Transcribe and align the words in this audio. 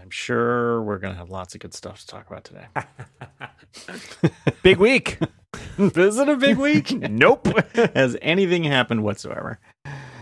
I'm 0.00 0.10
sure 0.10 0.82
we're 0.82 0.98
going 0.98 1.14
to 1.14 1.18
have 1.18 1.30
lots 1.30 1.54
of 1.54 1.60
good 1.60 1.74
stuff 1.74 2.00
to 2.00 2.06
talk 2.06 2.30
about 2.30 2.44
today. 2.44 2.66
Big 4.62 4.78
week. 4.78 5.18
Is 5.78 6.18
it 6.18 6.28
a 6.28 6.36
big 6.36 6.58
week? 6.58 6.90
nope. 7.10 7.48
Has 7.94 8.16
anything 8.22 8.64
happened 8.64 9.02
whatsoever? 9.02 9.58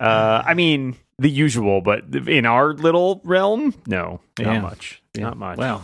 Uh, 0.01 0.43
I 0.47 0.55
mean, 0.55 0.97
the 1.19 1.29
usual, 1.29 1.81
but 1.81 2.05
in 2.29 2.47
our 2.47 2.73
little 2.73 3.21
realm, 3.25 3.75
no, 3.87 4.21
not 4.39 4.53
Yeah. 4.55 4.61
much. 4.61 5.03
Yeah. 5.15 5.25
Not 5.25 5.37
much. 5.37 5.59
Well, 5.59 5.83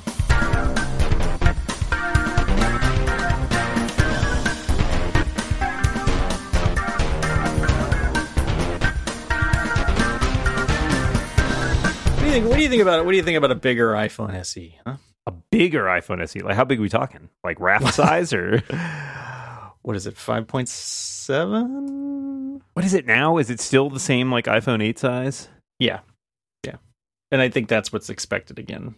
think? 12.34 12.48
What 12.48 12.56
do 12.56 12.62
you 12.62 12.68
think 12.68 12.82
about 12.82 12.98
it? 12.98 13.04
What 13.04 13.12
do 13.12 13.16
you 13.16 13.22
think 13.22 13.38
about 13.38 13.50
a 13.50 13.56
bigger 13.56 13.92
iPhone 13.92 14.34
SE? 14.34 14.78
Huh? 14.86 14.96
a 15.26 15.32
bigger 15.50 15.84
iPhone 15.84 16.22
SE. 16.22 16.40
Like, 16.40 16.54
how 16.54 16.64
big 16.64 16.78
are 16.78 16.82
we 16.82 16.88
talking? 16.88 17.30
Like 17.42 17.58
raft 17.60 17.94
size, 17.94 18.32
or 18.32 18.62
What 19.82 19.96
is 19.96 20.06
it? 20.06 20.16
Five 20.16 20.46
point 20.46 20.68
seven? 20.68 22.60
what 22.74 22.84
is 22.84 22.94
it 22.94 23.06
now? 23.06 23.38
Is 23.38 23.50
it 23.50 23.60
still 23.60 23.88
the 23.88 24.00
same 24.00 24.30
like 24.30 24.46
iPhone 24.46 24.82
8 24.82 24.98
size? 24.98 25.48
Yeah, 25.78 26.00
yeah. 26.64 26.76
And 27.30 27.40
I 27.40 27.48
think 27.48 27.68
that's 27.68 27.92
what's 27.92 28.10
expected 28.10 28.58
again 28.58 28.96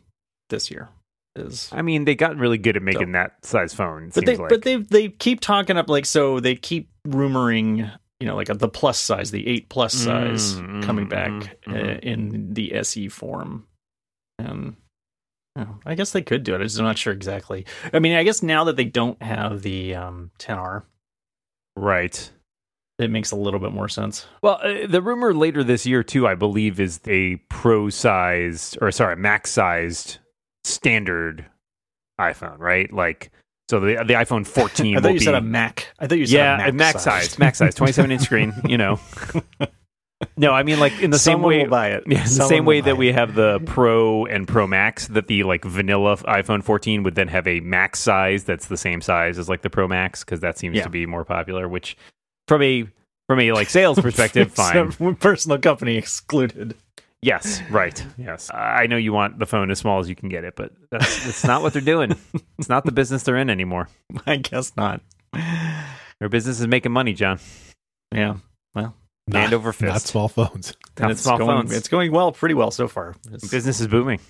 this 0.49 0.71
year. 0.71 0.89
Is 1.37 1.69
I 1.73 1.83
mean, 1.83 2.07
they 2.07 2.15
got 2.15 2.37
really 2.37 2.59
good 2.59 2.77
at 2.77 2.83
making 2.83 3.13
that 3.13 3.45
size 3.45 3.75
phone. 3.75 4.07
But 4.07 4.15
seems 4.15 4.27
they 4.27 4.37
like. 4.37 4.49
but 4.49 4.63
they 4.63 4.77
they 4.77 5.09
keep 5.11 5.41
talking 5.41 5.77
up 5.77 5.91
like 5.91 6.07
so 6.07 6.41
they 6.41 6.55
keep 6.55 6.89
rumoring 7.07 7.91
you 8.21 8.27
know 8.27 8.37
like 8.37 8.49
the 8.49 8.69
plus 8.69 8.99
size 8.99 9.31
the 9.31 9.47
8 9.47 9.69
plus 9.69 9.93
size 9.93 10.55
Mm, 10.55 10.83
coming 10.83 11.07
mm, 11.07 11.11
back 11.11 11.31
mm, 11.31 11.51
uh, 11.69 11.75
mm. 11.75 12.01
in 12.01 12.55
the 12.55 12.75
SE 12.75 13.09
form 13.09 13.67
and 14.39 14.77
you 15.57 15.65
know, 15.65 15.79
I 15.87 15.95
guess 15.95 16.13
they 16.13 16.23
could 16.23 16.45
do 16.45 16.55
it. 16.55 16.79
I'm 16.79 16.85
not 16.85 16.99
sure 16.99 17.13
exactly. 17.13 17.65
I 17.93 17.99
mean, 17.99 18.15
I 18.15 18.25
guess 18.25 18.43
now 18.43 18.65
that 18.65 18.77
they 18.77 18.85
don't 18.85 19.21
have 19.23 19.63
the 19.63 19.95
um, 19.95 20.31
10R, 20.39 20.83
right. 21.77 22.33
it 22.99 23.11
makes 23.11 23.31
a 23.31 23.37
little 23.37 23.59
bit 23.59 23.73
more 23.73 23.89
sense. 23.89 24.27
Well, 24.43 24.61
uh, 24.63 24.87
the 24.87 25.01
rumor 25.01 25.33
later 25.33 25.65
this 25.65 25.87
year 25.87 26.03
too, 26.03 26.27
I 26.27 26.35
believe, 26.35 26.79
is 26.79 27.01
a 27.07 27.37
pro 27.49 27.89
sized 27.89 28.77
or 28.83 28.93
sorry, 28.93 29.17
max 29.17 29.51
sized 29.51 30.19
standard 30.65 31.47
iPhone, 32.21 32.59
right? 32.59 32.93
Like, 32.93 33.31
so 33.69 33.81
the 33.81 33.95
the 34.07 34.15
iPhone 34.15 34.47
14 34.47 34.97
I 34.97 35.01
thought 35.01 35.09
you 35.13 35.19
be 35.19 35.25
said 35.25 35.35
a 35.35 35.41
Mac. 35.41 35.89
I 35.99 36.07
thought 36.07 36.19
you 36.19 36.27
said 36.27 36.35
yeah, 36.37 36.67
a 36.69 36.73
Mac, 36.73 36.99
size, 36.99 37.39
Mac 37.39 37.55
size, 37.55 37.75
27 37.75 38.11
inch 38.13 38.23
screen. 38.23 38.53
You 38.69 38.79
know, 38.79 39.01
no, 40.37 40.53
I 40.53 40.63
mean 40.63 40.81
like 40.81 41.01
in 41.01 41.11
the 41.11 41.19
same 41.19 41.43
way. 41.43 41.63
will 41.65 41.71
buy 41.71 41.89
it. 41.91 42.05
Yeah, 42.07 42.23
the 42.23 42.29
Someone 42.29 42.49
same 42.49 42.65
way 42.65 42.81
that 42.81 42.91
it. 42.91 42.97
we 42.97 43.13
have 43.13 43.35
the 43.35 43.61
Pro 43.67 44.25
and 44.27 44.47
Pro 44.49 44.67
Max, 44.67 45.09
that 45.09 45.27
the 45.27 45.43
like 45.43 45.65
vanilla 45.65 46.17
iPhone 46.19 46.63
14 46.63 47.03
would 47.03 47.15
then 47.17 47.29
have 47.29 47.47
a 47.47 47.61
max 47.61 47.99
size 48.01 48.45
that's 48.45 48.67
the 48.69 48.77
same 48.77 49.01
size 49.01 49.39
as 49.39 49.49
like 49.49 49.63
the 49.63 49.71
Pro 49.71 49.87
Max 49.89 50.25
because 50.25 50.41
that 50.41 50.57
seems 50.59 50.77
Yeah. 50.77 50.85
to 50.85 50.89
be 50.91 51.05
more 51.07 51.25
popular. 51.25 51.69
Which, 51.69 51.97
from 52.49 52.63
a 52.63 52.87
from 53.29 53.41
a 53.41 53.53
like 53.53 53.69
sales 53.69 53.99
perspective, 53.99 54.53
fine. 54.53 54.93
Personal 55.17 55.59
company 55.59 55.97
excluded. 55.97 56.77
Yes, 57.23 57.63
right. 57.71 58.05
Yes, 58.19 58.51
I 58.53 58.87
know 58.87 58.97
you 58.97 59.13
want 59.13 59.39
the 59.39 59.47
phone 59.47 59.71
as 59.71 59.79
small 59.79 59.99
as 59.99 60.09
you 60.09 60.15
can 60.15 60.29
get 60.29 60.45
it, 60.45 60.55
but 60.57 60.73
that's, 60.91 61.25
that's 61.25 61.45
not 61.45 61.63
what 61.63 61.73
they're 61.73 61.83
doing. 61.83 62.17
It's 62.59 62.69
not 62.71 62.85
the 62.87 62.93
business 62.93 63.23
they're 63.25 63.37
in 63.37 63.51
anymore. 63.51 63.89
I 64.27 64.37
guess 64.37 64.75
not. 64.77 65.03
Their 66.21 66.31
business 66.31 66.59
is 66.61 66.67
making 66.67 66.93
money, 66.93 67.13
John. 67.13 67.39
Yeah. 68.15 68.37
Well, 68.75 68.95
Hand 69.31 69.53
over 69.53 69.73
fist. 69.75 69.93
Not 69.93 70.01
small 70.01 70.29
phones. 70.29 70.73
Not 70.99 71.11
it's 71.11 71.21
small 71.23 71.37
going, 71.37 71.51
phones. 71.67 71.77
It's 71.77 71.89
going 71.89 72.13
well, 72.13 72.33
pretty 72.33 72.55
well 72.55 72.71
so 72.71 72.89
far. 72.89 73.11
It's- 73.27 73.51
Business 73.51 73.81
is 73.81 73.89
booming. 73.89 74.21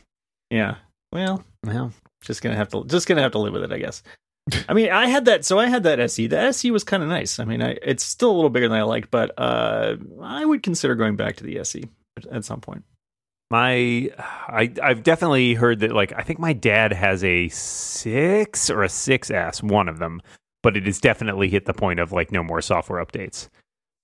yeah. 0.51 0.77
Well, 1.13 1.45
Well, 1.65 1.93
just 2.23 2.43
gonna 2.43 2.57
have 2.57 2.69
to 2.71 2.85
just 2.87 3.07
gonna 3.07 3.23
have 3.23 3.33
to 3.33 3.39
live 3.39 3.53
with 3.53 3.63
it, 3.63 3.73
I 3.73 3.79
guess. 3.79 4.03
I 4.69 4.75
mean, 4.75 4.91
I 4.91 5.07
had 5.07 5.27
that. 5.27 5.45
So 5.45 5.59
I 5.61 5.67
had 5.69 5.85
that 5.85 6.01
SE. 6.01 6.27
The 6.27 6.39
SE 6.39 6.71
was 6.73 6.83
kind 6.83 7.03
of 7.03 7.09
nice. 7.09 7.39
I 7.39 7.45
mean, 7.45 7.63
I, 7.63 7.77
it's 7.83 8.03
still 8.05 8.31
a 8.33 8.35
little 8.37 8.51
bigger 8.51 8.69
than 8.69 8.77
I 8.79 8.83
like, 8.83 9.11
but 9.11 9.33
uh, 9.39 9.97
I 10.23 10.45
would 10.45 10.63
consider 10.65 10.95
going 10.97 11.15
back 11.15 11.37
to 11.37 11.45
the 11.45 11.59
SE 11.61 11.85
at- 12.17 12.27
at 12.27 12.45
some 12.45 12.61
point. 12.61 12.85
my 13.51 14.11
I 14.49 14.73
I've 14.83 15.03
definitely 15.03 15.55
heard 15.55 15.81
that 15.81 15.93
like 15.93 16.13
I 16.17 16.23
think 16.23 16.39
my 16.39 16.53
dad 16.53 16.93
has 16.93 17.23
a 17.23 17.49
six 17.49 18.69
or 18.71 18.83
a 18.83 18.89
six 18.89 19.31
S, 19.31 19.63
one 19.63 19.89
of 19.89 19.99
them, 19.99 20.21
but 20.63 20.77
it 20.77 20.85
has 20.87 21.01
definitely 21.01 21.49
hit 21.49 21.65
the 21.67 21.75
point 21.75 22.01
of 22.01 22.13
like 22.13 22.33
no 22.33 22.43
more 22.43 22.61
software 22.61 23.05
updates. 23.05 23.49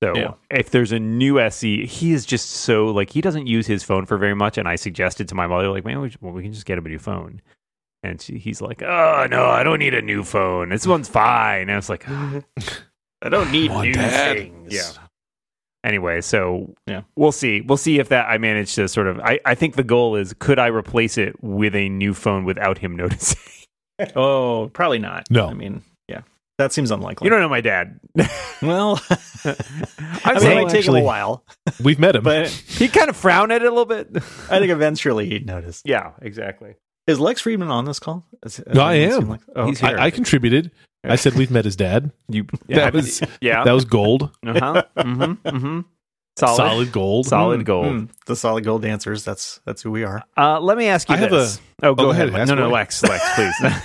So 0.02 0.14
Yeah. 0.16 0.34
if 0.50 0.70
there's 0.70 0.90
a 0.92 0.98
new 0.98 1.38
SE, 1.40 1.86
he 1.86 2.12
is 2.12 2.24
just 2.26 2.50
so 2.50 2.86
like 2.86 3.10
he 3.10 3.20
doesn't 3.20 3.46
use 3.46 3.66
his 3.66 3.82
phone 3.82 4.06
for 4.06 4.16
very 4.18 4.34
much. 4.34 4.58
And 4.58 4.68
I 4.68 4.76
suggested 4.76 5.28
to 5.28 5.34
my 5.34 5.46
mother 5.46 5.68
like, 5.70 5.84
man, 5.84 6.00
we, 6.00 6.12
well, 6.20 6.32
we 6.32 6.42
can 6.42 6.52
just 6.52 6.66
get 6.66 6.78
him 6.78 6.86
a 6.86 6.88
new 6.88 6.98
phone. 6.98 7.40
And 8.04 8.20
she, 8.20 8.38
he's 8.38 8.60
like, 8.60 8.82
oh 8.82 9.26
no, 9.30 9.46
I 9.46 9.62
don't 9.62 9.78
need 9.78 9.94
a 9.94 10.02
new 10.02 10.24
phone. 10.24 10.70
This 10.70 10.86
one's 10.88 11.08
fine. 11.08 11.62
And 11.62 11.72
I 11.72 11.76
was 11.76 11.88
like, 11.88 12.02
mm-hmm. 12.04 12.38
I 13.22 13.28
don't 13.28 13.52
need 13.52 13.70
Come 13.70 13.82
new 13.82 13.92
Dad. 13.92 14.36
things. 14.36 14.72
Yeah. 14.74 15.01
Anyway, 15.84 16.20
so 16.20 16.75
Yeah. 16.87 17.03
we'll 17.16 17.32
see. 17.32 17.60
We'll 17.60 17.76
see 17.76 17.98
if 17.98 18.09
that 18.10 18.26
I 18.28 18.38
manage 18.38 18.75
to 18.76 18.88
sort 18.88 19.06
of. 19.06 19.19
I, 19.20 19.38
I 19.44 19.54
think 19.54 19.76
the 19.76 19.84
goal 19.84 20.16
is 20.16 20.34
could 20.38 20.59
I 20.59 20.66
replace 20.69 21.19
it 21.19 21.43
with 21.43 21.75
a 21.75 21.88
new 21.88 22.15
phone 22.15 22.44
without 22.44 22.78
him 22.78 22.97
noticing? 22.97 23.38
Oh, 24.16 24.70
probably 24.72 24.98
not. 24.98 25.31
No. 25.31 25.47
I 25.48 25.54
mean, 25.54 25.82
yeah, 26.09 26.22
that 26.59 26.72
seems 26.72 26.91
unlikely. 26.91 27.26
you 27.26 27.31
don't 27.31 27.41
know 27.41 27.48
my 27.48 27.60
dad. 27.60 28.00
well, 28.62 29.00
I'm 29.44 29.54
I 30.25 30.32
mean, 30.34 30.37
it 30.37 30.41
saying 30.41 30.62
might 30.65 30.70
take 30.70 30.72
him 30.72 30.78
actually- 30.78 31.00
a 31.03 31.04
while, 31.04 31.44
We've 31.82 31.99
met 31.99 32.16
him. 32.16 32.25
but 32.25 32.49
he 32.49 32.88
kind 32.88 33.09
of 33.10 33.16
frowned 33.16 33.53
at 33.53 33.62
it 33.62 33.66
a 33.66 33.70
little 33.70 33.84
bit. 33.84 34.09
I 34.50 34.59
think 34.59 34.70
eventually 34.70 35.28
he'd 35.28 35.47
notice. 35.47 35.82
yeah, 35.84 36.12
exactly. 36.20 36.75
Is 37.06 37.19
Lex 37.20 37.41
Friedman 37.43 37.69
on 37.69 37.84
this 37.84 37.99
call? 37.99 38.25
Is- 38.44 38.62
No, 38.72 38.82
I 38.82 38.94
am. 38.94 39.28
like- 39.28 39.41
oh, 39.54 39.66
He's 39.66 39.81
here. 39.81 39.97
I, 39.99 40.06
I 40.06 40.10
contributed. 40.10 40.70
I 41.04 41.16
said 41.16 41.34
we've 41.34 41.50
met 41.50 41.64
his 41.64 41.76
dad. 41.76 42.12
You 42.28 42.46
That 42.68 42.94
was 42.94 43.20
yeah. 43.40 43.64
that 43.64 43.72
was 43.72 43.84
gold, 43.84 44.30
uh 44.46 44.58
huh. 44.58 44.82
Mm-hmm. 44.96 45.48
Mm-hmm. 45.48 45.80
Solid. 46.38 46.56
solid 46.56 46.92
gold. 46.92 47.26
Solid 47.26 47.60
Mm, 47.60 47.64
gold. 47.64 47.86
mm, 47.86 48.08
the 48.26 48.36
solid 48.36 48.64
gold 48.64 48.82
dancers. 48.82 49.24
That's 49.24 49.60
that's 49.66 49.82
who 49.82 49.90
we 49.90 50.04
are. 50.04 50.22
Uh, 50.36 50.58
let 50.60 50.78
me 50.78 50.86
ask 50.86 51.08
you 51.08 51.14
I 51.14 51.18
have 51.18 51.30
this. 51.30 51.60
oh, 51.82 51.94
go 51.94 52.04
go 52.04 52.10
ahead. 52.10 52.28
ahead, 52.30 52.48
No, 52.48 52.54
no, 52.54 52.64
away. 52.66 52.72
Lex. 52.80 53.02
Lex, 53.02 53.22
please. 53.34 53.54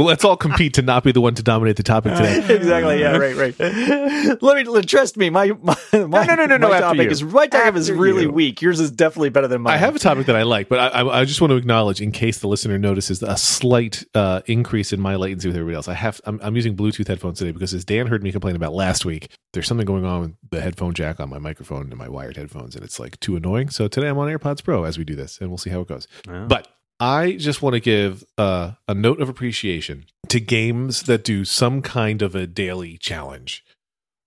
Well, 0.00 0.06
let's 0.06 0.24
all 0.24 0.38
compete 0.38 0.72
to 0.74 0.82
not 0.82 1.04
be 1.04 1.12
the 1.12 1.20
one 1.20 1.34
to 1.34 1.42
dominate 1.42 1.76
the 1.76 1.82
topic 1.82 2.14
today. 2.14 2.38
exactly. 2.56 3.00
Yeah. 3.00 3.18
Right. 3.18 3.36
Right. 3.36 4.40
Let 4.40 4.56
me 4.56 4.64
let- 4.64 4.88
trust 4.88 5.18
me. 5.18 5.28
My 5.28 5.52
my, 5.60 5.76
my 5.92 6.24
no, 6.24 6.36
no, 6.36 6.46
no, 6.46 6.56
no, 6.56 6.70
My 6.70 6.80
topic 6.80 7.04
you. 7.04 7.10
is 7.10 7.22
my 7.22 7.46
topic 7.46 7.74
is 7.76 7.92
really 7.92 8.22
you. 8.22 8.30
weak. 8.30 8.62
Yours 8.62 8.80
is 8.80 8.90
definitely 8.90 9.28
better 9.28 9.46
than 9.46 9.60
mine. 9.60 9.74
I 9.74 9.76
have 9.76 9.94
a 9.94 9.98
topic 9.98 10.24
that 10.24 10.36
I 10.36 10.44
like, 10.44 10.70
but 10.70 10.78
I, 10.78 11.02
I, 11.02 11.20
I 11.20 11.24
just 11.26 11.42
want 11.42 11.50
to 11.50 11.56
acknowledge, 11.56 12.00
in 12.00 12.12
case 12.12 12.38
the 12.38 12.48
listener 12.48 12.78
notices 12.78 13.22
a 13.22 13.36
slight 13.36 14.02
uh, 14.14 14.40
increase 14.46 14.94
in 14.94 15.00
my 15.00 15.16
latency 15.16 15.48
with 15.48 15.56
everybody 15.56 15.76
else. 15.76 15.86
I 15.86 15.92
have 15.92 16.18
I'm, 16.24 16.40
I'm 16.42 16.56
using 16.56 16.74
Bluetooth 16.74 17.06
headphones 17.06 17.38
today 17.38 17.50
because, 17.52 17.74
as 17.74 17.84
Dan 17.84 18.06
heard 18.06 18.22
me 18.22 18.32
complain 18.32 18.56
about 18.56 18.72
last 18.72 19.04
week, 19.04 19.28
there's 19.52 19.66
something 19.66 19.84
going 19.84 20.06
on 20.06 20.20
with 20.22 20.32
the 20.50 20.62
headphone 20.62 20.94
jack 20.94 21.20
on 21.20 21.28
my 21.28 21.38
microphone 21.38 21.90
and 21.90 21.98
my 21.98 22.08
wired 22.08 22.38
headphones, 22.38 22.74
and 22.74 22.82
it's 22.82 22.98
like 22.98 23.20
too 23.20 23.36
annoying. 23.36 23.68
So 23.68 23.86
today 23.86 24.08
I'm 24.08 24.16
on 24.16 24.28
AirPods 24.28 24.64
Pro 24.64 24.84
as 24.84 24.96
we 24.96 25.04
do 25.04 25.14
this, 25.14 25.38
and 25.42 25.50
we'll 25.50 25.58
see 25.58 25.68
how 25.68 25.80
it 25.82 25.88
goes. 25.88 26.08
Oh. 26.26 26.46
But 26.46 26.68
I 27.00 27.32
just 27.32 27.62
want 27.62 27.74
to 27.74 27.80
give 27.80 28.24
uh, 28.36 28.72
a 28.86 28.94
note 28.94 29.20
of 29.20 29.28
appreciation 29.28 30.04
to 30.28 30.38
games 30.40 31.04
that 31.04 31.24
do 31.24 31.44
some 31.44 31.80
kind 31.82 32.20
of 32.22 32.34
a 32.34 32.46
daily 32.46 32.98
challenge 32.98 33.64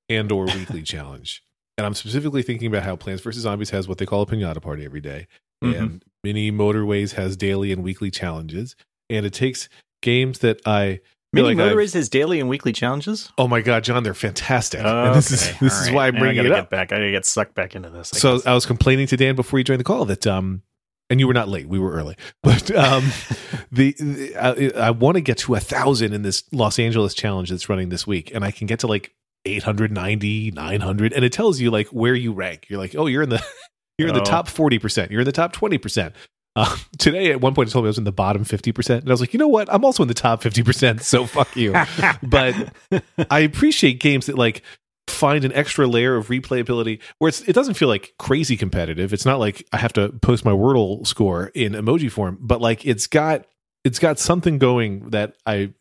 and 0.10 0.32
or 0.32 0.46
weekly 0.58 0.82
challenge. 0.82 1.44
And 1.78 1.86
I'm 1.86 1.94
specifically 1.94 2.42
thinking 2.44 2.68
about 2.68 2.84
how 2.84 2.96
Plants 2.96 3.22
vs. 3.24 3.44
Zombies 3.44 3.70
has 3.72 3.88
what 3.88 3.98
they 4.00 4.06
call 4.06 4.22
a 4.24 4.26
pinata 4.26 4.62
party 4.62 4.86
every 4.86 5.02
day, 5.02 5.28
Mhm. 5.64 5.78
and 5.80 6.06
Mini 6.24 6.52
Motorways 6.52 7.14
has 7.14 7.36
daily 7.38 7.72
and 7.72 7.84
weekly 7.84 8.12
challenges. 8.12 8.76
And 9.10 9.26
it 9.26 9.34
takes 9.34 9.70
games 10.02 10.40
that 10.40 10.60
I 10.66 11.00
Mini 11.32 11.48
like 11.56 11.58
I've- 11.60 11.76
Motorways 11.76 11.94
has 11.96 12.10
daily 12.10 12.40
and 12.40 12.48
weekly 12.50 12.74
challenges. 12.74 13.32
Oh 13.38 13.48
my 13.48 13.62
god, 13.62 13.84
John, 13.84 14.04
they're 14.04 14.14
fantastic. 14.14 14.82
and 14.82 15.16
this 15.16 15.32
is 15.32 15.58
this 15.60 15.74
all 15.74 15.80
is 15.82 15.86
right. 15.88 15.94
why 15.96 16.08
I'm 16.08 16.14
Now 16.16 16.18
I 16.18 16.22
bringing 16.22 16.44
gotta 16.44 16.56
it 16.56 16.62
get 16.62 16.70
back. 16.70 16.92
I 16.92 16.98
gotta 16.98 17.12
get 17.12 17.26
sucked 17.26 17.56
back 17.56 17.76
into 17.76 17.90
this. 17.90 18.14
I 18.14 18.18
So 18.18 18.38
guess. 18.38 18.46
I 18.48 18.54
was 18.54 18.66
complaining 18.66 19.08
to 19.08 19.18
Dan 19.18 19.36
before 19.36 19.58
you 19.60 19.64
joined 19.64 19.80
the 19.80 19.84
call 19.86 20.06
that 20.06 20.26
um 20.28 20.62
and 21.14 21.20
you 21.20 21.28
were 21.28 21.34
not 21.34 21.48
late. 21.48 21.68
We 21.68 21.78
were 21.78 21.92
early. 21.92 22.18
But 22.44 22.70
um 22.76 23.04
the, 23.72 23.94
the 24.00 24.36
I, 24.36 24.88
I 24.88 24.92
want 24.92 25.16
to 25.16 25.22
get 25.22 25.38
to 25.40 25.54
a 25.56 25.60
thousand 25.60 26.14
in 26.14 26.24
this 26.24 26.44
Los 26.52 26.80
Angeles 26.80 27.14
challenge 27.14 27.52
that's 27.52 27.70
running 27.70 27.90
this 27.90 28.08
week 28.08 28.34
and 28.34 28.44
I 28.44 28.50
can 28.52 28.66
get 28.68 28.80
to 28.80 28.88
like 28.88 29.14
890 29.46 30.52
900 30.52 31.14
and 31.14 31.24
it 31.24 31.32
tells 31.34 31.60
you 31.60 31.70
like 31.72 31.88
where 31.90 32.16
you 32.16 32.34
rank. 32.34 32.66
You're 32.70 32.80
like 32.80 32.96
oh 32.96 33.06
you're 33.06 33.22
in 33.24 33.30
the 33.30 33.44
you're 33.98 34.08
in 34.10 34.16
the 34.16 34.22
Oh. 34.22 34.26
top 34.26 34.48
40% 34.48 35.12
you're 35.12 35.22
in 35.22 35.26
the 35.26 35.32
top 35.32 35.54
20% 35.56 36.14
uh, 36.56 36.78
today 36.98 37.32
at 37.32 37.42
one 37.42 37.54
point 37.54 37.70
it 37.70 37.72
told 37.72 37.84
me 37.86 37.88
I 37.88 37.90
was 37.90 37.98
in 37.98 38.04
the 38.06 38.12
bottom 38.12 38.44
50% 38.44 38.90
and 39.00 39.10
I 39.10 39.14
was 39.14 39.22
like 39.22 39.34
you 39.34 39.40
know 39.40 39.48
what? 39.48 39.72
I'm 39.74 39.86
also 39.86 40.02
in 40.04 40.08
the 40.08 40.14
top 40.14 40.42
50% 40.42 41.02
so 41.02 41.26
fuck 41.26 41.56
you. 41.56 41.74
But 42.24 42.56
I 43.30 43.40
appreciate 43.40 44.00
games 44.00 44.26
that 44.28 44.38
like 44.38 44.64
find 45.14 45.46
an 45.46 45.54
extra 45.54 45.88
layer 45.88 46.16
of 46.16 46.28
replayability 46.28 47.00
where 47.20 47.32
it 47.48 47.54
doesn't 47.54 47.76
feel 47.76 47.88
like 47.88 48.14
crazy 48.20 48.58
competitive. 48.58 49.14
It's 49.14 49.26
not 49.26 49.40
like 49.40 49.68
I 49.72 49.78
have 49.78 49.94
to 49.94 50.10
post 50.10 50.46
my 50.46 50.52
Wordle 50.52 51.06
score 51.06 51.48
in 51.54 51.74
emoji 51.74 52.12
form, 52.12 52.38
but 52.42 52.62
like 52.62 52.86
it's 52.86 53.08
got 53.08 53.46
it's 53.84 54.00
got 54.00 54.20
something 54.20 54.58
going 54.58 55.10
that 55.10 55.36
I 55.46 55.74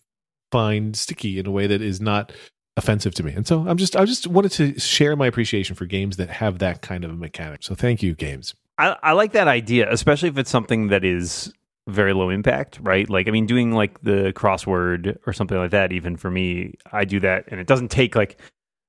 find 0.50 0.96
sticky 0.96 1.38
in 1.38 1.46
a 1.46 1.50
way 1.50 1.66
that 1.66 1.80
is 1.80 2.00
not 2.00 2.32
offensive 2.76 3.14
to 3.14 3.22
me. 3.22 3.32
And 3.32 3.46
so 3.46 3.66
I'm 3.66 3.76
just 3.76 3.96
I 3.96 4.04
just 4.04 4.26
wanted 4.26 4.52
to 4.52 4.78
share 4.78 5.16
my 5.16 5.26
appreciation 5.26 5.76
for 5.76 5.86
games 5.86 6.16
that 6.16 6.30
have 6.30 6.58
that 6.60 6.82
kind 6.82 7.04
of 7.04 7.10
a 7.10 7.16
mechanic. 7.16 7.62
So 7.62 7.74
thank 7.74 8.02
you 8.02 8.14
games. 8.14 8.54
I, 8.78 8.96
I 9.02 9.12
like 9.12 9.32
that 9.32 9.48
idea, 9.48 9.90
especially 9.92 10.30
if 10.30 10.38
it's 10.38 10.50
something 10.50 10.88
that 10.88 11.04
is 11.04 11.52
very 11.88 12.12
low 12.12 12.30
impact, 12.30 12.78
right? 12.82 13.08
Like, 13.08 13.28
I 13.28 13.30
mean, 13.30 13.46
doing 13.46 13.72
like 13.72 14.00
the 14.02 14.32
crossword 14.34 15.18
or 15.26 15.32
something 15.32 15.56
like 15.56 15.72
that, 15.72 15.92
even 15.92 16.16
for 16.16 16.30
me, 16.30 16.74
I 16.90 17.04
do 17.04 17.20
that 17.20 17.44
and 17.48 17.60
it 17.60 17.66
doesn't 17.66 17.90
take 17.90 18.14
like, 18.14 18.40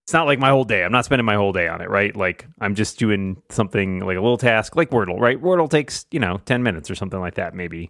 it's 0.06 0.14
not 0.14 0.26
like 0.26 0.40
my 0.40 0.50
whole 0.50 0.64
day. 0.66 0.84
I'm 0.84 0.92
not 0.92 1.06
spending 1.06 1.26
my 1.26 1.36
whole 1.36 1.54
day 1.54 1.68
on 1.68 1.82
it, 1.82 1.90
right? 1.90 2.16
Like, 2.16 2.46
I'm 2.60 2.76
just 2.76 3.00
doing 3.00 3.42
something 3.50 4.00
like 4.02 4.18
a 4.18 4.22
little 4.22 4.38
task, 4.38 4.76
like 4.76 4.90
Wordle, 4.90 5.20
right? 5.20 5.42
Wordle 5.42 5.70
takes, 5.70 6.06
you 6.12 6.20
know, 6.20 6.40
10 6.46 6.62
minutes 6.64 6.92
or 6.92 6.96
something 6.96 7.20
like 7.20 7.36
that, 7.36 7.54
maybe. 7.54 7.90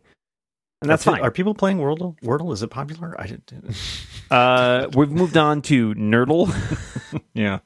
And 0.82 0.90
that's, 0.90 1.04
it. 1.08 1.12
fine. 1.12 1.22
Are 1.22 1.32
people 1.32 1.54
playing 1.56 1.78
Wordle? 1.80 2.16
Wordle 2.22 2.54
is 2.54 2.62
it 2.62 2.68
popular? 2.68 3.16
I 3.20 3.28
didn't. 3.28 3.76
Uh, 4.30 4.90
we've 4.96 5.12
moved 5.12 5.38
on 5.38 5.62
to 5.64 5.94
Nerdle. 5.96 6.54
yeah. 7.34 7.60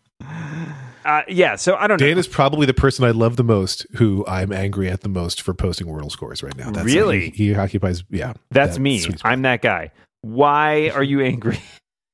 Uh, 1.03 1.21
yeah, 1.27 1.55
so 1.55 1.75
I 1.75 1.87
don't 1.87 1.99
know. 2.01 2.07
Dan 2.07 2.17
is 2.17 2.27
probably 2.27 2.65
the 2.65 2.73
person 2.73 3.05
I 3.05 3.11
love 3.11 3.35
the 3.37 3.43
most, 3.43 3.85
who 3.95 4.25
I'm 4.27 4.51
angry 4.51 4.89
at 4.89 5.01
the 5.01 5.09
most 5.09 5.41
for 5.41 5.53
posting 5.53 5.87
Wordle 5.87 6.11
scores 6.11 6.43
right 6.43 6.55
now. 6.55 6.69
That's 6.71 6.85
Really? 6.85 7.29
he, 7.31 7.49
he 7.49 7.55
occupies. 7.55 8.03
Yeah, 8.09 8.33
That's 8.51 8.75
that 8.75 8.81
me. 8.81 9.05
I'm 9.23 9.41
that 9.43 9.61
guy. 9.61 9.91
Why 10.21 10.89
are 10.89 11.03
you 11.03 11.21
angry? 11.21 11.59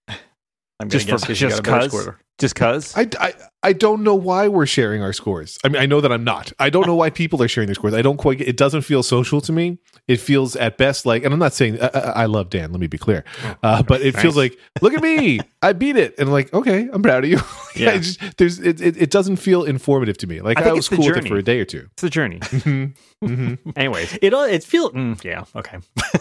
I'm 0.80 0.90
Just 0.90 1.08
gonna 1.08 1.20
for- 1.20 1.32
you 1.32 1.36
just 1.36 1.64
got 1.64 1.84
a 1.86 1.90
better 1.90 1.90
'cause? 1.90 2.16
Score. 2.40 2.40
Just 2.40 2.56
cuz? 2.56 2.98
I, 2.98 3.08
I, 3.20 3.34
I 3.66 3.74
don't 3.74 4.04
know 4.04 4.16
why 4.16 4.48
we're 4.50 4.66
sharing 4.66 5.02
our 5.02 5.14
scores. 5.14 5.58
I 5.64 5.70
mean, 5.70 5.82
I 5.82 5.86
know 5.86 6.02
that 6.02 6.12
I'm 6.12 6.24
not. 6.26 6.52
I 6.60 6.70
don't 6.70 6.86
know 6.86 6.96
why 6.96 7.10
people 7.10 7.42
are 7.42 7.48
sharing 7.48 7.68
their 7.68 7.76
scores. 7.76 7.94
I 7.94 8.02
don't 8.02 8.18
quite. 8.18 8.40
get- 8.40 8.48
It 8.50 8.58
doesn't 8.58 8.82
feel 8.82 9.04
social 9.04 9.40
to 9.42 9.52
me. 9.54 9.78
It 10.08 10.20
feels 10.20 10.58
at 10.58 10.78
best 10.78 11.06
like, 11.06 11.24
and 11.24 11.34
I'm 11.34 11.40
not 11.40 11.54
saying 11.54 11.80
I, 11.82 11.88
I 11.94 12.00
I 12.00 12.26
love 12.26 12.50
Dan. 12.50 12.72
Let 12.74 12.82
me 12.82 12.88
be 12.88 12.98
clear, 12.98 13.24
uh, 13.64 13.84
but 13.84 14.02
it 14.02 14.18
feels 14.18 14.36
like, 14.36 14.58
look 14.82 14.94
at 14.94 15.02
me, 15.02 15.40
I 15.62 15.72
beat 15.72 15.96
it, 15.96 16.16
and 16.20 16.28
I'm 16.28 16.34
like, 16.34 16.54
okay, 16.54 16.90
I'm 16.92 17.02
proud 17.02 17.24
of 17.24 17.30
you. 17.30 17.40
Yeah. 17.76 17.90
I 17.94 17.98
just, 17.98 18.20
there's, 18.38 18.60
it, 18.60 18.80
it, 18.82 19.02
it 19.02 19.10
doesn't 19.10 19.38
feel 19.38 19.64
informative 19.64 20.16
to 20.20 20.28
me. 20.28 20.42
Like 20.42 20.60
I 20.60 20.70
I, 20.70 20.74
was 20.74 20.88
cool 20.88 21.00
with 21.08 21.18
it 21.18 21.28
for 21.28 21.38
a 21.38 21.42
day 21.42 21.60
or 21.60 21.66
two. 21.66 21.88
It's 21.94 22.04
the 22.04 22.10
journey. 22.12 22.38
Mhm. 22.40 22.94
Mhm. 23.24 23.58
Anyways, 23.76 24.16
It 24.22 24.32
all 24.36 24.44
it 24.44 24.64
feels 24.64 24.92
mm, 24.92 25.24
yeah 25.24 25.46
okay. 25.56 25.78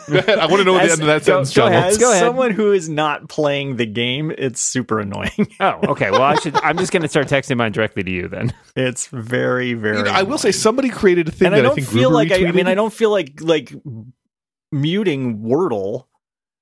I 0.08 0.46
want 0.46 0.60
to 0.60 0.64
know 0.64 0.72
what 0.72 0.84
the 0.86 0.92
end 0.92 1.00
of 1.02 1.06
that 1.08 1.24
go- 1.26 1.44
sentence, 1.44 1.50
go 1.54 1.62
John. 1.64 1.72
ahead. 1.74 2.00
Go 2.00 2.10
ahead. 2.10 2.22
someone 2.22 2.52
who 2.52 2.72
is 2.72 2.88
not 2.88 3.28
playing 3.28 3.76
the 3.76 3.84
game, 3.84 4.30
it's 4.36 4.62
super 4.62 4.98
annoying. 5.00 5.48
oh, 5.60 5.80
okay. 5.88 6.01
Okay, 6.02 6.10
well, 6.10 6.22
I 6.22 6.34
should. 6.36 6.56
I'm 6.56 6.76
just 6.78 6.90
going 6.90 7.02
to 7.02 7.08
start 7.08 7.28
texting 7.28 7.56
mine 7.56 7.72
directly 7.72 8.02
to 8.02 8.10
you 8.10 8.28
then. 8.28 8.52
It's 8.74 9.06
very 9.06 9.74
very. 9.74 9.98
You 9.98 10.04
know, 10.04 10.10
I 10.10 10.22
will 10.22 10.38
say 10.38 10.50
somebody 10.50 10.88
created 10.88 11.28
a 11.28 11.30
thing 11.30 11.46
and 11.46 11.54
that 11.54 11.60
I 11.60 11.62
don't 11.62 11.74
think 11.76 11.86
feel 11.86 12.10
Gruber 12.10 12.14
like 12.14 12.32
I, 12.32 12.46
I 12.48 12.52
mean. 12.52 12.66
I 12.66 12.74
don't 12.74 12.92
feel 12.92 13.10
like 13.10 13.40
like 13.40 13.72
muting 14.72 15.38
Wordle 15.40 16.06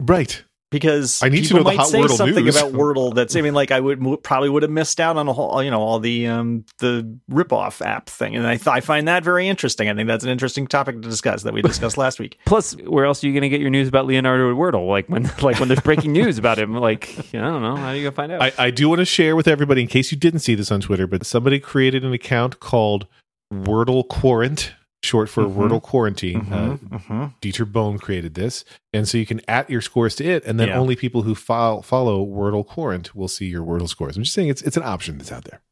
right. 0.00 0.44
Because 0.70 1.22
I 1.22 1.28
need 1.28 1.42
to 1.42 1.48
people 1.48 1.58
know 1.58 1.62
the 1.64 1.76
might 1.76 1.78
hot 1.78 1.88
say 1.88 2.00
Wordle 2.00 2.16
something 2.16 2.44
news. 2.44 2.56
about 2.56 2.72
Wordle 2.72 3.14
that's 3.14 3.34
I 3.36 3.40
mean 3.40 3.54
like 3.54 3.70
I 3.70 3.80
would 3.80 4.00
mo- 4.00 4.16
probably 4.16 4.48
would 4.48 4.62
have 4.62 4.70
missed 4.70 5.00
out 5.00 5.16
on 5.16 5.28
a 5.28 5.32
whole 5.32 5.62
you 5.62 5.70
know 5.70 5.80
all 5.80 5.98
the 5.98 6.26
um 6.28 6.64
the 6.78 7.18
ripoff 7.30 7.84
app 7.84 8.08
thing 8.08 8.36
and 8.36 8.46
I 8.46 8.56
th- 8.56 8.68
I 8.68 8.80
find 8.80 9.08
that 9.08 9.24
very 9.24 9.48
interesting. 9.48 9.88
I 9.88 9.94
think 9.94 10.06
that's 10.06 10.24
an 10.24 10.30
interesting 10.30 10.66
topic 10.66 10.96
to 11.02 11.08
discuss 11.08 11.42
that 11.42 11.52
we 11.52 11.62
discussed 11.62 11.96
last 11.98 12.18
week. 12.18 12.38
Plus, 12.46 12.72
where 12.76 13.04
else 13.04 13.22
are 13.22 13.26
you 13.26 13.32
going 13.32 13.42
to 13.42 13.48
get 13.48 13.60
your 13.60 13.70
news 13.70 13.88
about 13.88 14.06
Leonardo 14.06 14.54
Wordle? 14.54 14.88
Like 14.88 15.08
when, 15.08 15.24
like 15.42 15.58
when 15.58 15.68
there's 15.68 15.80
breaking 15.80 16.12
news 16.12 16.38
about 16.38 16.58
him. 16.58 16.74
Like 16.74 17.14
I 17.34 17.38
don't 17.38 17.62
know. 17.62 17.76
How 17.76 17.88
are 17.88 17.96
you 17.96 18.02
going 18.02 18.12
to 18.12 18.16
find 18.16 18.32
out? 18.32 18.42
I, 18.42 18.52
I 18.66 18.70
do 18.70 18.88
want 18.88 19.00
to 19.00 19.04
share 19.04 19.36
with 19.36 19.48
everybody 19.48 19.82
in 19.82 19.88
case 19.88 20.10
you 20.12 20.18
didn't 20.18 20.40
see 20.40 20.54
this 20.54 20.70
on 20.70 20.80
Twitter, 20.80 21.06
but 21.06 21.26
somebody 21.26 21.58
created 21.58 22.04
an 22.04 22.12
account 22.12 22.60
called 22.60 23.06
Wordle 23.52 24.06
Quarant, 24.06 24.70
short 25.02 25.28
for 25.28 25.44
Mhm. 25.44 25.54
Wordle 25.54 25.82
Quarantine. 25.82 26.52
Uh, 26.52 26.76
Mhm. 26.76 27.34
Dieter 27.40 27.70
Bohn 27.70 27.98
created 27.98 28.34
this, 28.34 28.64
and 28.92 29.08
so 29.08 29.16
you 29.18 29.24
can 29.26 29.40
at 29.48 29.70
your 29.70 29.80
scores 29.80 30.14
to 30.16 30.24
it, 30.24 30.44
and 30.44 30.60
then 30.60 30.68
Yeah. 30.68 30.78
only 30.78 30.94
people 30.96 31.22
who 31.22 31.34
file, 31.34 31.80
follow 31.82 32.24
Wordle 32.24 32.66
Quarant 32.66 33.14
will 33.14 33.28
see 33.28 33.46
your 33.46 33.64
Wordle 33.64 33.88
scores. 33.88 34.16
I'm 34.16 34.22
just 34.24 34.34
saying 34.34 34.48
it's 34.48 34.62
it's 34.62 34.76
an 34.76 34.82
option 34.82 35.16
that's 35.18 35.32
out 35.32 35.44
there. 35.44 35.62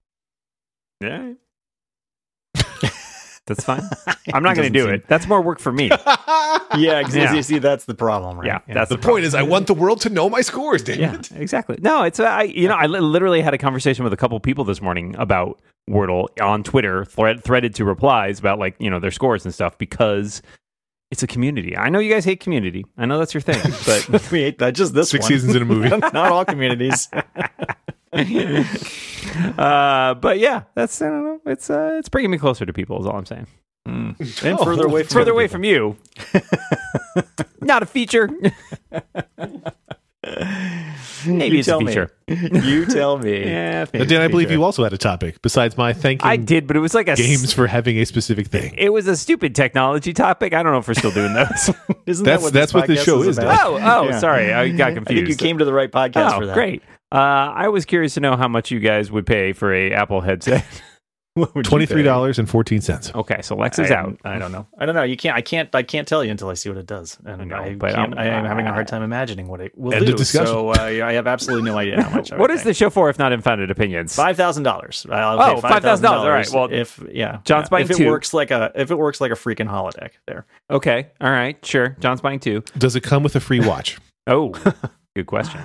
yeah. 1.00 1.32
That's 3.48 3.64
fine. 3.64 3.82
I'm 4.32 4.42
not 4.42 4.54
going 4.56 4.72
to 4.72 4.78
do 4.78 4.88
it. 4.88 5.06
That's 5.08 5.26
more 5.26 5.40
work 5.42 5.58
for 5.58 5.72
me. 5.72 5.90
Yeah, 6.76 7.02
'cause 7.02 7.16
Yeah. 7.16 7.32
you 7.32 7.42
see 7.42 7.58
that's 7.58 7.86
the 7.86 7.94
problem, 7.94 8.38
right? 8.38 8.46
Yeah, 8.46 8.60
that's 8.74 8.90
the 8.90 8.98
point 8.98 9.24
is, 9.24 9.34
I 9.34 9.42
want 9.42 9.66
the 9.66 9.74
world 9.74 10.02
to 10.02 10.10
know 10.10 10.28
my 10.28 10.42
scores, 10.42 10.82
damn 10.82 11.00
yeah, 11.00 11.14
it. 11.14 11.32
exactly. 11.32 11.78
No, 11.80 12.02
it's 12.02 12.20
uh, 12.20 12.24
I. 12.24 12.42
You 12.42 12.68
know, 12.68 12.74
I 12.76 12.86
literally 12.86 13.40
had 13.40 13.54
a 13.54 13.58
conversation 13.58 14.04
with 14.04 14.12
a 14.12 14.16
couple 14.18 14.38
people 14.38 14.64
this 14.64 14.82
morning 14.82 15.16
about 15.18 15.60
Wordle 15.88 16.28
on 16.42 16.62
Twitter, 16.62 17.06
thread, 17.06 17.42
threaded 17.42 17.74
to 17.76 17.84
replies 17.86 18.38
about 18.38 18.58
like 18.58 18.76
you 18.78 18.90
know 18.90 19.00
their 19.00 19.10
scores 19.10 19.44
and 19.46 19.54
stuff 19.54 19.78
because 19.78 20.42
it's 21.10 21.22
a 21.22 21.26
community. 21.26 21.74
I 21.76 21.88
know 21.88 22.00
you 22.00 22.12
guys 22.12 22.26
hate 22.26 22.40
community. 22.40 22.84
I 22.98 23.06
know 23.06 23.18
that's 23.18 23.32
your 23.32 23.40
thing, 23.40 23.60
but 23.86 24.30
we 24.30 24.40
hate 24.40 24.58
that 24.58 24.74
just 24.74 24.92
this 24.94 25.08
Six 25.10 25.22
one. 25.24 25.28
seasons 25.28 25.54
in 25.56 25.62
a 25.62 25.64
movie. 25.64 25.88
not 25.88 26.14
all 26.14 26.44
communities. 26.44 27.08
uh, 29.58 30.14
but 30.14 30.38
yeah, 30.38 30.62
that's 30.74 31.00
I 31.02 31.06
don't 31.08 31.24
know. 31.24 31.40
It's 31.46 31.68
uh, 31.70 31.96
it's 31.98 32.08
bringing 32.08 32.30
me 32.30 32.38
closer 32.38 32.64
to 32.66 32.72
people. 32.72 32.98
Is 33.00 33.06
all 33.06 33.16
I'm 33.16 33.26
saying. 33.26 33.46
Mm. 33.86 34.16
Oh, 34.44 34.48
And 34.48 34.58
further 34.60 34.86
away 34.86 35.02
from 35.02 35.14
further 35.14 35.30
away 35.32 35.44
people. 35.44 35.52
from 35.54 35.64
you. 35.64 35.96
Not 37.60 37.82
a 37.82 37.86
feature. 37.86 38.28
Maybe 41.26 41.54
You 41.56 41.58
it's 41.60 41.68
a 41.68 41.70
tell 41.72 41.80
me. 41.80 41.86
feature. 41.86 42.10
You 42.28 42.84
tell 42.86 43.18
me. 43.18 43.44
Yeah, 43.44 43.86
But 43.86 44.02
it's 44.02 44.10
Dan, 44.10 44.20
a 44.20 44.24
I 44.24 44.28
believe 44.28 44.50
you 44.50 44.62
also 44.62 44.82
had 44.84 44.92
a 44.92 44.98
topic 44.98 45.40
besides 45.42 45.76
my 45.76 45.92
thanking 45.92 46.26
I 46.28 46.36
did, 46.36 46.66
but 46.66 46.76
it 46.76 46.80
was 46.80 46.94
like 46.94 47.08
a 47.08 47.12
s- 47.12 47.18
games 47.18 47.52
for 47.52 47.66
having 47.66 47.96
a 47.98 48.04
specific 48.04 48.46
thing. 48.48 48.74
It 48.76 48.92
was 48.92 49.06
a 49.08 49.16
stupid 49.16 49.54
technology 49.54 50.12
topic. 50.12 50.52
I 50.54 50.62
don't 50.62 50.72
know 50.72 50.78
if 50.78 50.88
we're 50.88 50.94
still 50.94 51.10
doing 51.12 51.32
those. 51.34 51.70
Isn't 52.06 52.24
That's- 52.24 52.40
that 52.40 52.42
what 52.42 52.52
that's 52.52 52.72
this 52.72 52.74
what 52.74 52.86
this 52.88 53.04
show 53.04 53.22
is, 53.22 53.38
about? 53.38 53.60
oh, 53.66 53.76
oh, 53.80 54.08
Yeah. 54.10 54.18
sorry, 54.18 54.52
I 54.52 54.68
got 54.68 54.68
confused. 54.68 54.80
I 54.88 54.94
confused. 54.94 55.06
think 55.08 55.28
you 55.28 55.36
came 55.36 55.58
to 55.58 55.64
the 55.64 55.72
right 55.72 55.90
podcast 55.90 56.32
oh, 56.34 56.40
for 56.40 56.46
that. 56.46 56.54
great. 56.54 56.82
Uh, 57.10 57.16
I 57.54 57.68
was 57.68 57.84
curious 57.84 58.14
to 58.14 58.20
know 58.20 58.36
how 58.36 58.48
much 58.48 58.70
you 58.70 58.80
guys 58.80 59.10
would 59.10 59.26
pay 59.26 59.52
for 59.52 59.72
a 59.72 59.92
Apple 59.92 60.20
headset. 60.20 60.64
What 61.34 61.54
would 61.54 61.66
you 61.66 61.70
Twenty 61.70 61.86
three 61.86 62.00
pay? 62.02 62.06
dollars 62.06 62.40
and 62.40 62.50
fourteen 62.50 62.80
okay, 63.14 63.42
so 63.42 63.54
Lex 63.54 63.78
is 63.78 63.92
I, 63.92 63.94
out. 63.94 64.18
I 64.24 64.38
don't 64.40 64.50
know. 64.50 64.66
I 64.76 64.86
don't 64.86 64.96
know. 64.96 65.04
You 65.04 65.16
can't. 65.16 65.36
I 65.36 65.40
can't. 65.40 65.72
I 65.72 65.84
can't 65.84 66.08
tell 66.08 66.24
you 66.24 66.32
until 66.32 66.48
I 66.48 66.54
see 66.54 66.68
what 66.68 66.78
it 66.78 66.86
does. 66.86 67.16
And 67.24 67.54
I 67.54 67.64
I, 67.66 67.74
but 67.76 67.94
can't, 67.94 68.18
I'm- 68.18 68.18
I 68.18 68.36
am 68.36 68.44
having 68.44 68.66
a 68.66 68.72
hard 68.72 68.88
time 68.88 69.04
imagining 69.04 69.46
what 69.46 69.60
it 69.60 69.78
will 69.78 69.92
End 69.92 70.02
of 70.02 70.08
do. 70.08 70.16
discussion. 70.16 70.48
So 70.48 70.70
uh, 70.70 70.74
I 71.06 71.12
have 71.12 71.28
absolutely 71.28 71.70
no 71.70 71.78
idea 71.78 72.02
how 72.02 72.10
much. 72.10 72.32
I 72.32 72.36
What 72.38 72.50
would 72.50 72.56
is 72.56 72.62
pay. 72.62 72.70
the 72.70 72.74
show 72.74 72.90
for 72.90 73.08
if 73.08 73.20
not 73.20 73.32
unfounded 73.32 73.70
opinions? 73.70 74.16
Five 74.16 74.36
thousand 74.36 74.64
dollars. 74.64 75.06
Oh, 75.08 75.12
$5,000. 75.12 76.04
All 76.08 76.28
right, 76.28 76.48
well, 76.52 76.68
if 76.72 77.00
yeah, 77.12 77.38
John's 77.44 77.66
yeah. 77.66 77.68
buying 77.70 77.84
if 77.88 78.00
it 78.00 78.08
works 78.08 78.34
like 78.34 78.50
a 78.50 78.72
if 78.74 78.90
it 78.90 78.98
works 78.98 79.20
like 79.20 79.30
a 79.30 79.36
freaking 79.36 79.68
holodeck. 79.70 80.12
There, 80.26 80.44
Okay, 80.72 81.06
all 81.20 81.30
right, 81.30 81.64
sure. 81.64 81.90
John's 82.00 82.20
buying 82.20 82.40
two. 82.40 82.64
Does 82.76 82.96
it 82.96 83.02
come 83.02 83.22
with 83.22 83.36
a 83.36 83.40
free 83.40 83.60
watch? 83.60 83.98
Oh, 84.26 84.50
good 85.16 85.26
question. 85.26 85.60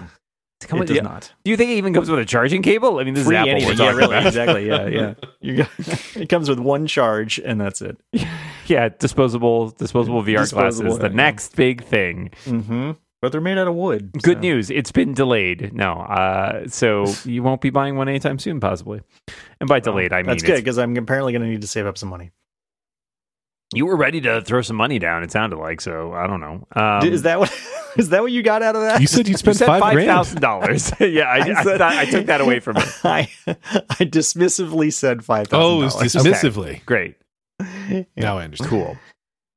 Does 0.64 0.66
it 0.66 0.70
come 0.70 0.82
it 0.82 0.86
does 0.88 0.96
yeah. 0.98 1.04
not. 1.04 1.34
Do 1.44 1.52
you 1.52 1.58
think 1.58 1.72
it 1.72 1.76
even 1.76 1.94
comes 1.94 2.10
with 2.10 2.20
a 2.20 2.26
charging 2.26 2.62
cable? 2.62 3.00
I 3.00 3.04
mean, 3.04 3.14
this 3.14 3.26
Free 3.26 3.36
is 3.36 3.40
Apple. 3.40 3.52
anything. 3.52 3.68
We're 3.68 3.74
Yeah, 3.74 3.78
talking 3.92 3.98
really, 3.98 4.16
about. 4.18 4.28
exactly. 4.28 4.68
Yeah, 4.68 4.88
yeah. 4.88 5.14
You 5.42 5.56
got, 5.58 5.70
it 6.16 6.30
comes 6.30 6.50
with 6.50 6.60
one 6.60 6.88
charge, 6.88 7.40
and 7.40 7.60
that's 7.60 7.82
it. 7.82 7.98
Yeah, 8.66 8.88
disposable 8.98 9.72
disposable 9.72 10.24
VR 10.24 10.38
Disposable, 10.40 10.84
glasses. 10.92 11.00
The 11.00 11.10
yeah. 11.10 11.16
next 11.16 11.56
big 11.58 11.84
thing. 11.84 12.32
Mm-hmm. 12.46 12.92
But 13.22 13.32
they're 13.34 13.42
made 13.42 13.58
out 13.58 13.68
of 13.68 13.76
wood. 13.76 14.14
Good 14.22 14.38
so- 14.38 14.40
news. 14.40 14.70
It's 14.70 14.92
been 14.92 15.14
delayed. 15.14 15.74
No, 15.74 15.94
uh, 16.00 16.68
so 16.70 17.06
you 17.26 17.44
won't 17.44 17.60
be 17.60 17.70
buying 17.72 17.98
one 17.98 18.08
anytime 18.08 18.40
soon, 18.40 18.62
possibly. 18.62 19.02
And 19.60 19.68
by 19.68 19.82
delayed, 19.82 20.14
I 20.14 20.18
mean 20.24 20.28
That's 20.28 20.44
good 20.44 20.56
because 20.58 20.78
I'm 20.78 20.96
apparently 20.96 21.34
going 21.34 21.42
to 21.42 21.50
need 21.50 21.62
to 21.62 21.68
save 21.68 21.86
up 21.86 21.98
some 21.98 22.08
money. 22.10 22.32
you 23.74 23.86
were 23.86 23.96
ready 23.98 24.22
to 24.22 24.42
throw 24.42 24.62
some 24.62 24.76
money 24.78 25.00
down. 25.00 25.24
It 25.24 25.32
sounded 25.32 25.58
like 25.58 25.82
so. 25.82 26.14
I 26.14 26.28
don't 26.28 26.40
know. 26.40 26.66
Um, 26.76 27.06
is 27.08 27.24
that 27.24 27.40
what 27.40 27.52
is 27.98 28.10
that 28.10 28.22
what 28.22 28.32
you 28.32 28.42
got 28.44 28.62
out 28.64 28.76
of 28.76 28.82
that? 28.82 29.02
You 29.02 29.08
said 29.08 29.28
you 29.28 29.32
you 29.32 29.38
spent 29.38 29.58
said 29.58 29.68
five 29.68 29.82
five 29.82 29.94
grand. 29.94 30.08
thousand 30.08 30.42
dollars? 30.42 30.92
yeah, 31.00 31.24
I, 31.24 31.38
I, 31.38 31.64
said- 31.64 31.78
thought, 31.78 31.82
I 31.82 32.06
took 32.06 32.26
that 32.28 32.42
away 32.42 32.60
from 32.60 32.78
it. 32.78 32.88
I 33.04 33.30
I 33.48 34.06
dismissively 34.06 34.92
said 34.92 35.24
five 35.24 35.48
thousand. 35.48 35.66
Oh, 35.66 35.82
it 35.82 35.86
was 35.86 35.96
dismissively. 35.96 36.84
Great, 36.86 37.16
Now 38.18 38.38
I 38.38 38.44
understand. 38.44 38.70
cool. 38.70 38.98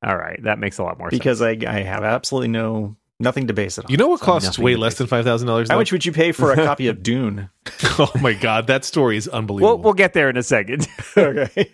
All 0.04 0.16
right, 0.16 0.40
that 0.44 0.58
makes 0.58 0.78
a 0.78 0.84
lot 0.84 0.98
more 0.98 1.08
because 1.10 1.38
sense. 1.38 1.58
Because 1.58 1.68
I 1.72 1.78
I 1.78 1.82
have 1.82 2.04
absolutely 2.04 2.48
no 2.48 2.96
nothing 3.18 3.46
to 3.46 3.52
base 3.52 3.78
it 3.78 3.84
on. 3.84 3.90
You 3.90 3.96
know 3.96 4.08
what 4.08 4.20
So 4.20 4.26
costs 4.26 4.58
way 4.58 4.76
less 4.76 4.96
than 4.96 5.06
five 5.06 5.24
thousand 5.24 5.48
dollars? 5.48 5.68
How 5.70 5.76
much 5.76 5.92
would 5.92 6.04
you 6.04 6.12
pay 6.12 6.32
for 6.32 6.52
a 6.52 6.56
copy 6.56 6.88
of 6.88 7.02
Dune? 7.02 7.50
oh 7.98 8.12
my 8.20 8.32
god, 8.32 8.66
that 8.66 8.84
story 8.84 9.16
is 9.16 9.28
unbelievable. 9.28 9.76
We'll 9.76 9.82
we'll 9.82 9.94
get 9.94 10.12
there 10.12 10.28
in 10.28 10.36
a 10.36 10.42
second. 10.42 10.86
okay. 11.16 11.70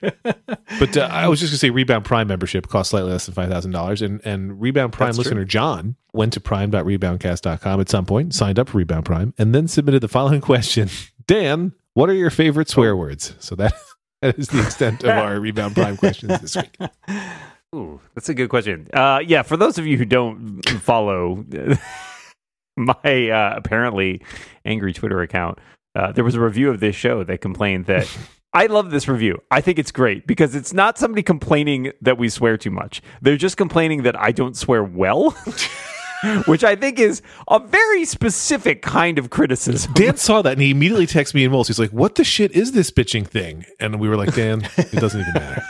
but 0.79 0.97
uh, 0.97 1.09
I 1.11 1.29
was 1.29 1.41
just 1.41 1.53
gonna 1.53 1.59
say, 1.59 1.71
Rebound 1.71 2.05
Prime 2.05 2.29
membership 2.29 2.69
costs 2.69 2.91
slightly 2.91 3.11
less 3.11 3.27
than 3.27 3.35
five 3.35 3.51
thousand 3.51 3.73
dollars, 3.73 4.03
and 4.03 4.21
and 4.25 4.61
Rebound 4.61 4.93
Prime 4.93 5.09
That's 5.09 5.19
listener 5.19 5.45
John 5.45 5.97
went 6.13 6.33
to 6.35 6.41
prime.reboundcast.com 6.41 7.81
at 7.81 7.89
some 7.89 8.07
point, 8.07 8.35
signed 8.35 8.59
up 8.59 8.69
for 8.69 8.79
Rebound 8.79 9.05
Prime, 9.05 9.35
and 9.39 9.55
then 9.55 9.69
submitted 9.69 10.01
the 10.01 10.09
following 10.09 10.41
question: 10.41 10.89
Dan, 11.27 11.73
what 11.95 12.09
are 12.09 12.15
your 12.15 12.31
favorite 12.31 12.69
swear 12.69 12.97
words? 12.97 13.35
So 13.39 13.55
that. 13.57 13.75
That 14.23 14.39
is 14.39 14.47
the 14.47 14.63
extent 14.63 15.03
of 15.03 15.11
our 15.11 15.41
Rebound 15.41 15.75
Prime 15.75 15.97
questions 15.97 16.41
this 16.41 16.55
week. 16.55 16.79
Ooh, 17.75 18.01
that's 18.15 18.29
a 18.29 18.35
good 18.35 18.51
question. 18.51 18.87
Uh, 18.93 19.21
yeah, 19.27 19.43
for 19.43 19.57
those 19.57 19.79
of 19.79 19.87
you 19.87 19.97
who 19.97 20.05
don't 20.05 20.63
follow 20.81 21.45
my 22.77 23.31
uh, 23.31 23.55
apparently 23.57 24.21
angry 24.65 24.93
Twitter 24.93 25.23
account, 25.23 25.59
uh, 25.95 26.13
there 26.13 26.25
was 26.25 26.35
a 26.35 26.41
review 26.41 26.69
of 26.69 26.81
this 26.81 26.95
show 26.95 27.25
that 27.25 27.41
complained 27.41 27.87
that 27.87 28.15
I 28.53 28.67
love 28.67 28.91
this 28.91 29.09
review. 29.09 29.41
I 29.51 29.63
think 29.63 29.79
it's 29.79 29.91
great 29.91 30.27
because 30.27 30.55
it's 30.55 30.75
not 30.75 30.99
somebody 30.99 31.23
complaining 31.23 31.93
that 32.03 32.19
we 32.19 32.29
swear 32.29 32.59
too 32.59 32.71
much. 32.71 33.01
They're 33.23 33.39
just 33.39 33.57
complaining 33.57 34.03
that 34.03 34.21
I 34.21 34.33
don't 34.33 34.57
swear 34.57 34.85
well. 34.85 35.31
Which 36.47 36.63
I 36.63 36.77
think 36.77 37.01
is 37.01 37.21
a 37.49 37.59
very 37.59 38.05
specific 38.05 38.81
kind 38.81 39.19
of 39.19 39.31
criticism. 39.31 39.93
Dan 39.95 40.17
saw 40.17 40.41
that 40.43 40.53
and 40.53 40.63
he 40.63 40.71
immediately 40.71 41.07
texted 41.07 41.35
me 41.35 41.45
and 41.45 41.53
Moltz. 41.53 41.67
He's 41.67 41.81
like, 41.81 41.91
"What 41.91 42.15
the 42.15 42.23
shit 42.23 42.53
is 42.53 42.71
this 42.71 42.93
bitching 42.93 43.27
thing?" 43.27 43.65
And 43.81 43.99
we 43.99 44.09
were 44.09 44.17
like, 44.17 44.33
"Dan, 44.33 44.63
it 44.77 45.01
doesn't 45.01 45.21
even 45.21 45.33
matter." 45.33 45.65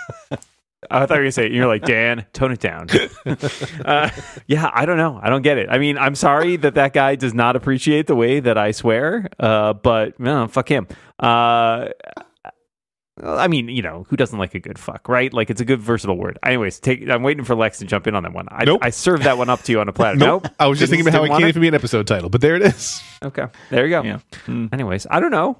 I 0.94 1.06
thought 1.06 1.14
you 1.14 1.18
were 1.18 1.22
going 1.22 1.28
to 1.28 1.32
say 1.32 1.46
it. 1.46 1.52
You're 1.52 1.66
like, 1.66 1.82
Dan, 1.84 2.26
tone 2.32 2.52
it 2.52 2.60
down. 2.60 2.88
uh, 3.84 4.10
yeah, 4.46 4.70
I 4.72 4.84
don't 4.86 4.96
know. 4.98 5.18
I 5.22 5.30
don't 5.30 5.42
get 5.42 5.58
it. 5.58 5.68
I 5.70 5.78
mean, 5.78 5.96
I'm 5.98 6.14
sorry 6.14 6.56
that 6.56 6.74
that 6.74 6.92
guy 6.92 7.14
does 7.16 7.34
not 7.34 7.56
appreciate 7.56 8.06
the 8.06 8.14
way 8.16 8.40
that 8.40 8.58
I 8.58 8.70
swear, 8.72 9.28
uh, 9.40 9.72
but 9.72 10.18
no, 10.20 10.46
fuck 10.48 10.68
him. 10.68 10.86
Uh, 11.18 11.88
I 13.22 13.46
mean, 13.46 13.68
you 13.68 13.82
know, 13.82 14.06
who 14.08 14.16
doesn't 14.16 14.38
like 14.38 14.54
a 14.54 14.58
good 14.58 14.78
fuck, 14.78 15.06
right? 15.08 15.32
Like 15.32 15.50
it's 15.50 15.60
a 15.60 15.64
good 15.66 15.80
versatile 15.80 16.16
word. 16.16 16.38
Anyways, 16.44 16.80
take. 16.80 17.08
I'm 17.10 17.22
waiting 17.22 17.44
for 17.44 17.54
Lex 17.54 17.78
to 17.78 17.84
jump 17.84 18.06
in 18.06 18.14
on 18.14 18.22
that 18.22 18.32
one. 18.32 18.48
I, 18.50 18.64
Nope. 18.64 18.80
I 18.82 18.90
served 18.90 19.24
that 19.24 19.36
one 19.36 19.50
up 19.50 19.62
to 19.62 19.72
you 19.72 19.80
on 19.80 19.88
a 19.88 19.92
platter. 19.92 20.16
Nope. 20.22 20.44
Nope. 20.44 20.52
I 20.58 20.66
was 20.66 20.78
just 20.78 20.90
Didn't- 20.90 21.04
thinking 21.04 21.20
about 21.20 21.28
how 21.28 21.36
it 21.36 21.38
can't 21.40 21.48
even 21.50 21.60
be 21.62 21.68
an 21.68 21.74
episode 21.74 22.06
title, 22.06 22.30
but 22.30 22.40
there 22.40 22.56
it 22.56 22.62
is. 22.62 23.02
Okay, 23.22 23.46
there 23.70 23.84
you 23.84 23.90
go. 23.90 24.02
Yeah. 24.02 24.18
Mm. 24.46 24.72
Anyways, 24.72 25.06
I 25.10 25.20
don't 25.20 25.30
know. 25.30 25.58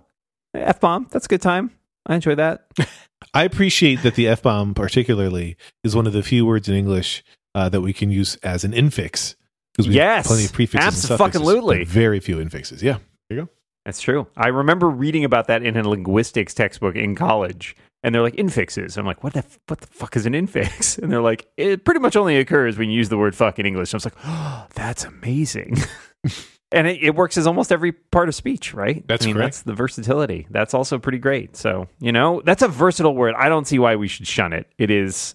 F 0.55 0.81
bomb. 0.81 1.09
That's 1.11 1.27
a 1.27 1.29
good 1.29 1.43
time. 1.43 1.71
I 2.07 2.15
enjoy 2.15 2.35
that. 2.37 2.67
I 3.35 3.45
appreciate 3.45 4.03
that 4.03 4.15
the 4.15 4.29
F 4.29 4.43
bomb, 4.43 4.75
particularly, 4.75 5.57
is 5.85 5.95
one 5.97 6.07
of 6.07 6.13
the 6.13 6.23
few 6.23 6.45
words 6.47 6.69
in 6.69 6.75
English 6.75 7.23
uh, 7.55 7.69
that 7.69 7.81
we 7.81 7.93
can 7.93 8.11
use 8.11 8.37
as 8.43 8.65
an 8.65 8.73
infix. 8.73 9.35
Because 9.73 9.89
we 9.89 9.95
Yes. 9.95 10.17
have 10.19 10.27
plenty 10.27 10.45
of 10.45 10.53
prefixes 10.53 10.87
and 10.87 10.95
suffixes, 10.95 11.41
Abso-fucking-lutely. 11.43 11.85
very 11.85 12.21
few 12.21 12.37
infixes. 12.37 12.83
Yeah. 12.83 12.99
There 13.29 13.39
you 13.39 13.45
go. 13.45 13.49
That's 13.85 14.01
true. 14.01 14.27
I 14.37 14.49
remember 14.49 14.89
reading 14.89 15.25
about 15.25 15.47
that 15.49 15.63
in 15.63 15.77
a 15.77 15.89
linguistics 15.89 16.55
textbook 16.55 16.95
in 16.95 17.15
college, 17.17 17.75
and 18.03 18.15
they're 18.15 18.23
like 18.23 18.37
infixes. 18.37 18.97
I'm 18.97 19.07
like, 19.07 19.25
what 19.25 19.33
the 19.33 19.41
f- 19.41 19.59
what 19.67 19.81
the 19.81 19.87
fuck 19.89 20.15
is 20.17 20.25
an 20.27 20.35
infix? 20.35 20.99
And 21.03 21.11
they're 21.11 21.21
like, 21.23 21.49
it 21.57 21.85
pretty 21.85 22.01
much 22.01 22.15
only 22.17 22.37
occurs 22.37 22.79
when 22.79 22.91
you 22.91 22.97
use 22.97 23.09
the 23.09 23.19
word 23.19 23.35
fuck 23.35 23.59
in 23.59 23.67
English. 23.67 23.93
I 23.93 23.97
was 23.97 24.05
like, 24.05 24.15
oh, 24.25 24.67
that's 24.75 25.05
amazing. 25.05 25.77
and 26.73 26.87
it, 26.87 27.03
it 27.03 27.15
works 27.15 27.37
as 27.37 27.47
almost 27.47 27.71
every 27.73 27.93
part 27.93 28.29
of 28.29 28.35
speech, 28.35 28.75
right? 28.75 29.07
That's 29.07 29.25
I 29.25 29.29
mean. 29.29 29.37
That's 29.39 29.63
the 29.63 29.75
versatility. 29.75 30.47
That's 30.51 30.75
also 30.75 30.99
pretty 30.99 31.19
great. 31.19 31.57
So 31.57 31.89
you 32.01 32.13
know, 32.13 32.43
that's 32.45 32.63
a 32.63 32.69
versatile 32.69 33.15
word. 33.15 33.35
I 33.37 33.49
don't 33.49 33.67
see 33.67 33.79
why 33.79 33.97
we 33.97 34.09
should 34.09 34.27
shun 34.27 34.53
it. 34.53 34.67
It 34.79 34.91
is. 34.91 35.35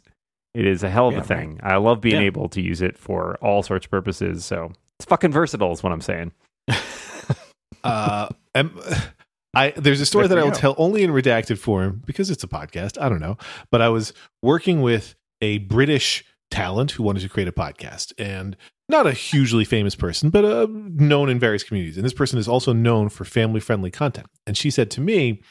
It 0.54 0.66
is 0.66 0.82
a 0.82 0.90
hell 0.90 1.08
of 1.10 1.14
Yeah, 1.14 1.20
a 1.20 1.24
thing. 1.24 1.60
I 1.62 1.76
love 1.78 2.02
being 2.02 2.16
Yeah. 2.22 2.28
able 2.28 2.50
to 2.50 2.62
use 2.62 2.82
it 2.82 2.98
for 2.98 3.36
all 3.42 3.62
sorts 3.62 3.86
of 3.86 3.92
purposes. 3.92 4.44
So 4.44 4.72
it's 5.00 5.06
fucking 5.06 5.32
versatile, 5.32 5.72
is 5.72 5.84
what 5.84 5.92
I'm 5.94 6.02
saying. 6.02 6.32
Uh, 7.84 8.28
am- 8.56 8.78
I 9.54 9.72
there's 9.78 10.02
a 10.02 10.06
story 10.06 10.28
that 10.28 10.38
I 10.38 10.44
will 10.44 10.52
tell 10.52 10.76
only 10.78 11.04
in 11.04 11.12
redacted 11.12 11.58
form 11.58 12.02
because 12.06 12.30
it's 12.30 12.44
a 12.44 12.48
podcast. 12.48 13.02
I 13.02 13.08
don't 13.10 13.20
know, 13.22 13.38
but 13.72 13.82
I 13.82 13.90
was 13.90 14.14
working 14.44 14.82
with 14.82 15.16
a 15.42 15.60
British 15.60 16.24
talent 16.52 16.92
who 16.92 17.04
wanted 17.04 17.22
to 17.22 17.30
create 17.30 17.48
a 17.48 17.52
podcast, 17.52 18.14
and 18.20 18.56
not 18.90 19.08
a 19.08 19.12
hugely 19.12 19.66
famous 19.66 19.96
person, 19.96 20.30
but 20.30 20.46
uh, 20.46 20.68
known 20.70 21.30
in 21.30 21.40
various 21.40 21.64
communities. 21.64 21.98
And 21.98 22.06
this 22.06 22.14
person 22.14 22.40
is 22.40 22.48
also 22.48 22.74
known 22.74 23.10
for 23.10 23.26
family 23.26 23.60
friendly 23.60 23.92
content. 23.92 24.28
And 24.46 24.58
she 24.58 24.70
said 24.70 24.90
to 24.92 25.02
me, 25.02 25.42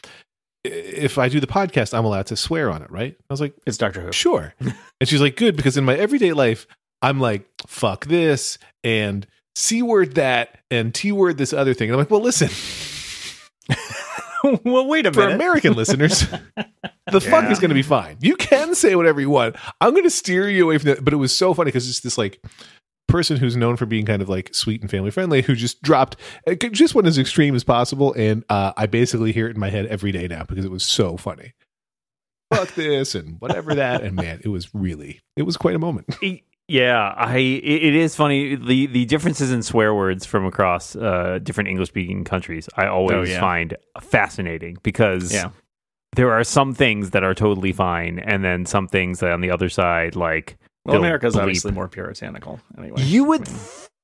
"If 0.65 1.19
I 1.19 1.29
do 1.29 1.41
the 1.41 1.47
podcast, 1.47 1.97
I'm 1.97 2.05
allowed 2.05 2.27
to 2.27 2.37
swear 2.37 2.71
on 2.71 2.83
it, 2.83 2.91
right?" 2.91 3.17
I 3.19 3.33
was 3.33 3.41
like, 3.41 3.55
It's 3.67 3.79
Doctor 3.79 4.01
Who. 4.01 4.13
Sure. 4.13 4.55
and 4.61 5.09
she's 5.09 5.21
like, 5.21 5.37
good, 5.37 5.57
because 5.57 5.77
in 5.77 5.85
my 5.85 5.97
everyday 5.97 6.33
life, 6.33 6.67
I'm 7.03 7.21
like, 7.21 7.47
fuck 7.67 8.07
this 8.07 8.59
and 8.83 9.27
C 9.55 9.83
word 9.83 10.15
that 10.17 10.59
and 10.71 10.95
T 10.95 11.13
word 11.13 11.39
this 11.39 11.53
other 11.53 11.75
thing. 11.75 11.89
And 11.89 11.95
I'm 11.95 12.01
like, 12.01 12.11
well, 12.11 12.21
listen, 12.21 12.51
well, 14.65 14.87
wait 14.87 15.07
a 15.07 15.13
for 15.13 15.21
minute. 15.21 15.35
American 15.35 15.75
listeners, 15.75 16.21
the 17.11 17.21
fuck 17.21 17.51
is 17.51 17.59
going 17.59 17.71
to 17.71 17.75
be 17.75 17.83
fine. 17.83 18.17
You 18.21 18.37
can 18.37 18.75
say 18.75 18.95
whatever 18.95 19.21
you 19.21 19.31
want. 19.31 19.57
I'm 19.81 19.93
going 19.93 20.05
to 20.05 20.11
steer 20.11 20.49
you 20.49 20.65
away 20.65 20.79
from 20.79 20.91
that. 20.91 21.05
But 21.05 21.15
it 21.15 21.17
was 21.17 21.37
so 21.37 21.55
funny 21.55 21.69
because 21.69 21.89
it's 21.89 22.01
this 22.01 22.19
like 22.19 22.43
person 23.09 23.37
who's 23.37 23.57
known 23.57 23.77
for 23.77 23.87
being 23.87 24.05
kind 24.05 24.21
of 24.23 24.29
like 24.29 24.55
sweet 24.55 24.81
and 24.81 24.91
family 24.91 25.11
friendly 25.11 25.43
who 25.43 25.55
just 25.55 25.81
dropped 25.83 26.17
just 26.73 26.95
went 26.95 27.07
as 27.07 27.19
extreme 27.19 27.55
as 27.55 27.65
possible. 27.65 28.13
And 28.15 28.45
uh, 28.49 28.73
I 28.77 28.87
basically 28.87 29.33
hear 29.33 29.47
it 29.49 29.55
in 29.55 29.61
my 29.61 29.71
head 29.71 29.87
every 29.87 30.13
day 30.13 30.27
now 30.29 30.45
because 30.45 30.65
it 30.65 30.71
was 30.71 30.85
so 30.85 31.17
funny. 31.17 31.53
Fuck 32.55 32.75
this 32.75 33.15
and 33.15 33.41
whatever 33.41 33.75
that. 33.75 34.03
And 34.03 34.15
man, 34.17 34.41
it 34.45 34.49
was 34.49 34.73
really, 34.75 35.21
it 35.37 35.43
was 35.43 35.57
quite 35.57 35.75
a 35.77 35.79
moment. 35.81 36.15
Yeah, 36.69 37.15
I 37.17 37.37
it, 37.37 37.85
it 37.85 37.95
is 37.95 38.17
funny 38.17 38.57
the 38.57 38.87
the 38.87 39.05
differences 39.05 39.53
in 39.53 39.63
swear 39.63 39.95
words 39.95 40.27
from 40.27 40.45
across 40.45 40.97
uh, 40.97 41.39
different 41.41 41.69
English 41.69 41.91
speaking 41.91 42.25
countries. 42.25 42.69
I 42.77 42.87
always 42.89 43.15
Oh, 43.17 43.23
yeah. 43.23 43.39
find 43.39 43.77
fascinating 44.01 44.77
because 44.83 45.33
Yeah. 45.33 45.51
there 46.17 46.33
are 46.33 46.43
some 46.43 46.75
things 46.75 47.11
that 47.11 47.23
are 47.23 47.35
totally 47.37 47.71
fine, 47.71 48.19
and 48.19 48.45
then 48.45 48.67
some 48.67 48.89
things 48.89 49.21
that 49.21 49.31
on 49.31 49.43
the 49.43 49.51
other 49.53 49.69
side, 49.69 50.17
like 50.17 50.59
Well, 50.87 50.97
America's 50.99 51.35
bleep. 51.35 51.41
obviously 51.41 51.73
more 51.73 51.89
puritanical. 51.89 52.61
Anyway, 52.79 53.03
You 53.03 53.25
would 53.25 53.49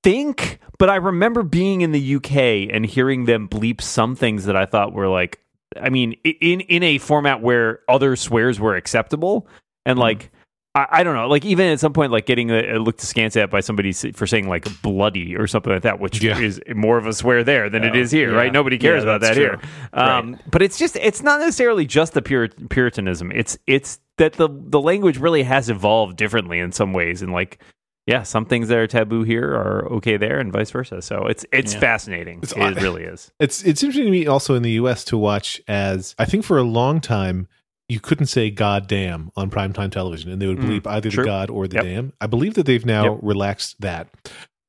think, 0.03 0.59
but 0.79 0.91
I 0.91 0.97
remember 0.97 1.43
being 1.43 1.81
in 1.81 1.93
the 1.93 2.17
UK 2.17 2.75
and 2.75 2.85
hearing 2.85 3.27
them 3.27 3.49
bleep 3.49 3.81
some 3.81 4.17
things 4.17 4.45
that 4.47 4.57
I 4.57 4.67
thought 4.67 4.93
were 4.93 5.09
like, 5.09 5.39
I 5.81 5.89
mean, 5.89 6.13
in 6.25 6.61
in 6.61 6.83
a 6.83 6.99
format 6.99 7.41
where 7.41 7.81
other 7.89 8.17
swears 8.17 8.61
were 8.61 8.77
acceptable, 8.77 9.49
and 9.87 9.97
hmm. 9.97 10.03
like. 10.03 10.31
I, 10.75 10.87
I 10.91 11.03
don't 11.05 11.15
know, 11.15 11.29
like 11.29 11.45
even 11.45 11.69
at 11.69 11.81
some 11.81 11.93
point, 11.93 12.13
like 12.13 12.25
getting 12.27 12.51
a, 12.51 12.77
a 12.77 12.79
looked 12.79 13.03
askance 13.03 13.37
at 13.37 13.51
by 13.51 13.61
somebody 13.61 13.93
for 13.93 14.27
saying 14.27 14.49
like 14.49 14.67
bloody 14.83 15.37
or 15.37 15.47
something 15.47 15.73
like 15.73 15.83
that, 15.83 16.01
which 16.01 16.23
Yeah. 16.23 16.39
is 16.39 16.61
more 16.75 16.97
of 16.99 17.07
a 17.07 17.13
swear 17.13 17.45
there 17.45 17.69
than 17.69 17.85
it 17.85 17.95
Oh, 17.95 17.99
is 17.99 18.11
here, 18.11 18.31
yeah. 18.31 18.37
right? 18.37 18.53
Nobody 18.53 18.79
cares 18.79 19.05
Yeah, 19.05 19.11
about 19.11 19.21
that 19.21 19.35
that's 19.35 19.39
here. 19.39 19.57
true. 19.57 19.69
Um, 20.01 20.39
But 20.51 20.63
it's 20.63 20.79
just 20.79 20.97
it's 20.97 21.23
not 21.23 21.41
necessarily 21.41 21.85
just 21.87 22.15
the 22.15 22.23
pure 22.23 22.49
puritanism. 22.71 23.31
It's 23.33 23.59
it's 23.67 23.99
that 24.17 24.35
the 24.35 24.49
the 24.51 24.81
language 24.81 25.19
really 25.19 25.43
has 25.43 25.69
evolved 25.69 26.17
differently 26.17 26.59
in 26.59 26.73
some 26.73 26.93
ways, 26.95 27.21
and 27.23 27.33
like 27.33 27.59
yeah, 28.07 28.23
some 28.25 28.47
things 28.47 28.67
that 28.69 28.79
are 28.79 28.87
taboo 28.89 29.23
here 29.23 29.45
are 29.55 29.87
okay 29.93 30.17
there, 30.17 30.41
and 30.41 30.53
vice 30.53 30.71
versa. 30.71 31.03
So 31.03 31.27
it's 31.27 31.45
it's 31.53 31.75
Yeah. 31.75 31.81
fascinating. 31.81 32.41
It's 32.43 32.53
it 32.57 32.81
really 32.81 33.03
is. 33.05 33.31
It's 33.41 33.63
it's 33.63 33.83
interesting 33.83 34.07
to 34.07 34.11
me 34.11 34.27
also 34.27 34.55
in 34.55 34.63
the 34.63 34.73
US 34.73 35.05
to 35.05 35.19
watch 35.19 35.61
as 35.69 36.15
I 36.19 36.25
think 36.25 36.45
for 36.47 36.57
a 36.57 36.63
long 36.65 37.01
time 37.03 37.47
you 37.89 38.01
couldn't 38.01 38.27
say 38.27 38.51
God 38.51 38.87
damn 38.89 39.31
on 39.37 39.51
primetime 39.51 39.91
television 39.91 40.31
and 40.31 40.41
they 40.41 40.47
would 40.47 40.59
Mm, 40.59 40.81
bleep 40.81 40.87
either 40.87 41.11
true. 41.11 41.25
the 41.25 41.29
God 41.29 41.51
or 41.51 41.69
the 41.69 41.77
Yep. 41.77 41.85
damn. 41.85 42.13
I 42.21 42.27
believe 42.27 42.55
that 42.55 42.65
they've 42.67 42.87
now 42.87 43.13
Yep. 43.15 43.19
relaxed 43.23 43.81
that. 43.81 44.09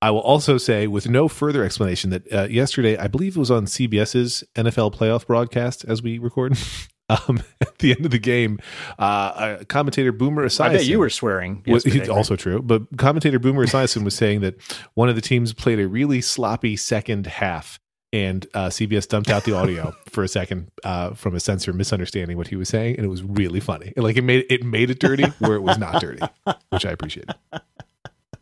I 0.02 0.12
will 0.12 0.20
also 0.20 0.58
say, 0.58 0.88
with 0.88 1.08
no 1.08 1.30
further 1.30 1.64
explanation, 1.64 2.10
that 2.10 2.34
uh, 2.34 2.48
yesterday, 2.50 2.98
I 2.98 3.08
believe 3.08 3.38
it 3.38 3.40
was 3.40 3.50
on 3.52 3.66
CBS's 3.68 4.44
NFL 4.56 4.92
playoff 4.94 5.26
broadcast 5.26 5.86
as 5.88 6.04
we 6.04 6.18
record. 6.18 6.58
um, 7.10 7.42
at 7.62 7.78
the 7.80 7.92
end 7.92 8.04
of 8.06 8.12
the 8.12 8.20
game, 8.20 8.60
uh, 9.00 9.02
uh, 9.02 9.64
commentator 9.66 10.12
Boomer 10.12 10.46
Esiason. 10.46 10.62
I 10.62 10.70
bet 10.74 10.86
you 10.86 11.00
were 11.00 11.10
swearing. 11.10 11.64
was, 11.68 11.86
it's 11.86 11.96
right? 11.96 12.10
also 12.10 12.36
true. 12.36 12.62
But 12.62 12.84
commentator 12.98 13.40
Boomer 13.40 13.66
Esiason 13.66 14.04
was 14.04 14.16
saying 14.16 14.42
that 14.42 14.56
one 14.96 15.08
of 15.08 15.16
the 15.16 15.22
teams 15.22 15.54
played 15.54 15.80
a 15.80 15.88
really 15.88 16.20
sloppy 16.22 16.76
second 16.76 17.28
half, 17.28 17.80
and 18.14 18.48
uh, 18.54 18.68
CBS 18.68 19.08
dumped 19.10 19.30
out 19.30 19.44
the 19.44 19.54
audio 19.54 19.94
for 20.10 20.24
a 20.24 20.28
second 20.30 20.72
uh, 20.86 21.14
from 21.16 21.36
a 21.36 21.40
censor 21.42 21.74
misunderstanding 21.74 22.38
what 22.38 22.48
he 22.48 22.56
was 22.56 22.70
saying, 22.70 22.96
and 22.96 23.06
it 23.06 23.10
was 23.10 23.24
really 23.24 23.60
funny. 23.60 23.92
And, 23.98 24.06
like 24.06 24.16
it 24.16 24.22
made 24.22 24.46
it 24.50 24.64
made 24.64 24.90
it 24.90 25.00
dirty 25.00 25.26
where 25.40 25.56
it 25.56 25.62
was 25.62 25.78
not 25.78 26.00
dirty, 26.00 26.22
which 26.70 26.86
I 26.86 26.92
appreciated. 26.92 27.36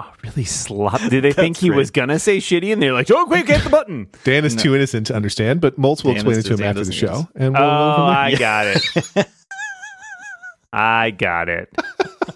Oh, 0.04 0.12
really 0.24 0.46
slop. 0.46 1.00
Did 1.12 1.24
they 1.24 1.32
think 1.44 1.58
he 1.58 1.68
great. 1.68 1.78
was 1.78 1.92
gonna 1.92 2.18
say 2.18 2.38
shitty, 2.40 2.74
and 2.74 2.82
they're 2.82 2.92
like, 2.92 3.12
"Oh, 3.12 3.28
quick, 3.28 3.48
hit 3.48 3.64
the 3.64 3.70
button." 3.70 4.08
Dan 4.24 4.46
is 4.46 4.56
No. 4.56 4.64
too 4.64 4.76
innocent 4.76 5.06
to 5.08 5.16
understand, 5.16 5.62
but 5.62 5.78
Moltz 5.80 6.04
will 6.04 6.14
Dan 6.14 6.26
explain 6.28 6.40
it 6.40 6.42
to 6.48 6.54
him 6.54 6.58
Dan 6.58 6.68
after 6.70 6.86
the 6.86 6.92
show, 6.92 7.18
use- 7.18 7.26
and 7.36 7.54
we'll 7.54 7.62
Oh, 7.64 7.68
go 7.68 7.96
from 7.96 8.08
there. 8.08 8.18
I 8.18 8.36
got 8.36 8.68
it. 8.68 9.28
I 10.74 11.12
got 11.12 11.50
it. 11.50 11.70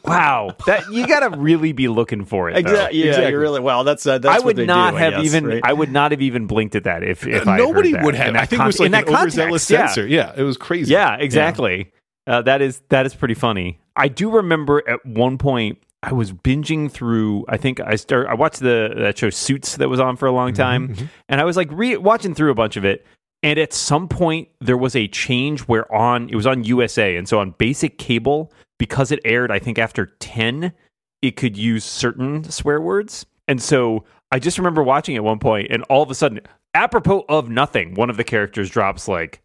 Wow, 0.04 0.56
that 0.65 0.92
you 0.92 1.08
got 1.08 1.27
to 1.27 1.38
really 1.38 1.72
be 1.72 1.88
looking 1.88 2.25
for 2.25 2.50
it. 2.50 2.58
Exactly. 2.58 3.00
Yeah, 3.00 3.06
Exactly. 3.08 3.32
you're 3.32 3.39
really 3.39 3.60
well. 3.60 3.84
That's 3.84 4.06
uh, 4.06 4.18
that's 4.18 4.36
I 4.36 4.38
what 4.39 4.46
would 4.48 4.56
they 4.58 4.65
not 4.65 4.92
do, 4.92 4.98
I 4.98 5.00
have 5.01 5.13
guess, 5.13 5.25
even. 5.25 5.48
right? 5.48 5.62
I 5.63 5.74
would 5.74 5.92
not 5.92 6.12
have 6.12 6.22
even 6.22 6.48
blinked 6.48 6.75
at 6.75 6.84
that 6.86 7.04
if 7.04 7.25
if 7.27 7.48
I 7.48 7.58
Nobody 7.58 7.92
heard 7.92 8.04
would 8.04 8.15
In 8.15 8.22
have. 8.22 8.36
I 8.36 8.46
think 8.46 8.60
con- 8.60 8.65
it 8.65 8.68
was 8.68 8.80
like 8.80 8.86
in 8.88 8.92
that 8.94 9.08
an 9.08 9.15
overzealous 9.15 9.68
context, 9.68 9.70
yeah. 9.72 9.86
censor. 9.88 10.08
Yeah, 10.08 10.34
it 10.36 10.44
was 10.44 10.58
crazy. 10.58 10.92
Yeah, 10.92 11.15
exactly. 11.18 11.92
Uh, 12.27 12.42
that 12.44 12.62
is 12.62 12.82
that 12.89 13.06
is 13.06 13.13
pretty 13.13 13.34
funny. 13.36 13.80
I 13.96 14.08
do 14.08 14.30
remember 14.32 14.88
at 14.89 15.06
one 15.06 15.38
point 15.38 15.77
I 16.04 16.13
was 16.13 16.32
binging 16.32 16.92
through. 16.92 17.46
I 17.48 17.58
think 17.58 17.80
I 17.80 17.96
start. 17.96 18.27
I 18.27 18.34
watched 18.34 18.60
the 18.60 18.94
that 18.98 19.18
show 19.18 19.30
Suits 19.30 19.77
that 19.77 19.89
was 19.89 20.00
on 20.00 20.18
for 20.18 20.25
a 20.27 20.32
long 20.32 20.54
time, 20.54 20.96
mhm. 20.96 21.10
and 21.30 21.39
I 21.42 21.44
was 21.46 21.58
like 21.58 21.70
re- 21.72 21.98
watching 21.98 22.34
through 22.36 22.51
a 22.51 22.56
bunch 22.56 22.75
of 22.77 22.86
it. 22.86 23.06
And 23.44 23.60
at 23.60 23.74
some 23.74 24.08
point 24.08 24.48
there 24.60 24.77
was 24.77 24.96
a 24.96 25.08
change 25.08 25.62
where 25.62 25.92
on 25.94 26.30
it 26.30 26.36
was 26.36 26.48
on 26.48 26.63
USA, 26.63 27.15
and 27.15 27.27
so 27.30 27.39
on 27.39 27.51
basic 27.51 28.00
cable 28.00 28.51
because 28.77 29.12
it 29.12 29.20
aired. 29.25 29.51
I 29.51 29.60
think 29.60 29.79
after 29.79 30.08
ten, 30.20 30.74
it 31.22 31.36
could 31.36 31.58
use 31.58 31.84
certain 31.84 32.44
swear 32.44 32.82
words, 32.82 33.25
and 33.48 33.62
so 33.62 34.05
I 34.32 34.39
just 34.39 34.58
remember 34.58 34.84
watching 34.84 35.15
at 35.15 35.24
one 35.24 35.39
point, 35.39 35.67
and 35.70 35.84
all 35.84 36.03
of 36.03 36.12
a 36.12 36.15
sudden, 36.15 36.41
apropos 36.74 37.25
of 37.29 37.50
nothing, 37.50 37.94
one 37.94 38.10
of 38.10 38.17
the 38.17 38.24
characters 38.24 38.70
drops 38.70 39.08
like 39.08 39.41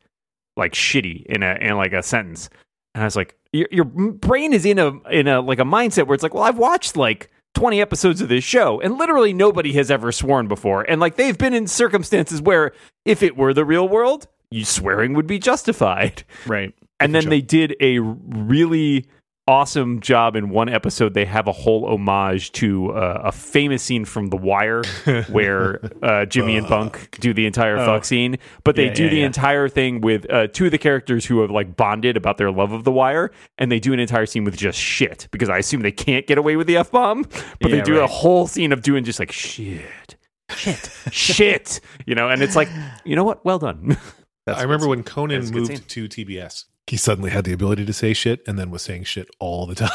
like 0.56 0.72
shitty 0.72 1.24
in 1.26 1.42
a 1.42 1.56
in 1.60 1.76
like 1.76 1.92
a 1.92 2.02
sentence 2.02 2.50
and 2.94 3.02
i 3.02 3.06
was 3.06 3.16
like 3.16 3.36
your, 3.52 3.68
your 3.70 3.84
brain 3.84 4.52
is 4.52 4.64
in 4.64 4.78
a 4.78 4.88
in 5.08 5.26
a 5.26 5.40
like 5.40 5.58
a 5.58 5.64
mindset 5.64 6.06
where 6.06 6.14
it's 6.14 6.22
like 6.22 6.34
well 6.34 6.42
i've 6.42 6.58
watched 6.58 6.96
like 6.96 7.30
20 7.54 7.80
episodes 7.80 8.20
of 8.20 8.28
this 8.28 8.44
show 8.44 8.80
and 8.80 8.96
literally 8.96 9.32
nobody 9.32 9.72
has 9.72 9.90
ever 9.90 10.12
sworn 10.12 10.46
before 10.46 10.82
and 10.82 11.00
like 11.00 11.16
they've 11.16 11.38
been 11.38 11.54
in 11.54 11.66
circumstances 11.66 12.40
where 12.40 12.72
if 13.04 13.22
it 13.22 13.36
were 13.36 13.52
the 13.52 13.64
real 13.64 13.88
world 13.88 14.28
you 14.50 14.64
swearing 14.64 15.14
would 15.14 15.26
be 15.26 15.38
justified 15.38 16.22
right. 16.46 16.74
and 17.00 17.14
then 17.14 17.28
they 17.28 17.40
did 17.40 17.74
a 17.80 17.98
really 17.98 19.06
awesome 19.46 20.00
job 20.00 20.36
in 20.36 20.48
one 20.50 20.68
episode. 20.68 21.14
They 21.14 21.24
have 21.24 21.48
a 21.48 21.52
whole 21.52 21.86
homage 21.86 22.52
to 22.52 22.92
uh, 22.92 23.22
a 23.24 23.32
famous 23.32 23.82
scene 23.82 24.04
from 24.04 24.28
The 24.28 24.36
Wire 24.36 24.82
where 25.28 25.80
uh, 26.02 26.24
Jimmy 26.26 26.56
and 26.56 26.68
Bunk 26.68 27.18
do 27.20 27.34
the 27.34 27.46
entire 27.46 27.78
Oh. 27.78 27.86
fuck 27.86 28.04
scene, 28.04 28.38
but 28.64 28.76
they 28.76 28.86
Yeah, 28.86 28.92
do 28.94 29.04
yeah, 29.04 29.10
the 29.10 29.16
yeah. 29.18 29.26
entire 29.26 29.68
thing 29.68 30.00
with 30.00 30.30
uh, 30.30 30.46
two 30.48 30.66
of 30.66 30.70
the 30.70 30.78
characters 30.78 31.26
who 31.26 31.40
have 31.40 31.50
like 31.50 31.76
bonded 31.76 32.16
about 32.16 32.36
their 32.38 32.50
love 32.50 32.72
of 32.72 32.84
The 32.84 32.92
Wire, 32.92 33.30
and 33.58 33.70
they 33.72 33.80
do 33.80 33.92
an 33.92 33.98
entire 34.00 34.26
scene 34.26 34.44
with 34.44 34.56
just 34.56 34.78
shit 34.78 35.26
because 35.32 35.48
I 35.48 35.58
assume 35.58 35.80
they 35.82 35.92
can't 35.92 36.26
get 36.26 36.38
away 36.38 36.56
with 36.56 36.66
the 36.66 36.76
f 36.76 36.90
bomb, 36.90 37.22
but 37.60 37.70
they 37.70 37.78
Yeah, 37.78 37.84
do 37.84 37.98
a 38.00 38.06
whole 38.06 38.46
scene 38.46 38.72
of 38.72 38.82
doing 38.82 39.04
just 39.04 39.18
like 39.18 39.32
shit. 39.32 40.16
Shit, 40.56 40.90
shit, 41.12 41.80
you 42.06 42.14
know, 42.16 42.28
and 42.28 42.42
it's 42.42 42.56
like, 42.56 42.68
you 43.04 43.14
know 43.14 43.22
what? 43.24 43.44
Well 43.44 43.58
done. 43.60 43.96
I 44.48 44.62
remember 44.62 44.88
when 44.88 45.04
Conan 45.04 45.38
that's 45.38 45.50
a 45.50 45.52
good 45.52 45.68
moved 45.68 45.88
to 45.90 46.08
TBS, 46.08 46.64
he 46.90 46.96
suddenly 46.96 47.30
had 47.30 47.44
the 47.44 47.52
ability 47.52 47.86
to 47.86 47.92
say 47.92 48.12
shit 48.12 48.42
and 48.48 48.58
then 48.58 48.68
was 48.68 48.82
saying 48.82 49.04
shit 49.04 49.28
all 49.38 49.64
the 49.64 49.74
time. 49.76 49.90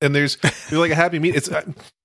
And 0.00 0.14
there's 0.14 0.36
there's 0.36 0.72
like 0.72 0.92
a 0.92 0.94
happy 0.94 1.18
meet. 1.18 1.34
It's 1.34 1.50
I, 1.50 1.64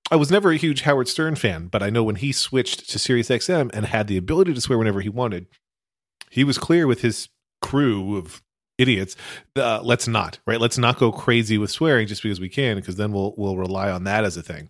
I 0.09 0.15
was 0.15 0.31
never 0.31 0.51
a 0.51 0.57
huge 0.57 0.81
Howard 0.81 1.07
Stern 1.07 1.35
fan, 1.35 1.67
but 1.67 1.83
I 1.83 1.91
know 1.91 2.03
when 2.03 2.15
he 2.15 2.31
switched 2.31 2.89
to 2.89 2.97
Sirius 2.97 3.29
XM 3.29 3.69
and 3.71 3.85
had 3.85 4.07
the 4.07 4.17
ability 4.17 4.55
to 4.55 4.61
swear 4.61 4.79
whenever 4.79 5.01
he 5.01 5.09
wanted, 5.09 5.45
he 6.31 6.43
was 6.43 6.57
clear 6.57 6.87
with 6.87 7.01
his 7.01 7.29
crew 7.61 8.17
of 8.17 8.41
idiots. 8.79 9.15
Uh, 9.55 9.81
let's 9.83 10.07
not 10.07 10.39
right. 10.47 10.59
Let's 10.59 10.79
not 10.79 10.97
go 10.97 11.11
crazy 11.11 11.59
with 11.59 11.69
swearing 11.69 12.07
just 12.07 12.23
because 12.23 12.39
we 12.39 12.49
can, 12.49 12.77
because 12.77 12.95
then 12.95 13.11
we'll 13.11 13.35
we'll 13.37 13.57
rely 13.57 13.91
on 13.91 14.03
that 14.05 14.23
as 14.23 14.35
a 14.35 14.41
thing. 14.41 14.69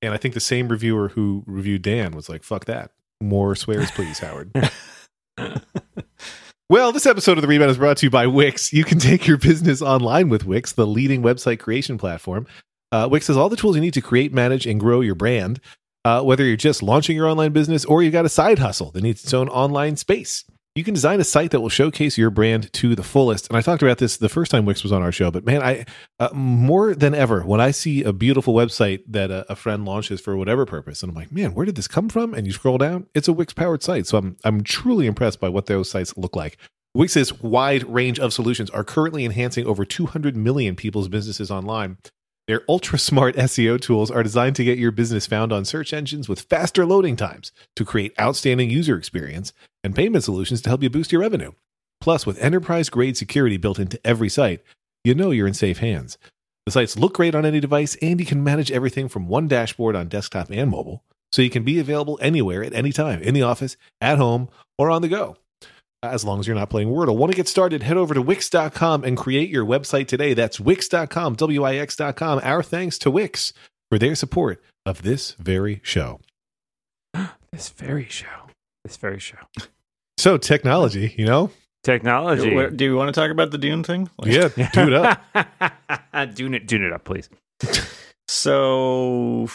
And 0.00 0.14
I 0.14 0.16
think 0.16 0.32
the 0.32 0.40
same 0.40 0.68
reviewer 0.68 1.10
who 1.10 1.44
reviewed 1.46 1.82
Dan 1.82 2.12
was 2.12 2.30
like, 2.30 2.42
"Fuck 2.42 2.64
that, 2.64 2.92
more 3.20 3.54
swears, 3.54 3.90
please, 3.90 4.20
Howard." 4.20 4.50
Well, 6.70 6.92
this 6.92 7.06
episode 7.06 7.38
of 7.38 7.42
The 7.42 7.48
Rebound 7.48 7.70
is 7.70 7.78
brought 7.78 7.96
to 7.96 8.04
you 8.06 8.10
by 8.10 8.26
Wix. 8.26 8.74
You 8.74 8.84
can 8.84 8.98
take 8.98 9.26
your 9.26 9.38
business 9.38 9.80
online 9.80 10.28
with 10.28 10.44
Wix, 10.44 10.72
the 10.72 10.86
leading 10.86 11.22
website 11.22 11.60
creation 11.60 11.96
platform. 11.96 12.46
Uh, 12.92 13.08
Wix 13.10 13.28
has 13.28 13.38
all 13.38 13.48
the 13.48 13.56
tools 13.56 13.74
you 13.74 13.80
need 13.80 13.94
to 13.94 14.02
create, 14.02 14.34
manage, 14.34 14.66
and 14.66 14.78
grow 14.78 15.00
your 15.00 15.14
brand. 15.14 15.60
Uh, 16.04 16.20
whether 16.20 16.44
you're 16.44 16.58
just 16.58 16.82
launching 16.82 17.16
your 17.16 17.26
online 17.26 17.52
business 17.52 17.86
or 17.86 18.02
you've 18.02 18.12
got 18.12 18.26
a 18.26 18.28
side 18.28 18.58
hustle 18.58 18.90
that 18.90 19.02
needs 19.02 19.24
its 19.24 19.32
own 19.32 19.48
online 19.48 19.96
space, 19.96 20.44
you 20.78 20.84
can 20.84 20.94
design 20.94 21.18
a 21.18 21.24
site 21.24 21.50
that 21.50 21.60
will 21.60 21.68
showcase 21.68 22.16
your 22.16 22.30
brand 22.30 22.72
to 22.72 22.94
the 22.94 23.02
fullest. 23.02 23.48
And 23.48 23.56
I 23.56 23.62
talked 23.62 23.82
about 23.82 23.98
this 23.98 24.16
the 24.16 24.28
first 24.28 24.52
time 24.52 24.64
Wix 24.64 24.84
was 24.84 24.92
on 24.92 25.02
our 25.02 25.10
show, 25.10 25.28
but 25.28 25.44
man, 25.44 25.60
I 25.60 25.84
uh, 26.20 26.28
more 26.32 26.94
than 26.94 27.16
ever 27.16 27.40
when 27.40 27.60
I 27.60 27.72
see 27.72 28.04
a 28.04 28.12
beautiful 28.12 28.54
website 28.54 29.02
that 29.08 29.32
a, 29.32 29.50
a 29.50 29.56
friend 29.56 29.84
launches 29.84 30.20
for 30.20 30.36
whatever 30.36 30.64
purpose, 30.66 31.02
and 31.02 31.10
I'm 31.10 31.16
like, 31.16 31.32
man, 31.32 31.52
where 31.52 31.66
did 31.66 31.74
this 31.74 31.88
come 31.88 32.08
from? 32.08 32.32
And 32.32 32.46
you 32.46 32.52
scroll 32.52 32.78
down, 32.78 33.08
it's 33.12 33.26
a 33.26 33.32
Wix 33.32 33.52
powered 33.52 33.82
site. 33.82 34.06
So 34.06 34.18
I'm 34.18 34.36
I'm 34.44 34.62
truly 34.62 35.06
impressed 35.06 35.40
by 35.40 35.48
what 35.48 35.66
those 35.66 35.90
sites 35.90 36.16
look 36.16 36.36
like. 36.36 36.58
Wix's 36.94 37.42
wide 37.42 37.82
range 37.82 38.20
of 38.20 38.32
solutions 38.32 38.70
are 38.70 38.84
currently 38.84 39.24
enhancing 39.24 39.66
over 39.66 39.84
200 39.84 40.36
million 40.36 40.76
people's 40.76 41.08
businesses 41.08 41.50
online. 41.50 41.98
Their 42.46 42.62
ultra 42.68 42.98
smart 42.98 43.34
SEO 43.34 43.80
tools 43.80 44.12
are 44.12 44.22
designed 44.22 44.54
to 44.56 44.64
get 44.64 44.78
your 44.78 44.92
business 44.92 45.26
found 45.26 45.52
on 45.52 45.64
search 45.64 45.92
engines 45.92 46.28
with 46.28 46.42
faster 46.42 46.86
loading 46.86 47.16
times 47.16 47.50
to 47.74 47.84
create 47.84 48.14
outstanding 48.20 48.70
user 48.70 48.96
experience 48.96 49.52
and 49.82 49.94
payment 49.94 50.24
solutions 50.24 50.62
to 50.62 50.68
help 50.68 50.82
you 50.82 50.90
boost 50.90 51.12
your 51.12 51.20
revenue. 51.20 51.52
Plus, 52.00 52.26
with 52.26 52.38
enterprise 52.38 52.88
grade 52.88 53.16
security 53.16 53.56
built 53.56 53.78
into 53.78 54.00
every 54.04 54.28
site, 54.28 54.62
you 55.04 55.14
know 55.14 55.30
you're 55.30 55.46
in 55.46 55.54
safe 55.54 55.78
hands. 55.78 56.18
The 56.66 56.72
sites 56.72 56.98
look 56.98 57.14
great 57.14 57.34
on 57.34 57.46
any 57.46 57.60
device, 57.60 57.96
and 58.02 58.20
you 58.20 58.26
can 58.26 58.44
manage 58.44 58.70
everything 58.70 59.08
from 59.08 59.28
one 59.28 59.48
dashboard 59.48 59.96
on 59.96 60.08
desktop 60.08 60.50
and 60.50 60.70
mobile, 60.70 61.02
so 61.32 61.42
you 61.42 61.50
can 61.50 61.64
be 61.64 61.78
available 61.78 62.18
anywhere 62.20 62.62
at 62.62 62.74
any 62.74 62.92
time 62.92 63.22
in 63.22 63.34
the 63.34 63.42
office, 63.42 63.76
at 64.00 64.18
home, 64.18 64.48
or 64.76 64.90
on 64.90 65.02
the 65.02 65.08
go 65.08 65.36
as 66.02 66.24
long 66.24 66.40
as 66.40 66.46
you're 66.46 66.56
not 66.56 66.70
playing 66.70 66.88
Wordle. 66.88 67.16
Want 67.16 67.32
to 67.32 67.36
get 67.36 67.48
started? 67.48 67.82
Head 67.82 67.96
over 67.96 68.14
to 68.14 68.22
Wix.com 68.22 69.04
and 69.04 69.16
create 69.16 69.50
your 69.50 69.64
website 69.64 70.06
today. 70.06 70.34
That's 70.34 70.60
Wix.com, 70.60 71.34
W-I-X.com. 71.34 72.40
Our 72.42 72.62
thanks 72.62 72.98
to 72.98 73.10
Wix 73.10 73.52
for 73.90 73.98
their 73.98 74.14
support 74.14 74.62
of 74.86 75.02
this 75.02 75.32
very 75.32 75.80
show. 75.82 76.20
this 77.52 77.70
very 77.70 78.06
show. 78.08 78.47
This 78.88 78.96
very 78.96 79.18
show. 79.18 79.36
So 80.16 80.38
technology, 80.38 81.14
you 81.18 81.26
know? 81.26 81.50
Technology. 81.84 82.48
Do, 82.48 82.70
do 82.70 82.84
you 82.86 82.96
want 82.96 83.14
to 83.14 83.20
talk 83.20 83.30
about 83.30 83.50
the 83.50 83.58
Dune 83.58 83.84
thing? 83.84 84.08
Like, 84.18 84.32
Yeah, 84.32 84.48
do 84.72 84.86
it 84.88 84.94
up. 84.94 86.34
Dune 86.34 86.54
it, 86.54 86.66
tune 86.66 86.82
it 86.82 86.92
up, 86.94 87.04
please. 87.04 87.28
So 88.28 89.48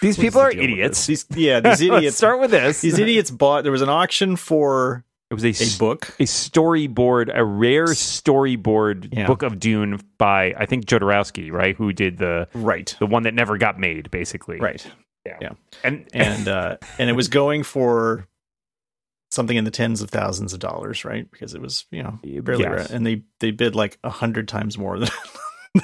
These 0.00 0.16
people 0.16 0.40
the 0.42 0.46
are 0.46 0.52
deal 0.52 0.62
idiots. 0.62 1.06
These, 1.06 1.26
yeah, 1.34 1.58
these 1.60 1.64
Let's 1.64 1.80
idiots. 1.82 2.16
start 2.16 2.38
with 2.38 2.52
this. 2.52 2.80
these 2.82 3.00
idiots 3.00 3.32
bought. 3.32 3.64
There 3.64 3.72
was 3.72 3.82
an 3.82 3.88
auction 3.88 4.36
for 4.36 5.04
It 5.30 5.34
was 5.34 5.44
a 5.44 5.78
book. 5.78 6.06
a 6.20 6.22
storyboard, 6.22 7.30
a 7.36 7.44
rare 7.44 7.86
storyboard 7.86 9.12
Yeah. 9.12 9.26
book 9.26 9.42
of 9.42 9.58
Dune 9.58 10.00
by 10.18 10.54
I 10.56 10.66
think 10.66 10.86
Jodorowsky, 10.86 11.50
right? 11.50 11.74
Who 11.76 11.92
did 11.92 12.18
the 12.18 12.46
Right. 12.54 12.94
the 13.00 13.06
one 13.06 13.24
that 13.24 13.34
never 13.34 13.58
got 13.58 13.80
made, 13.80 14.08
basically. 14.12 14.58
Right. 14.60 14.86
And 15.84 16.06
And 16.12 16.48
uh, 16.48 16.76
and 16.98 17.10
it 17.10 17.14
was 17.14 17.28
going 17.28 17.62
for 17.62 18.26
something 19.30 19.56
in 19.56 19.64
the 19.64 19.70
tens 19.70 20.00
of 20.02 20.10
thousands 20.10 20.52
of 20.54 20.60
dollars, 20.60 21.04
right? 21.04 21.30
Because 21.30 21.54
it 21.54 21.60
was 21.60 21.84
you 21.90 22.02
know 22.02 22.18
barely, 22.42 22.64
Yes. 22.64 22.90
and 22.90 23.06
they 23.06 23.22
they 23.40 23.50
bid 23.50 23.74
like 23.74 23.98
a 24.04 24.10
hundred 24.10 24.48
times 24.48 24.78
more 24.78 24.98
than. 24.98 25.08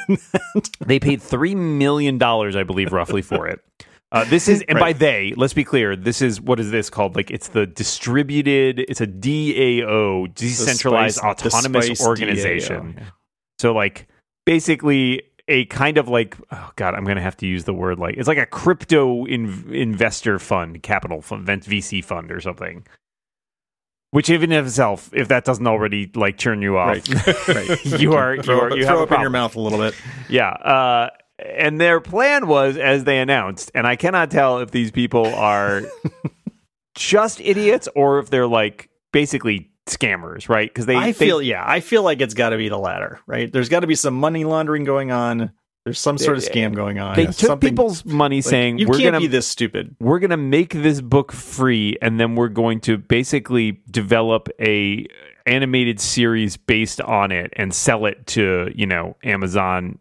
than 0.09 0.18
that. 0.33 0.70
they 0.87 0.98
paid 0.98 1.20
three 1.22 1.54
million 1.54 2.18
dollars, 2.18 2.57
I 2.57 2.62
believe, 2.62 2.92
roughly 2.92 3.22
for 3.22 3.46
it. 3.46 3.61
Uh, 4.11 4.24
this 4.24 4.46
is, 4.48 4.62
and 4.68 4.78
by 4.78 4.92
they, 4.92 5.35
let's 5.37 5.54
be 5.54 5.64
clear. 5.64 5.96
This 5.96 6.22
is 6.22 6.40
what 6.40 6.61
is 6.61 6.70
this 6.70 6.88
called? 6.88 7.16
Like 7.16 7.30
it's 7.33 7.48
the 7.48 7.66
distributed. 7.66 8.78
It's 8.88 9.00
a 9.00 9.07
DAO, 9.09 10.33
decentralized 10.35 11.16
Spice- 11.16 11.44
autonomous 11.44 12.00
organization. 12.00 12.94
DAO, 12.94 12.96
yeah. 12.98 13.04
So 13.59 13.74
like 13.74 14.07
basically 14.46 15.22
a 15.48 15.66
kind 15.66 15.98
of 15.98 16.09
like 16.09 16.37
oh 16.50 16.70
god, 16.76 16.94
I'm 16.94 17.04
gonna 17.04 17.20
have 17.20 17.37
to 17.38 17.46
use 17.46 17.64
the 17.64 17.74
word 17.74 17.98
like 17.98 18.16
it's 18.16 18.28
like 18.28 18.38
a 18.38 18.46
crypto 18.46 19.24
in, 19.26 19.72
investor 19.72 20.38
fund, 20.38 20.83
capital 20.83 21.20
fund, 21.20 21.46
VC 21.46 22.02
fund 22.04 22.33
or 22.33 22.40
something. 22.40 22.87
Which 24.11 24.30
even 24.30 24.52
in 24.52 24.64
itself, 24.64 25.11
if 25.12 25.26
that 25.28 25.44
doesn't 25.44 25.66
already 25.66 26.09
like 26.14 26.38
turn 26.38 26.62
you 26.62 26.78
off, 26.78 26.98
Right. 27.09 27.48
right. 27.48 27.85
you 28.00 28.12
are 28.14 28.37
you 28.37 28.52
are 28.52 28.76
you 28.76 28.85
throw 28.85 29.00
have 29.00 29.11
up 29.11 29.12
in 29.12 29.20
your 29.20 29.30
mouth 29.30 29.57
a 29.57 29.61
little 29.61 29.78
bit. 29.78 29.94
Yeah. 30.28 30.50
Uh, 30.50 31.11
and 31.38 31.80
their 31.80 32.00
plan 32.00 32.46
was, 32.46 32.76
as 32.76 33.02
they 33.02 33.18
announced, 33.18 33.72
and 33.74 33.88
I 33.88 33.96
cannot 33.96 34.30
tell 34.30 34.61
if 34.61 34.70
these 34.70 34.92
people 34.92 35.26
are 35.35 35.83
just 36.94 37.40
idiots 37.40 37.88
or 37.96 38.20
if 38.20 38.30
they're 38.30 38.46
like 38.46 38.88
basically 39.12 39.70
scammers, 39.86 40.48
right? 40.48 40.68
Because 40.68 40.86
they, 40.86 40.96
I 40.96 41.06
they- 41.06 41.12
feel 41.12 41.42
yeah, 41.42 41.64
I 41.66 41.80
feel 41.80 42.02
like 42.02 42.20
it's 42.20 42.34
got 42.34 42.50
to 42.50 42.56
be 42.56 42.68
the 42.68 42.78
latter, 42.78 43.20
right? 43.26 43.52
There's 43.52 43.68
got 43.68 43.80
to 43.80 43.86
be 43.86 43.94
some 43.94 44.14
money 44.14 44.44
laundering 44.44 44.84
going 44.84 45.10
on. 45.10 45.52
There's 45.84 45.98
some 45.98 46.16
sort 46.16 46.38
of 46.38 46.42
scam 46.44 46.74
going 46.74 46.98
on. 46.98 47.14
they 47.14 47.24
Yes. 47.24 47.36
took 47.36 47.48
Something- 47.48 47.68
people's 47.70 48.06
money, 48.06 48.36
like, 48.36 48.44
saying 48.44 48.78
you 48.78 48.86
we're 48.88 48.94
can't 48.94 49.04
gonna 49.12 49.20
be 49.20 49.26
this 49.26 49.46
stupid. 49.46 49.94
we're 50.00 50.18
gonna 50.18 50.38
make 50.38 50.72
this 50.72 51.02
book 51.02 51.30
free, 51.30 51.98
and 52.00 52.18
then 52.18 52.36
we're 52.36 52.48
going 52.48 52.80
to 52.82 52.96
basically 52.96 53.82
develop 53.90 54.48
a 54.58 55.04
animated 55.44 56.00
series 56.00 56.56
based 56.56 57.02
on 57.02 57.30
it 57.30 57.52
and 57.56 57.74
sell 57.74 58.06
it 58.06 58.26
to 58.28 58.72
you 58.74 58.86
know 58.86 59.14
Amazon, 59.24 59.98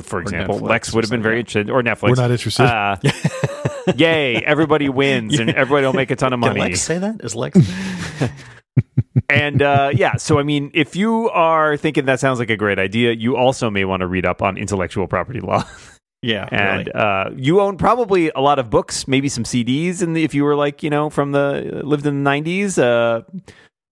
for 0.00 0.20
example. 0.20 0.60
Netflix 0.60 0.68
Lex 0.68 0.92
would 0.94 1.02
have 1.02 1.10
been 1.10 1.22
very 1.22 1.40
interested, 1.40 1.68
or 1.68 1.82
Netflix. 1.82 2.10
We're 2.10 2.14
not 2.22 2.30
interested. 2.30 2.62
Uh, 2.66 2.96
yay! 3.96 4.36
Everybody 4.36 4.88
wins, 4.88 5.36
and 5.40 5.50
everybody 5.56 5.84
will 5.84 5.94
make 5.94 6.12
a 6.12 6.16
ton 6.16 6.32
of 6.32 6.40
Did 6.40 6.46
money. 6.46 6.60
Lex 6.60 6.80
say 6.80 6.98
that? 6.98 7.16
Is 7.24 7.34
Lex? 7.34 7.58
and 9.28 9.62
uh, 9.62 9.90
yeah, 9.94 10.16
so 10.16 10.38
I 10.38 10.42
mean, 10.42 10.70
if 10.74 10.96
you 10.96 11.28
are 11.30 11.76
thinking 11.76 12.06
that 12.06 12.20
sounds 12.20 12.38
like 12.38 12.50
a 12.50 12.56
great 12.56 12.78
idea, 12.78 13.12
you 13.12 13.36
also 13.36 13.70
may 13.70 13.84
want 13.84 14.00
to 14.00 14.06
read 14.06 14.26
up 14.26 14.42
on 14.42 14.56
intellectual 14.56 15.06
property 15.06 15.40
law. 15.40 15.64
yeah, 16.22 16.48
and 16.50 16.86
really. 16.88 16.92
uh, 16.92 17.30
you 17.36 17.60
own 17.60 17.76
probably 17.76 18.30
a 18.30 18.40
lot 18.40 18.58
of 18.58 18.70
books, 18.70 19.06
maybe 19.08 19.28
some 19.28 19.44
CDs, 19.44 20.02
and 20.02 20.16
if 20.16 20.34
you 20.34 20.44
were 20.44 20.56
like 20.56 20.82
you 20.82 20.90
know 20.90 21.10
from 21.10 21.32
the 21.32 21.80
lived 21.84 22.06
in 22.06 22.24
the 22.24 22.30
'90s. 22.30 22.78
Uh, 22.82 23.22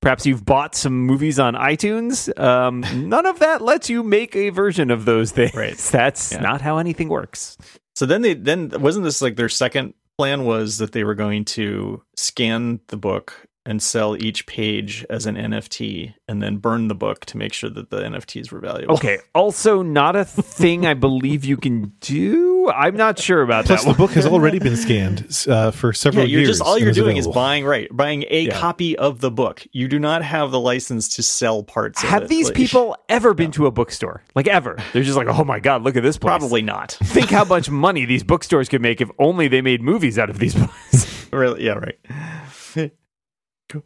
Perhaps 0.00 0.26
you've 0.26 0.44
bought 0.44 0.74
some 0.74 0.98
movies 1.06 1.38
on 1.38 1.54
iTunes. 1.54 2.28
Um, 2.36 2.80
none 3.08 3.24
of 3.24 3.38
that 3.38 3.62
lets 3.62 3.88
you 3.88 4.02
make 4.02 4.34
a 4.34 4.48
version 4.50 4.90
of 4.90 5.04
those 5.04 5.30
things. 5.30 5.54
Right. 5.54 5.76
That's 5.92 6.32
Yeah. 6.32 6.40
not 6.40 6.60
how 6.60 6.78
anything 6.78 7.08
works. 7.08 7.56
So 7.94 8.04
then 8.04 8.22
they 8.22 8.34
then 8.34 8.70
wasn't 8.80 9.04
this 9.04 9.22
like 9.22 9.36
their 9.36 9.48
second 9.48 9.94
plan 10.18 10.44
was 10.44 10.78
that 10.78 10.90
they 10.90 11.04
were 11.04 11.14
going 11.14 11.44
to 11.44 12.02
scan 12.16 12.80
the 12.88 12.96
book 12.96 13.46
and 13.64 13.80
sell 13.82 14.16
each 14.16 14.44
page 14.46 15.06
as 15.08 15.24
an 15.26 15.36
NFT 15.36 16.14
and 16.26 16.42
then 16.42 16.56
burn 16.56 16.88
the 16.88 16.94
book 16.96 17.24
to 17.26 17.36
make 17.36 17.52
sure 17.52 17.70
that 17.70 17.90
the 17.90 17.98
NFTs 18.00 18.50
were 18.50 18.58
valuable. 18.58 18.94
Okay. 18.96 19.18
Also, 19.34 19.82
not 19.82 20.16
a 20.16 20.24
thing 20.24 20.84
I 20.84 20.94
believe 20.94 21.44
you 21.44 21.56
can 21.56 21.92
do. 22.00 22.68
I'm 22.74 22.96
not 22.96 23.18
sure 23.18 23.42
about 23.42 23.66
Plus, 23.66 23.84
that 23.84 23.90
the 23.92 23.96
book 23.96 24.10
has 24.12 24.26
already 24.26 24.58
been 24.58 24.76
scanned 24.76 25.26
uh, 25.48 25.70
for 25.70 25.88
Yeah, 25.88 25.92
several 25.92 26.26
you're 26.28 26.40
years. 26.40 26.58
just 26.58 26.62
all 26.62 26.76
you're 26.78 26.90
is 26.90 26.96
doing 26.96 27.16
is 27.16 27.28
buying 27.28 27.64
right, 27.64 27.88
buying 27.96 28.24
a 28.30 28.42
Yeah. 28.46 28.58
copy 28.58 28.96
of 28.98 29.20
the 29.20 29.30
book. 29.30 29.64
You 29.72 29.86
do 29.88 29.98
not 30.00 30.22
have 30.22 30.50
the 30.50 30.60
license 30.60 31.14
to 31.16 31.22
sell 31.22 31.62
parts. 31.62 32.00
of 32.02 32.08
it. 32.08 32.10
Have 32.10 32.28
these 32.28 32.46
Like, 32.46 32.56
people 32.56 32.96
ever 33.08 33.32
been 33.34 33.52
to 33.52 33.66
a 33.66 33.70
bookstore? 33.70 34.22
Like 34.34 34.48
ever? 34.48 34.76
They're 34.92 35.02
just 35.04 35.16
like, 35.16 35.28
oh 35.28 35.44
my 35.44 35.60
god, 35.60 35.82
look 35.82 35.96
at 35.96 36.02
this 36.02 36.18
place. 36.18 36.30
Probably 36.30 36.62
not. 36.62 36.92
Think 37.02 37.30
how 37.30 37.44
much 37.44 37.70
money 37.70 38.04
these 38.06 38.24
bookstores 38.24 38.68
could 38.68 38.82
make 38.82 39.00
if 39.00 39.10
only 39.20 39.46
they 39.48 39.62
made 39.62 39.82
movies 39.82 40.18
out 40.18 40.30
of 40.30 40.38
these 40.40 40.54
books. 40.54 41.28
really? 41.32 41.64
Yeah, 41.64 41.72
right. 41.72 41.98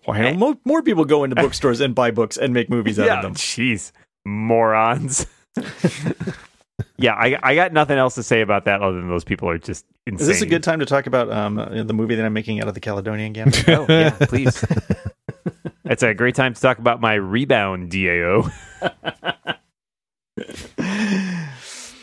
Why 0.05 0.23
don't 0.23 0.39
mo- 0.39 0.61
more 0.65 0.83
people 0.83 1.05
go 1.05 1.25
into 1.25 1.37
bookstores 1.37 1.81
and 1.81 1.95
buy 1.95 2.11
books 2.11 2.37
and 2.37 2.53
make 2.53 2.71
movies 2.71 2.99
out 2.99 3.07
yeah, 3.07 3.17
of 3.17 3.23
them? 3.23 3.35
jeez, 3.35 3.93
morons. 4.25 5.27
yeah, 6.99 7.15
I 7.15 7.39
I 7.43 7.55
got 7.55 7.73
nothing 7.73 7.99
else 7.99 8.15
to 8.17 8.23
say 8.23 8.41
about 8.41 8.65
that 8.65 8.83
other 8.83 8.97
than 8.97 9.09
those 9.09 9.25
people 9.25 9.49
are 9.49 9.59
just 9.59 9.85
insane. 10.07 10.21
Is 10.21 10.27
this 10.27 10.43
a 10.43 10.47
good 10.47 10.63
time 10.63 10.81
to 10.81 10.87
talk 10.87 11.07
about 11.07 11.31
um, 11.31 11.59
uh, 11.59 11.83
the 11.83 11.95
movie 11.95 12.15
that 12.15 12.25
I'm 12.25 12.33
making 12.33 12.61
out 12.61 12.69
of 12.69 12.75
the 12.75 12.81
Caledonian 12.81 13.33
Gambit? 13.33 13.69
Oh 13.69 13.87
yeah, 13.89 14.11
please. 14.21 14.65
it's 15.85 16.03
a 16.03 16.15
great 16.15 16.35
time 16.35 16.55
to 16.55 16.61
talk 16.61 16.79
about 16.79 17.01
my 17.01 17.15
rebound 17.15 17.91
DAO. 17.91 18.53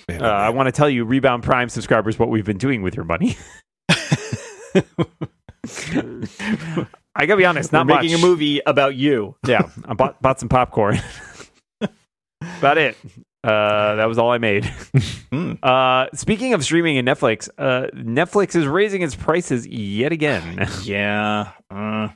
Uh, 0.10 0.26
I 0.26 0.50
want 0.50 0.68
to 0.68 0.72
tell 0.72 0.90
you, 0.90 1.06
Rebound 1.06 1.44
Prime 1.44 1.70
subscribers, 1.70 2.20
what 2.20 2.30
we've 2.30 2.46
been 2.46 2.58
doing 2.58 2.82
with 2.82 2.96
your 2.96 3.06
money. 3.06 3.38
I 7.16 7.26
gotta 7.26 7.38
be 7.38 7.46
honest, 7.46 7.72
We're 7.72 7.80
not 7.80 7.88
making 7.88 8.12
much. 8.12 8.22
a 8.22 8.26
movie 8.26 8.62
about 8.66 8.96
you. 8.96 9.36
Yeah, 9.48 9.70
I 9.86 9.94
bought 9.94 10.22
bought 10.22 10.40
some 10.40 10.50
popcorn. 10.50 11.00
About 12.60 12.78
it. 12.78 12.98
Uh, 13.44 13.96
that 13.96 14.06
was 14.06 14.18
all 14.18 14.32
I 14.32 14.38
made. 14.38 14.66
Hmm. 15.34 15.54
Uh, 15.64 16.06
speaking 16.14 16.54
of 16.54 16.64
streaming 16.64 17.00
and 17.00 17.08
Netflix, 17.08 17.50
uh, 17.58 17.88
Netflix 17.96 18.56
is 18.56 18.68
raising 18.68 19.02
its 19.02 19.16
prices 19.16 19.66
yet 19.66 20.12
again. 20.12 20.68
Yeah. 20.84 21.50
Uh, 21.72 22.10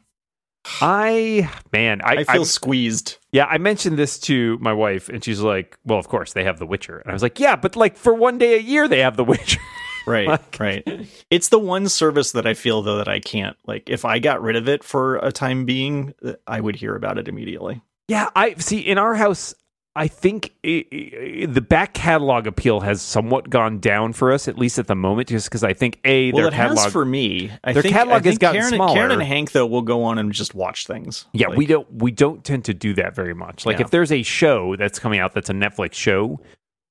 I 0.81 1.49
man, 1.73 2.01
I, 2.03 2.17
I 2.17 2.23
feel 2.25 2.41
I- 2.41 2.45
squeezed. 2.45 3.17
yeah, 3.31 3.45
I 3.45 3.57
mentioned 3.57 3.97
this 3.97 4.19
to 4.19 4.59
my 4.59 4.71
wife, 4.73 5.09
and 5.09 5.23
she's 5.23 5.39
like, 5.39 5.75
"Well, 5.83 5.97
of 5.97 6.07
course 6.09 6.33
they 6.33 6.43
have 6.43 6.59
The 6.59 6.67
Witcher," 6.67 6.99
and 6.99 7.09
I 7.09 7.13
was 7.13 7.23
like, 7.23 7.39
"Yeah, 7.39 7.55
but 7.55 7.75
like 7.75 7.97
for 7.97 8.13
one 8.13 8.37
day 8.37 8.53
a 8.55 8.61
year 8.61 8.87
they 8.87 8.99
have 8.99 9.17
The 9.17 9.23
Witcher." 9.23 9.59
Right, 10.07 10.27
Like- 10.27 10.59
right. 10.59 10.87
It's 11.29 11.49
the 11.49 11.59
one 11.59 11.89
service 11.89 12.31
that 12.31 12.47
I 12.47 12.53
feel 12.53 12.81
though 12.81 12.97
that 12.97 13.07
I 13.07 13.19
can't 13.19 13.57
like. 13.65 13.89
If 13.89 14.05
I 14.05 14.19
got 14.19 14.41
rid 14.41 14.55
of 14.55 14.67
it 14.69 14.83
for 14.83 15.17
a 15.17 15.31
time 15.31 15.65
being, 15.65 16.13
uh, 16.25 16.33
I 16.47 16.61
would 16.61 16.75
hear 16.77 16.95
about 16.95 17.17
it 17.17 17.27
immediately. 17.27 17.81
Yeah, 18.07 18.29
I 18.35 18.53
see. 18.55 18.79
In 18.79 18.97
our 18.97 19.15
house, 19.15 19.53
I 19.95 20.07
think 20.07 20.53
i 20.63 20.85
i 20.93 21.45
the 21.47 21.59
back 21.59 21.93
catalog 21.95 22.45
appeal 22.47 22.81
has 22.81 23.01
somewhat 23.01 23.49
gone 23.49 23.79
down 23.79 24.13
for 24.13 24.31
us, 24.31 24.47
at 24.47 24.57
least 24.57 24.77
at 24.79 24.85
the 24.87 24.95
moment, 24.95 25.27
just 25.29 25.49
because 25.49 25.63
I 25.63 25.73
think 25.73 25.99
a 26.05 26.31
Well, 26.31 26.43
their 26.43 26.47
it 26.49 26.53
catalog. 26.53 26.83
has 26.83 26.93
for 26.93 27.03
me. 27.03 27.51
I 27.63 27.73
their 27.73 27.81
think, 27.81 27.95
catalog 27.95 28.25
I 28.25 28.29
has 28.29 28.37
gotten 28.37 28.61
Karen, 28.61 28.73
smaller. 28.75 28.93
Karen 28.93 29.11
and 29.11 29.23
Hank 29.23 29.51
though 29.53 29.65
will 29.65 29.81
go 29.81 30.03
on 30.03 30.19
and 30.19 30.31
just 30.31 30.53
watch 30.55 30.85
things. 30.87 31.25
yeah, 31.33 31.47
Like, 31.47 31.57
we 31.57 31.65
don't 31.65 31.91
we 32.01 32.11
don't 32.11 32.43
tend 32.45 32.63
to 32.65 32.73
do 32.73 32.93
that 32.93 33.15
very 33.15 33.33
much. 33.33 33.65
Like 33.65 33.79
Yeah. 33.79 33.85
if 33.85 33.91
there's 33.91 34.11
a 34.11 34.21
show 34.23 34.75
that's 34.77 34.99
coming 34.99 35.19
out 35.19 35.33
that's 35.33 35.49
a 35.49 35.53
Netflix 35.53 35.95
show, 35.95 36.39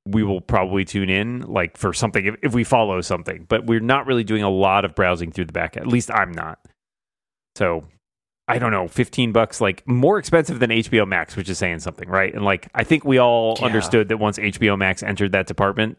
we 0.06 0.22
will 0.22 0.40
probably 0.40 0.84
tune 0.84 1.10
in 1.10 1.40
like 1.42 1.76
for 1.76 1.92
something 1.92 2.24
if, 2.26 2.34
if 2.42 2.54
we 2.54 2.64
follow 2.64 3.00
something. 3.00 3.44
But 3.48 3.66
we're 3.66 3.80
not 3.80 4.06
really 4.06 4.24
doing 4.24 4.42
a 4.42 4.50
lot 4.50 4.84
of 4.84 4.94
browsing 4.94 5.32
through 5.32 5.46
the 5.46 5.52
back. 5.52 5.76
At 5.76 5.86
least 5.86 6.10
I'm 6.10 6.32
not. 6.32 6.58
So 7.56 7.84
I 8.48 8.58
don't 8.58 8.70
know, 8.70 8.86
15 8.86 9.32
bucks, 9.32 9.60
like 9.60 9.86
more 9.88 10.18
expensive 10.18 10.60
than 10.60 10.70
HBO 10.70 11.06
Max, 11.08 11.34
which 11.34 11.48
is 11.48 11.58
saying 11.58 11.80
something, 11.80 12.08
right? 12.08 12.32
And 12.32 12.44
like, 12.44 12.68
I 12.74 12.84
think 12.84 13.04
we 13.04 13.18
all 13.18 13.56
Yeah. 13.58 13.66
understood 13.66 14.08
that 14.08 14.18
once 14.18 14.38
HBO 14.38 14.78
Max 14.78 15.02
entered 15.02 15.32
that 15.32 15.46
department, 15.48 15.98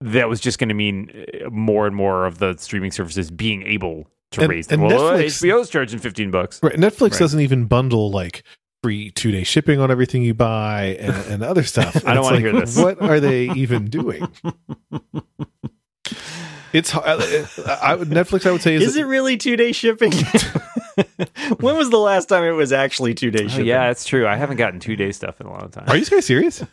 that 0.00 0.28
was 0.28 0.40
just 0.40 0.58
going 0.58 0.68
to 0.68 0.74
mean 0.74 1.10
uh, 1.44 1.50
more 1.50 1.86
and 1.86 1.96
more 1.96 2.26
of 2.26 2.38
the 2.38 2.56
streaming 2.58 2.90
services 2.92 3.30
being 3.30 3.62
able 3.64 4.06
to 4.32 4.42
And- 4.42 4.50
raise 4.50 4.66
them. 4.68 4.80
and 4.82 4.88
Well, 4.92 5.12
Netflix- 5.14 5.42
HBO's 5.42 5.68
charging 5.70 5.98
15 5.98 6.30
bucks. 6.30 6.60
Right. 6.62 6.74
Netflix 6.76 7.12
Right. 7.12 7.18
doesn't 7.20 7.40
even 7.40 7.64
bundle 7.66 8.10
like 8.10 8.44
free 8.82 9.10
two 9.10 9.30
day 9.30 9.44
shipping 9.44 9.80
on 9.80 9.90
everything 9.90 10.22
you 10.22 10.34
buy 10.34 10.96
and, 11.00 11.14
and 11.32 11.42
other 11.42 11.62
stuff. 11.64 11.96
I 12.06 12.14
don't 12.14 12.18
It's 12.18 12.24
wanna 12.24 12.40
hear 12.40 12.52
this. 12.52 12.76
What 12.76 13.00
are 13.00 13.20
they 13.20 13.50
even 13.52 13.86
doing? 13.88 14.26
It's 16.72 16.90
hard. 16.90 17.06
I, 17.06 17.12
I, 17.12 17.96
Netflix, 17.98 18.46
I 18.46 18.50
would 18.52 18.62
say, 18.62 18.74
is, 18.74 18.82
Is 18.82 18.96
it 18.96 19.02
really 19.04 19.36
two 19.36 19.56
day 19.56 19.72
shipping? 19.72 20.10
when 21.60 21.76
was 21.76 21.90
the 21.90 21.98
last 21.98 22.30
time 22.30 22.44
it 22.44 22.52
was 22.52 22.72
actually 22.72 23.12
two 23.14 23.30
day 23.30 23.44
Oh, 23.44 23.48
shipping? 23.48 23.66
yeah, 23.66 23.90
it's 23.90 24.04
true. 24.06 24.26
I 24.26 24.36
haven't 24.36 24.56
gotten 24.56 24.80
two 24.80 24.96
day 24.96 25.12
stuff 25.12 25.38
in 25.40 25.46
a 25.46 25.50
long 25.50 25.68
time. 25.70 25.84
Are 25.88 25.96
you 25.96 26.06
guys 26.06 26.24
serious? 26.26 26.64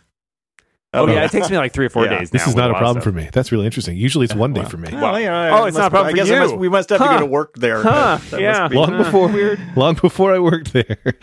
Oh, 0.94 1.06
no. 1.06 1.14
yeah, 1.14 1.26
it 1.26 1.32
takes 1.32 1.50
me 1.50 1.58
like 1.58 1.74
three 1.74 1.86
or 1.86 1.90
four 1.90 2.06
Yeah. 2.06 2.20
days 2.20 2.34
now. 2.34 2.40
This 2.40 2.48
is 2.48 2.56
not 2.56 2.72
a 2.72 2.74
problem 2.76 3.02
for 3.04 3.12
me. 3.12 3.30
That's 3.32 3.52
really 3.52 3.66
interesting. 3.66 3.98
Usually, 3.98 4.26
it's 4.26 4.36
one 4.36 4.54
day 4.54 4.62
Wow. 4.62 4.68
for 4.70 4.78
me. 4.78 4.90
Well, 4.94 5.20
you 5.20 5.26
know, 5.28 5.50
Oh, 5.52 5.64
I 5.64 5.68
it's 5.68 5.78
not 5.78 5.88
a 5.88 5.90
problem 5.90 6.08
I 6.08 6.12
for 6.12 6.16
guess 6.18 6.30
you. 6.30 6.40
Must, 6.40 6.58
we 6.58 6.70
must 6.70 6.90
have 6.90 7.00
to 7.00 7.06
Huh. 7.06 7.14
go 7.16 7.20
to 7.20 7.26
work 7.26 7.56
there. 7.56 7.82
Huh, 7.84 7.92
That- 7.92 8.22
that 8.32 8.32
must 8.32 8.42
yeah. 8.42 8.68
be- 8.68 8.76
long 8.76 8.92
Huh. 8.92 8.98
before 9.04 9.28
Weird. 9.34 9.60
long 9.76 9.94
before 9.96 10.34
I 10.34 10.40
worked 10.40 10.74
there. 10.74 10.98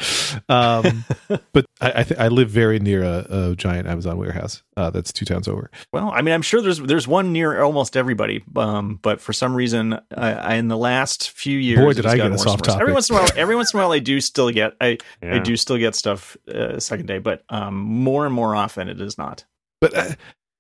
Um, 0.49 1.05
but 1.53 1.65
I 1.81 2.01
I, 2.01 2.03
th- 2.03 2.21
I 2.21 2.29
live 2.29 2.51
very 2.51 2.79
near 2.79 3.03
a, 3.03 3.27
a 3.51 3.57
giant 3.57 3.87
Amazon 3.89 4.19
warehouse 4.19 4.63
uh, 4.77 4.91
that's 4.91 5.13
two 5.13 5.25
towns 5.25 5.49
over. 5.49 5.71
Well, 5.93 6.11
I 6.11 6.23
mean, 6.23 6.35
I'm 6.35 6.43
sure 6.43 6.61
there's 6.61 6.79
there's 6.79 7.09
one 7.09 7.33
near 7.33 7.63
almost 7.63 7.97
everybody, 7.97 8.45
um, 8.57 8.99
but 9.03 9.21
for 9.21 9.33
some 9.33 9.55
reason, 9.55 9.95
I, 10.17 10.33
I, 10.33 10.55
in 10.55 10.69
the 10.69 10.77
last 10.77 11.31
few 11.31 11.59
years, 11.59 11.81
Boy, 11.81 11.93
did 11.95 12.07
I 12.07 12.17
gotten 12.17 12.33
get 12.33 12.41
us 12.41 12.47
worse 12.47 12.55
off 12.55 12.61
and 12.61 12.67
worse. 12.69 12.81
Every 12.81 12.93
once 12.93 13.11
in 13.11 13.17
a 13.17 13.19
while, 13.21 13.29
every 13.37 13.57
once 13.57 13.73
in 13.73 13.81
a 13.81 13.83
while, 13.83 13.93
I 13.93 13.99
do 13.99 14.21
still 14.21 14.51
get 14.51 14.75
I 14.81 14.99
I 15.23 15.39
do 15.39 15.57
still 15.57 15.79
get 15.79 15.95
stuff 15.95 16.37
uh, 16.53 16.79
second 16.79 17.07
day, 17.07 17.19
but 17.19 17.45
um, 17.49 17.75
more 17.77 18.27
and 18.27 18.35
more 18.35 18.55
often 18.55 18.89
it 18.89 19.01
is 19.01 19.17
not. 19.19 19.45
But 19.81 19.95
uh, 19.95 20.13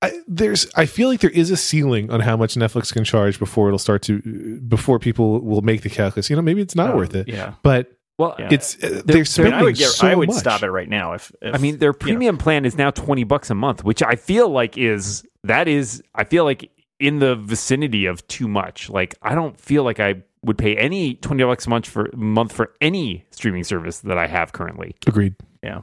I, 0.02 0.12
there's, 0.28 0.66
I 0.74 0.84
feel 0.84 1.08
like 1.08 1.20
there 1.20 1.30
is 1.30 1.50
a 1.50 1.56
ceiling 1.56 2.10
on 2.10 2.20
how 2.20 2.36
much 2.36 2.54
Netflix 2.54 2.92
can 2.92 3.02
charge 3.02 3.38
before 3.38 3.68
it'll 3.68 3.78
start 3.78 4.02
to, 4.02 4.60
before 4.68 4.98
people 4.98 5.40
will 5.40 5.62
make 5.62 5.80
the 5.80 5.88
calculus. 5.88 6.28
You 6.28 6.36
know, 6.36 6.42
maybe 6.42 6.60
it's 6.60 6.74
not 6.76 6.90
Oh, 6.90 6.96
worth 6.96 7.14
it. 7.14 7.28
Yeah, 7.28 7.54
But 7.62 7.95
Well, 8.18 8.34
Yeah. 8.38 8.48
it's 8.50 8.76
uh, 8.82 8.88
They're- 8.88 9.02
they're 9.02 9.24
spending 9.26 9.52
mean, 9.52 9.60
I 9.60 9.64
would 9.64 9.76
get, 9.76 9.88
so 9.90 10.06
I 10.06 10.14
would 10.14 10.28
much. 10.28 10.38
stop 10.38 10.62
it 10.62 10.70
right 10.70 10.88
now 10.88 11.12
if, 11.12 11.30
if 11.42 11.54
I 11.54 11.58
mean, 11.58 11.78
their 11.78 11.92
premium 11.92 12.38
plan 12.38 12.64
is 12.64 12.76
now 12.76 12.90
20 12.90 13.24
bucks 13.24 13.50
a 13.50 13.54
month, 13.54 13.84
which 13.84 14.02
I 14.02 14.14
feel 14.16 14.48
like 14.48 14.78
is, 14.78 15.22
that 15.44 15.68
is, 15.68 16.02
I 16.14 16.24
feel 16.24 16.44
like 16.44 16.70
in 16.98 17.18
the 17.18 17.36
vicinity 17.36 18.06
of 18.06 18.26
too 18.26 18.48
much. 18.48 18.88
Like, 18.88 19.16
I 19.20 19.34
don't 19.34 19.60
feel 19.60 19.82
like 19.84 20.00
I 20.00 20.22
would 20.42 20.56
pay 20.56 20.76
any 20.76 21.14
20 21.16 21.44
bucks 21.44 21.66
a 21.66 21.70
month 21.70 21.86
for, 21.86 22.08
month 22.16 22.52
for 22.52 22.72
any 22.80 23.26
streaming 23.32 23.64
service 23.64 24.00
that 24.00 24.16
I 24.16 24.26
have 24.28 24.52
currently. 24.52 24.94
Agreed. 25.06 25.34
Yeah. 25.62 25.82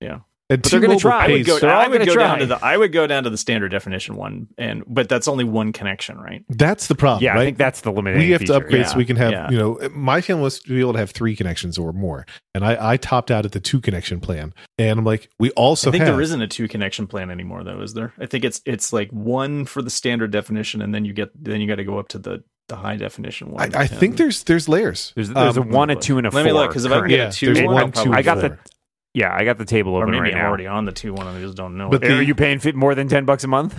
Yeah. 0.00 0.20
And 0.48 0.62
But 0.62 0.70
they're 0.70 0.80
gonna 0.80 0.96
try. 0.96 1.26
I 1.26 1.30
would 1.32 1.44
go, 1.44 1.58
They're 1.58 1.70
I 1.70 1.88
would 1.88 1.98
gonna 1.98 2.06
go 2.06 2.14
down 2.16 2.38
to 2.38 2.46
the 2.46 2.64
I 2.64 2.76
would 2.76 2.92
go 2.92 3.06
down 3.08 3.24
to 3.24 3.30
the 3.30 3.36
standard 3.36 3.70
definition 3.70 4.14
one, 4.14 4.46
and 4.56 4.84
but 4.86 5.08
that's 5.08 5.26
only 5.26 5.42
one 5.42 5.72
connection, 5.72 6.18
right? 6.18 6.44
That's 6.48 6.86
the 6.86 6.94
problem. 6.94 7.24
yeah, 7.24 7.30
right? 7.32 7.40
I 7.40 7.44
think 7.46 7.58
that's 7.58 7.80
the 7.80 7.90
limit. 7.90 8.16
we 8.16 8.30
have 8.30 8.40
feature. 8.42 8.52
to 8.52 8.58
upgrade 8.58 8.82
yeah, 8.82 8.86
so 8.86 8.96
we 8.96 9.04
can 9.04 9.16
have 9.16 9.32
yeah. 9.32 9.50
you 9.50 9.58
know 9.58 9.78
my 9.92 10.20
family 10.20 10.42
wants 10.42 10.60
to 10.60 10.68
be 10.68 10.78
able 10.80 10.92
to 10.92 10.98
have 11.00 11.10
three 11.10 11.34
connections 11.34 11.78
or 11.78 11.92
more 11.92 12.26
and 12.54 12.64
i 12.64 12.92
i 12.92 12.96
topped 12.96 13.30
out 13.30 13.44
at 13.44 13.52
the 13.52 13.60
two 13.60 13.80
connection 13.80 14.20
plan 14.20 14.54
and 14.78 14.98
i'm 14.98 15.04
like 15.04 15.28
we 15.40 15.50
also 15.52 15.90
I 15.90 15.92
think 15.92 16.04
have 16.04 16.14
there 16.14 16.22
isn't 16.22 16.40
a 16.40 16.46
two 16.46 16.68
connection 16.68 17.06
plan 17.08 17.30
anymore, 17.30 17.64
though, 17.64 17.80
is 17.82 17.94
there? 17.94 18.12
I 18.20 18.26
think 18.26 18.44
it's 18.44 18.60
it's 18.64 18.92
like 18.92 19.10
one 19.10 19.64
for 19.64 19.82
the 19.82 19.90
standard 19.90 20.30
definition, 20.30 20.80
and 20.80 20.94
then 20.94 21.04
you 21.04 21.12
get 21.12 21.30
then 21.42 21.60
you 21.60 21.66
got 21.66 21.76
to 21.76 21.84
go 21.84 21.98
up 21.98 22.08
to 22.08 22.18
the 22.18 22.44
the 22.68 22.76
high 22.76 22.96
definition 22.96 23.50
one. 23.52 23.74
I, 23.74 23.82
I 23.82 23.86
think 23.86 24.16
there's 24.16 24.42
there's 24.44 24.68
layers 24.68 25.12
There's, 25.14 25.28
there's 25.28 25.56
Um, 25.56 25.70
a 25.70 25.74
one, 25.74 25.90
a 25.90 25.96
two, 25.96 26.18
and 26.18 26.26
a 26.26 26.30
Let 26.30 26.42
four. 26.44 26.44
me 26.44 26.52
look 26.52 26.70
because 26.70 26.84
if 26.84 26.92
I 26.92 27.00
can 27.00 27.08
get 27.08 27.18
Yeah, 27.18 27.28
a 27.28 27.32
two, 27.32 27.54
one, 27.54 27.74
one, 27.74 27.76
I'll 27.84 27.90
probably 27.90 28.12
two, 28.12 28.18
I 28.18 28.22
got 28.22 28.34
go 28.36 28.40
the 28.42 28.48
there. 28.50 28.60
Yeah, 29.16 29.34
I 29.34 29.44
got 29.44 29.56
the 29.58 29.64
table 29.64 29.94
or 29.94 30.02
open 30.02 30.10
maybe 30.12 30.20
right 30.24 30.34
I'm 30.34 30.38
now. 30.42 30.48
already 30.48 30.66
on 30.66 30.84
the 30.84 30.92
two 30.92 31.12
one 31.14 31.26
and 31.26 31.36
I 31.38 31.40
just 31.40 31.56
don't 31.56 31.76
know. 31.78 31.88
But 31.90 32.04
it. 32.04 32.08
the- 32.08 32.18
Are 32.18 32.22
you 32.22 32.34
paying 32.34 32.58
fit 32.58 32.74
more 32.74 32.94
than 32.94 33.08
10 33.08 33.24
bucks 33.24 33.42
a 33.44 33.48
month? 33.48 33.74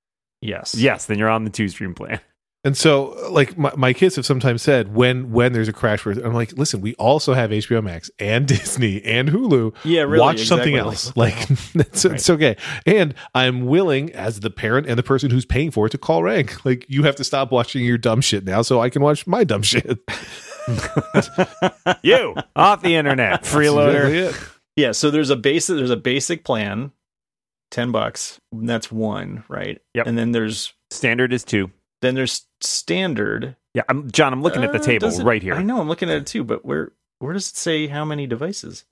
yes, 0.42 0.74
yes, 0.74 1.06
then 1.06 1.18
you're 1.18 1.28
on 1.30 1.44
the 1.44 1.50
two 1.50 1.68
stream 1.68 1.94
plan. 1.94 2.18
and 2.64 2.76
so 2.76 3.16
like 3.30 3.56
my, 3.56 3.72
my 3.76 3.92
kids 3.94 4.16
have 4.16 4.26
sometimes 4.26 4.60
said 4.60 4.94
when 4.94 5.30
when 5.32 5.54
there's 5.54 5.68
a 5.68 5.72
crash 5.72 6.04
where 6.04 6.14
i'm 6.26 6.34
like 6.34 6.52
listen 6.58 6.82
we 6.82 6.94
also 6.96 7.32
have 7.32 7.48
hbo 7.48 7.82
max 7.82 8.10
and 8.18 8.46
disney 8.54 9.02
and 9.02 9.30
hulu 9.30 9.74
yeah, 9.82 10.02
really, 10.02 10.20
watch 10.20 10.40
something 10.46 10.74
exactly. 10.74 10.90
else 10.90 11.16
Like, 11.16 11.48
like 11.74 11.86
it's, 11.86 12.04
it's 12.04 12.28
okay 12.28 12.56
and 12.84 13.14
i'm 13.34 13.64
willing 13.64 14.12
as 14.12 14.40
the 14.40 14.50
parent 14.50 14.86
and 14.88 14.98
the 14.98 15.02
person 15.02 15.30
who's 15.30 15.46
paying 15.46 15.70
for 15.70 15.86
it 15.86 15.90
to 15.90 15.96
call 15.98 16.22
rank 16.22 16.62
like 16.66 16.84
you 16.86 17.04
have 17.04 17.16
to 17.16 17.24
stop 17.24 17.50
watching 17.50 17.82
your 17.82 17.96
dumb 17.96 18.20
shit 18.20 18.44
now 18.44 18.60
so 18.60 18.78
i 18.78 18.90
can 18.90 19.00
watch 19.00 19.26
my 19.26 19.42
dumb 19.42 19.62
shit 19.62 19.98
you 22.02 22.34
off 22.54 22.82
the 22.82 22.94
internet, 22.96 23.42
That's 23.42 23.54
freeloader. 23.54 24.06
exactly 24.06 24.18
it. 24.18 24.50
Yeah. 24.76 24.92
So 24.92 25.10
there's 25.10 25.30
a 25.30 25.36
basic 25.36 25.76
there's 25.76 25.90
a 25.90 25.96
basic 25.96 26.44
plan, 26.44 26.92
ten 27.70 27.92
bucks. 27.92 28.40
That's 28.52 28.90
one, 28.90 29.44
right? 29.48 29.80
Yep. 29.94 30.06
And 30.06 30.16
then 30.18 30.32
there's 30.32 30.72
Standard 30.90 31.32
is 31.32 31.44
two. 31.44 31.70
then 32.02 32.14
there's 32.14 32.46
standard. 32.60 33.56
Yeah, 33.74 33.82
I'm 33.88 34.10
John. 34.10 34.32
I'm 34.32 34.42
looking 34.42 34.64
at 34.64 34.72
the 34.72 34.78
Uh, 34.80 34.82
table 34.82 35.08
it- 35.08 35.22
right 35.22 35.42
here. 35.42 35.54
I 35.54 35.62
know 35.62 35.80
I'm 35.80 35.88
looking 35.88 36.10
at 36.10 36.16
it 36.16 36.26
too, 36.26 36.42
but 36.44 36.64
where 36.64 36.92
where 37.20 37.32
does 37.32 37.48
it 37.50 37.56
say 37.56 37.86
how 37.86 38.04
many 38.04 38.26
devices? 38.26 38.84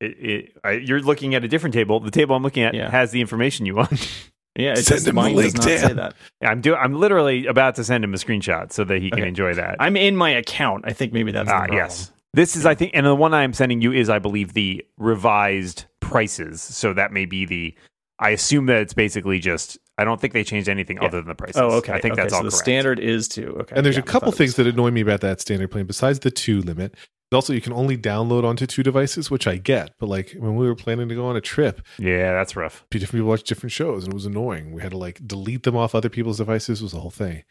It, 0.00 0.18
it, 0.18 0.56
I, 0.64 0.70
you're 0.72 1.00
looking 1.00 1.34
at 1.36 1.44
a 1.44 1.48
different 1.48 1.74
table. 1.74 2.00
The 2.00 2.10
table 2.10 2.34
I'm 2.34 2.42
looking 2.42 2.62
at 2.64 2.74
Yeah. 2.74 2.90
has 2.90 3.10
the 3.12 3.20
information 3.20 3.66
you 3.66 3.74
want. 3.76 4.10
Yeah, 4.54 4.72
it 4.72 4.84
Send 4.84 4.98
him 5.00 5.04
the 5.06 5.12
mine 5.14 5.34
link, 5.34 5.54
does 5.54 5.66
not 5.66 5.80
say 5.80 5.86
Dan. 5.88 5.96
that. 5.96 6.14
I'm 6.42 6.60
do. 6.60 6.74
I'm 6.74 6.92
literally 6.92 7.46
about 7.46 7.76
to 7.76 7.84
send 7.84 8.04
him 8.04 8.12
a 8.12 8.18
screenshot 8.18 8.70
so 8.70 8.84
that 8.84 9.00
he 9.00 9.08
can 9.08 9.20
Okay. 9.20 9.28
enjoy 9.28 9.54
that. 9.54 9.76
I'm 9.80 9.96
in 9.96 10.14
my 10.14 10.28
account. 10.28 10.84
I 10.86 10.92
think 10.92 11.14
maybe 11.14 11.32
that's 11.32 11.48
the 11.48 11.54
ah, 11.54 11.58
problem. 11.60 11.78
yes. 11.78 12.12
This 12.34 12.56
is, 12.56 12.64
I 12.64 12.74
think, 12.74 12.92
and 12.94 13.04
the 13.06 13.14
one 13.14 13.34
I'm 13.34 13.52
sending 13.52 13.80
you 13.82 13.92
is, 13.92 14.08
I 14.08 14.18
believe, 14.18 14.54
the 14.54 14.84
revised 14.96 15.84
prices. 16.00 16.62
So 16.62 16.92
that 16.94 17.12
may 17.12 17.26
be 17.26 17.44
the. 17.44 17.74
I 18.18 18.30
assume 18.30 18.66
that 18.66 18.80
it's 18.80 18.94
basically 18.94 19.38
just. 19.38 19.78
I 19.98 20.04
don't 20.04 20.20
think 20.20 20.32
they 20.32 20.42
changed 20.44 20.68
anything 20.68 20.96
Yeah. 21.00 21.08
other 21.08 21.18
than 21.18 21.28
the 21.28 21.34
prices. 21.34 21.60
Oh, 21.60 21.72
okay. 21.72 21.92
I 21.92 22.00
think 22.00 22.14
okay, 22.14 22.22
that's 22.22 22.32
so 22.32 22.38
all 22.38 22.42
the 22.42 22.48
correct. 22.50 22.64
standard 22.64 22.98
is 22.98 23.28
two. 23.28 23.56
Okay. 23.60 23.76
And 23.76 23.84
there's 23.84 23.96
yeah, 23.96 24.02
a 24.02 24.04
I 24.04 24.06
couple 24.06 24.32
things 24.32 24.54
that 24.56 24.66
annoy 24.66 24.90
me 24.90 25.02
about 25.02 25.20
that 25.20 25.40
standard 25.40 25.70
plan 25.70 25.84
besides 25.86 26.20
the 26.20 26.30
two 26.30 26.62
limit. 26.62 26.94
Also, 27.32 27.52
you 27.54 27.60
can 27.62 27.72
only 27.72 27.96
download 27.96 28.44
onto 28.44 28.66
two 28.66 28.82
devices, 28.82 29.30
which 29.30 29.46
I 29.46 29.56
get. 29.56 29.92
But 29.98 30.08
like 30.08 30.32
when 30.38 30.54
we 30.56 30.66
were 30.66 30.74
planning 30.74 31.08
to 31.08 31.14
go 31.14 31.26
on 31.26 31.36
a 31.36 31.40
trip, 31.40 31.80
Yeah, 31.98 32.32
that's 32.32 32.56
rough. 32.56 32.84
different 32.90 33.12
people 33.12 33.28
watch 33.28 33.42
different 33.44 33.72
shows, 33.72 34.04
and 34.04 34.12
it 34.12 34.14
was 34.14 34.26
annoying. 34.26 34.72
We 34.72 34.82
had 34.82 34.90
to 34.92 34.98
like 34.98 35.26
delete 35.26 35.62
them 35.64 35.76
off 35.76 35.94
other 35.94 36.08
people's 36.10 36.38
devices. 36.38 36.80
It 36.80 36.84
was 36.84 36.92
the 36.92 37.00
whole 37.00 37.10
thing. 37.10 37.42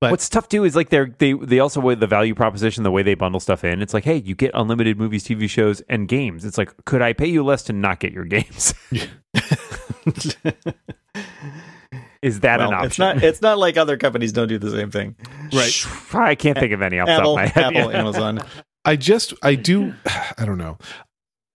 But- 0.00 0.10
What's 0.10 0.28
tough 0.28 0.48
too 0.48 0.64
is 0.64 0.76
like 0.76 0.90
they're 0.90 1.14
they 1.18 1.32
they 1.32 1.58
also 1.58 1.80
with 1.80 2.00
the 2.00 2.06
value 2.06 2.34
proposition, 2.34 2.82
the 2.82 2.90
way 2.90 3.02
they 3.02 3.14
bundle 3.14 3.40
stuff 3.40 3.64
in. 3.64 3.80
It's 3.80 3.94
like, 3.94 4.04
hey, 4.04 4.16
you 4.18 4.34
get 4.34 4.50
unlimited 4.52 4.98
movies, 4.98 5.24
TV 5.24 5.48
shows, 5.48 5.80
and 5.88 6.06
games. 6.06 6.44
It's 6.44 6.58
like, 6.58 6.72
could 6.84 7.00
I 7.00 7.14
pay 7.14 7.28
you 7.28 7.42
less 7.42 7.62
to 7.64 7.72
not 7.72 8.00
get 8.00 8.12
your 8.12 8.24
games? 8.26 8.74
Is 12.22 12.40
that 12.40 12.58
Well, 12.58 12.68
an 12.68 12.74
option? 12.74 12.86
It's 12.88 12.98
not. 12.98 13.22
It's 13.22 13.42
not 13.42 13.58
like 13.58 13.76
other 13.76 13.96
companies 13.96 14.32
don't 14.32 14.48
do 14.48 14.58
the 14.58 14.70
same 14.70 14.90
thing. 14.90 15.16
Right. 15.52 15.86
I 16.14 16.34
can't 16.34 16.58
think 16.58 16.72
of 16.72 16.82
any 16.82 16.98
off 16.98 17.06
the 17.06 17.16
top 17.16 17.26
of 17.26 17.34
my 17.36 17.46
head. 17.46 17.76
Apple, 17.76 17.90
Amazon. 17.92 18.40
I 18.84 18.96
just, 18.96 19.32
I 19.42 19.54
do, 19.54 19.94
I 20.38 20.44
don't 20.44 20.58
know. 20.58 20.78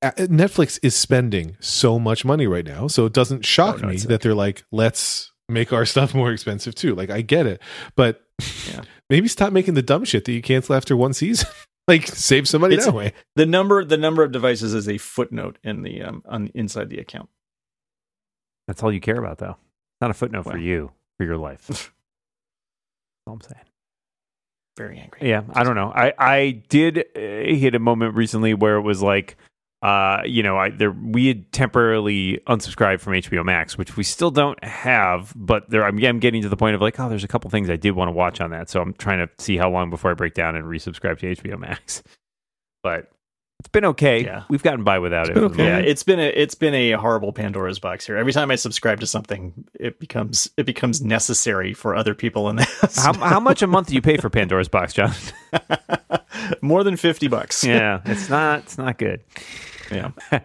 Uh, 0.01 0.12
Netflix 0.17 0.80
is 0.82 0.95
spending 0.95 1.58
so 1.60 1.99
much 1.99 2.23
money 2.25 2.47
right 2.47 2.65
now, 2.65 2.88
so 2.88 3.06
it 3.06 3.13
doesn't 3.13 3.45
shock 3.45 3.75
Oh, 3.75 3.82
no, 3.82 3.88
me 3.89 3.95
it's- 3.95 4.08
that 4.08 4.21
they're 4.21 4.34
like, 4.36 4.63
let's 4.71 5.32
make 5.49 5.73
our 5.73 5.86
stuff 5.86 6.13
more 6.13 6.32
expensive 6.32 6.73
too. 6.75 6.95
Like, 6.95 7.10
I 7.10 7.21
get 7.21 7.45
it, 7.45 7.62
but 7.95 8.20
Yeah. 8.69 8.82
maybe 9.10 9.27
stop 9.27 9.54
making 9.54 9.73
the 9.75 9.82
dumb 9.82 10.06
shit 10.06 10.25
that 10.25 10.32
you 10.32 10.41
cancel 10.41 10.75
after 10.75 10.95
one 10.95 11.13
season. 11.13 11.47
like, 11.88 12.08
save 12.08 12.47
some 12.47 12.62
money 12.62 12.73
It's- 12.75 12.86
that 12.86 12.93
way. 12.95 13.13
The 13.36 13.45
number. 13.45 13.84
The 13.86 13.97
number 13.97 14.23
of 14.23 14.32
devices 14.32 14.73
is 14.73 14.88
a 14.89 14.97
footnote 14.97 15.58
in 15.63 15.82
the 15.84 16.01
um 16.01 16.23
on 16.25 16.51
inside 16.54 16.89
the 16.89 16.99
account. 16.99 17.30
That's 18.67 18.84
all 18.84 18.91
you 18.93 19.01
care 19.01 19.17
about, 19.17 19.39
though. 19.39 19.58
Not 19.99 20.12
a 20.12 20.13
footnote 20.13 20.43
for 20.43 20.58
you, 20.58 20.91
for 21.17 21.25
your 21.25 21.38
life. 21.38 21.67
That's 21.67 21.89
all 23.27 23.34
I'm 23.34 23.41
saying. 23.41 23.62
Very 24.77 24.97
angry. 24.99 25.30
Yeah, 25.30 25.43
I 25.54 25.63
don't 25.63 25.75
know. 25.75 25.91
I 25.93 26.13
I 26.17 26.63
did 26.69 26.97
uh, 26.99 27.19
hit 27.19 27.75
a 27.75 27.80
moment 27.80 28.15
recently 28.15 28.54
where 28.54 28.77
it 28.77 28.82
was 28.82 29.01
like, 29.01 29.36
uh, 29.82 30.22
you 30.26 30.44
know, 30.44 30.58
I 30.58 30.70
there 30.70 30.91
we 30.91 31.28
had 31.28 31.52
temporarily 31.52 32.39
unsubscribed 32.48 33.00
from 33.02 33.13
HBO 33.13 33.44
Max, 33.44 33.78
which 33.78 33.98
we 33.98 34.04
still 34.04 34.30
don't 34.30 34.63
have, 34.63 35.34
but 35.36 35.70
there 35.70 35.84
I'm, 35.84 36.04
I'm 36.04 36.20
getting 36.20 36.44
to 36.44 36.50
the 36.50 36.58
point 36.58 36.76
of 36.76 36.82
like, 36.82 37.00
oh, 37.00 37.10
there's 37.10 37.24
a 37.24 37.28
couple 37.28 37.50
things 37.50 37.70
I 37.70 37.78
did 37.78 37.91
want 37.91 38.10
to 38.10 38.13
watch 38.13 38.41
on 38.41 38.52
that, 38.52 38.70
so 38.70 38.82
I'm 38.82 38.94
trying 38.94 39.26
to 39.26 39.44
see 39.44 39.58
how 39.58 39.72
long 39.72 39.89
before 39.89 40.12
I 40.12 40.13
break 40.13 40.36
down 40.36 40.56
and 40.56 40.65
resubscribe 40.65 41.17
to 41.20 41.36
HBO 41.36 41.60
Max. 41.60 42.04
But 42.84 43.12
it's 43.60 43.67
been 43.67 43.86
okay. 43.86 44.24
Yeah. 44.24 44.46
We've 44.50 44.63
gotten 44.63 44.84
by 44.84 44.98
without 44.98 45.30
it. 45.30 45.36
been 45.36 45.50
for 45.50 45.56
the 45.56 45.63
okay. 45.63 45.65
Yeah, 45.65 45.78
it's 45.78 46.02
been 46.02 46.20
a 46.20 46.24
it's 46.30 46.56
been 46.56 46.74
a 46.74 46.94
horrible 46.94 47.32
Pandora's 47.32 47.78
box 47.78 48.08
here. 48.08 48.17
Every 48.17 48.34
time 48.34 48.50
I 48.50 48.56
subscribe 48.56 49.00
to 49.02 49.06
something, 49.06 49.65
it 49.80 50.00
becomes 50.00 50.50
it 50.58 50.65
becomes 50.65 51.00
necessary 51.00 51.76
for 51.76 51.96
other 51.96 52.15
people 52.15 52.50
in 52.50 52.56
the 52.56 52.63
house. 52.63 52.98
How, 52.98 53.13
how 53.13 53.39
much 53.52 53.62
a 53.62 53.67
month 53.67 53.89
do 53.89 53.94
you 53.94 54.02
pay 54.02 54.17
for 54.17 54.32
Pandora's 54.32 54.67
box, 54.67 54.94
John? 54.94 55.13
More 56.63 56.84
than 56.84 56.98
fifty 56.98 57.28
bucks. 57.28 57.63
yeah, 57.63 58.02
it's 58.06 58.30
not 58.30 58.62
it's 58.62 58.80
not 58.80 58.98
good. 58.98 59.22
Yeah. 59.91 60.12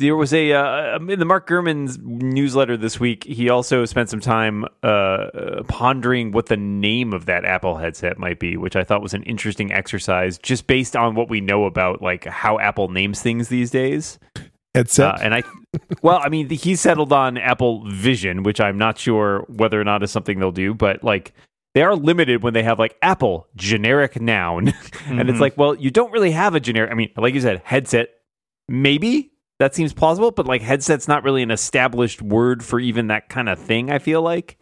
There 0.00 0.16
was 0.16 0.34
a 0.34 0.52
uh, 0.52 0.98
in 0.98 1.20
the 1.20 1.24
Mark 1.24 1.46
Gurman's 1.48 1.98
newsletter 2.02 2.76
this 2.76 2.98
week. 2.98 3.22
He 3.22 3.48
also 3.48 3.84
spent 3.84 4.10
some 4.10 4.18
time 4.18 4.64
uh, 4.82 4.86
uh, 4.86 5.62
pondering 5.68 6.32
what 6.32 6.46
the 6.46 6.56
name 6.56 7.12
of 7.12 7.26
that 7.26 7.44
Apple 7.44 7.76
headset 7.76 8.18
might 8.18 8.40
be, 8.40 8.56
which 8.56 8.74
I 8.74 8.82
thought 8.82 9.02
was 9.02 9.14
an 9.14 9.22
interesting 9.22 9.70
exercise, 9.72 10.36
just 10.38 10.66
based 10.66 10.96
on 10.96 11.14
what 11.14 11.28
we 11.30 11.40
know 11.40 11.64
about 11.64 12.02
like 12.02 12.24
how 12.24 12.58
Apple 12.58 12.88
names 12.88 13.22
things 13.22 13.48
these 13.48 13.70
days. 13.70 14.18
Headset. 14.74 15.14
Uh, 15.14 15.18
and 15.22 15.34
I, 15.34 15.42
well, 16.02 16.18
I 16.20 16.28
mean, 16.28 16.48
he 16.50 16.74
settled 16.74 17.12
on 17.12 17.38
Apple 17.38 17.88
Vision, 17.88 18.42
which 18.42 18.60
I'm 18.60 18.76
not 18.76 18.98
sure 18.98 19.44
whether 19.48 19.80
or 19.80 19.84
not 19.84 20.02
is 20.02 20.10
something 20.10 20.40
they'll 20.40 20.50
do, 20.50 20.74
but 20.74 21.04
like 21.04 21.32
they 21.74 21.82
are 21.82 21.94
limited 21.94 22.42
when 22.42 22.52
they 22.52 22.64
have 22.64 22.80
like 22.80 22.96
Apple 23.00 23.46
generic 23.54 24.20
noun, 24.20 24.68
and 25.06 25.28
it's 25.30 25.38
Mhm. 25.38 25.40
like, 25.40 25.56
well, 25.56 25.76
you 25.76 25.92
don't 25.92 26.10
really 26.10 26.32
have 26.32 26.56
a 26.56 26.60
generic. 26.60 26.90
I 26.90 26.94
mean, 26.94 27.10
like 27.16 27.32
you 27.34 27.40
said, 27.40 27.62
headset, 27.64 28.08
maybe 28.68 29.32
that 29.58 29.74
seems 29.74 29.92
plausible, 29.92 30.30
but 30.30 30.46
like 30.46 30.62
headset's 30.62 31.08
not 31.08 31.24
really 31.24 31.42
an 31.42 31.50
established 31.50 32.20
word 32.22 32.64
for 32.64 32.80
even 32.80 33.08
that 33.08 33.28
kind 33.28 33.48
of 33.48 33.58
thing. 33.58 33.90
I 33.90 33.98
feel 33.98 34.22
like 34.22 34.58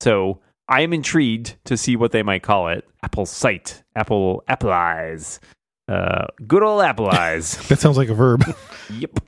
so. 0.00 0.40
I 0.68 0.82
am 0.82 0.92
intrigued 0.92 1.56
to 1.64 1.76
see 1.76 1.96
what 1.96 2.12
they 2.12 2.22
might 2.22 2.44
call 2.44 2.68
it. 2.68 2.88
Apple 3.02 3.26
Sight, 3.26 3.82
Apple 3.96 4.44
Apple 4.46 4.70
Eyes, 4.70 5.40
uh, 5.88 6.26
good 6.46 6.62
old 6.62 6.82
Apple 6.82 7.08
Eyes. 7.08 7.56
that 7.68 7.80
sounds 7.80 7.96
like 7.96 8.08
a 8.08 8.14
verb. 8.14 8.44
Yep. 8.92 9.20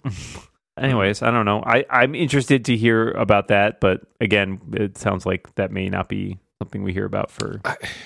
Anyways, 0.77 1.23
I 1.23 1.31
don't 1.31 1.45
know. 1.45 1.63
I, 1.65 1.85
I'm 1.89 2.17
interested 2.17 2.65
to 2.65 2.77
hear 2.77 3.13
about 3.13 3.47
that, 3.49 3.81
but 3.81 4.01
again, 4.21 4.61
it 4.73 4.99
sounds 4.99 5.25
like 5.25 5.55
that 5.55 5.71
may 5.71 5.89
not 5.89 6.09
be 6.09 6.41
something 6.63 6.83
we 6.83 6.93
hear 6.93 7.05
about 7.05 7.31
for 7.31 7.61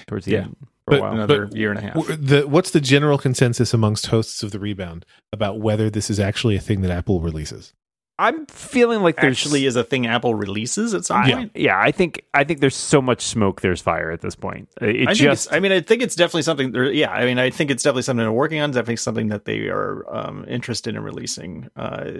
towards 0.07 0.25
the 0.27 0.33
Yeah. 0.33 0.38
end 0.42 0.57
for 0.87 0.95
a 0.95 0.97
But- 0.97 1.01
while. 1.01 1.12
Another 1.12 1.47
But- 1.47 1.57
year 1.57 1.71
and 1.71 1.79
a 1.79 1.83
half. 1.83 1.95
W- 1.95 2.16
the, 2.16 2.47
what's 2.49 2.71
the 2.71 2.81
general 2.81 3.19
consensus 3.19 3.75
amongst 3.75 4.07
hosts 4.07 4.42
of 4.42 4.51
the 4.51 4.59
rebound 4.59 5.05
about 5.33 5.61
whether 5.61 5.90
this 5.90 6.09
is 6.11 6.19
actually 6.19 6.57
a 6.57 6.61
thing 6.61 6.81
that 6.83 6.90
Apple 6.90 7.21
releases? 7.21 7.73
I'm 8.19 8.47
feeling 8.47 9.03
like 9.03 9.16
there's 9.16 9.37
Actually, 9.45 9.66
is 9.66 9.77
a 9.77 9.85
thing 9.85 10.07
Apple 10.07 10.35
releases 10.35 10.95
at 10.95 11.05
some 11.05 11.19
I, 11.19 11.33
point. 11.33 11.53
yeah, 11.55 11.79
I 11.79 11.90
think 11.92 12.23
I 12.33 12.45
think 12.45 12.61
there's 12.61 12.75
so 12.75 13.03
much 13.03 13.21
smoke, 13.21 13.61
there's 13.61 13.83
fire 13.83 14.11
at 14.11 14.23
this 14.23 14.35
point. 14.35 14.71
It 14.81 15.03
I 15.03 15.12
think 15.12 15.19
just 15.19 15.47
it's, 15.49 15.53
I 15.55 15.61
mean, 15.61 15.71
I 15.71 15.83
think 15.83 16.01
it's 16.03 16.16
definitely 16.16 16.40
something. 16.40 16.73
There, 16.73 16.90
yeah, 16.90 17.11
I 17.11 17.27
mean, 17.27 17.38
I 17.38 17.51
think 17.51 17.71
it's 17.71 17.83
definitely 17.83 18.05
something 18.05 18.25
they're 18.25 18.33
working 18.33 18.61
on. 18.62 18.71
Definitely 18.71 18.97
something 18.97 19.29
that 19.29 19.45
they 19.45 19.69
are 19.69 20.03
um, 20.11 20.47
interested 20.49 20.97
in 20.97 21.03
releasing. 21.03 21.69
Uh, 21.77 22.11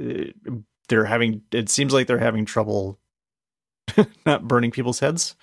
they're 0.90 1.07
having. 1.07 1.40
It 1.51 1.70
seems 1.70 1.94
like 1.94 2.07
they're 2.09 2.18
having 2.18 2.44
trouble 2.44 2.99
not 4.27 4.46
burning 4.46 4.72
people's 4.72 5.01
heads. 5.01 5.35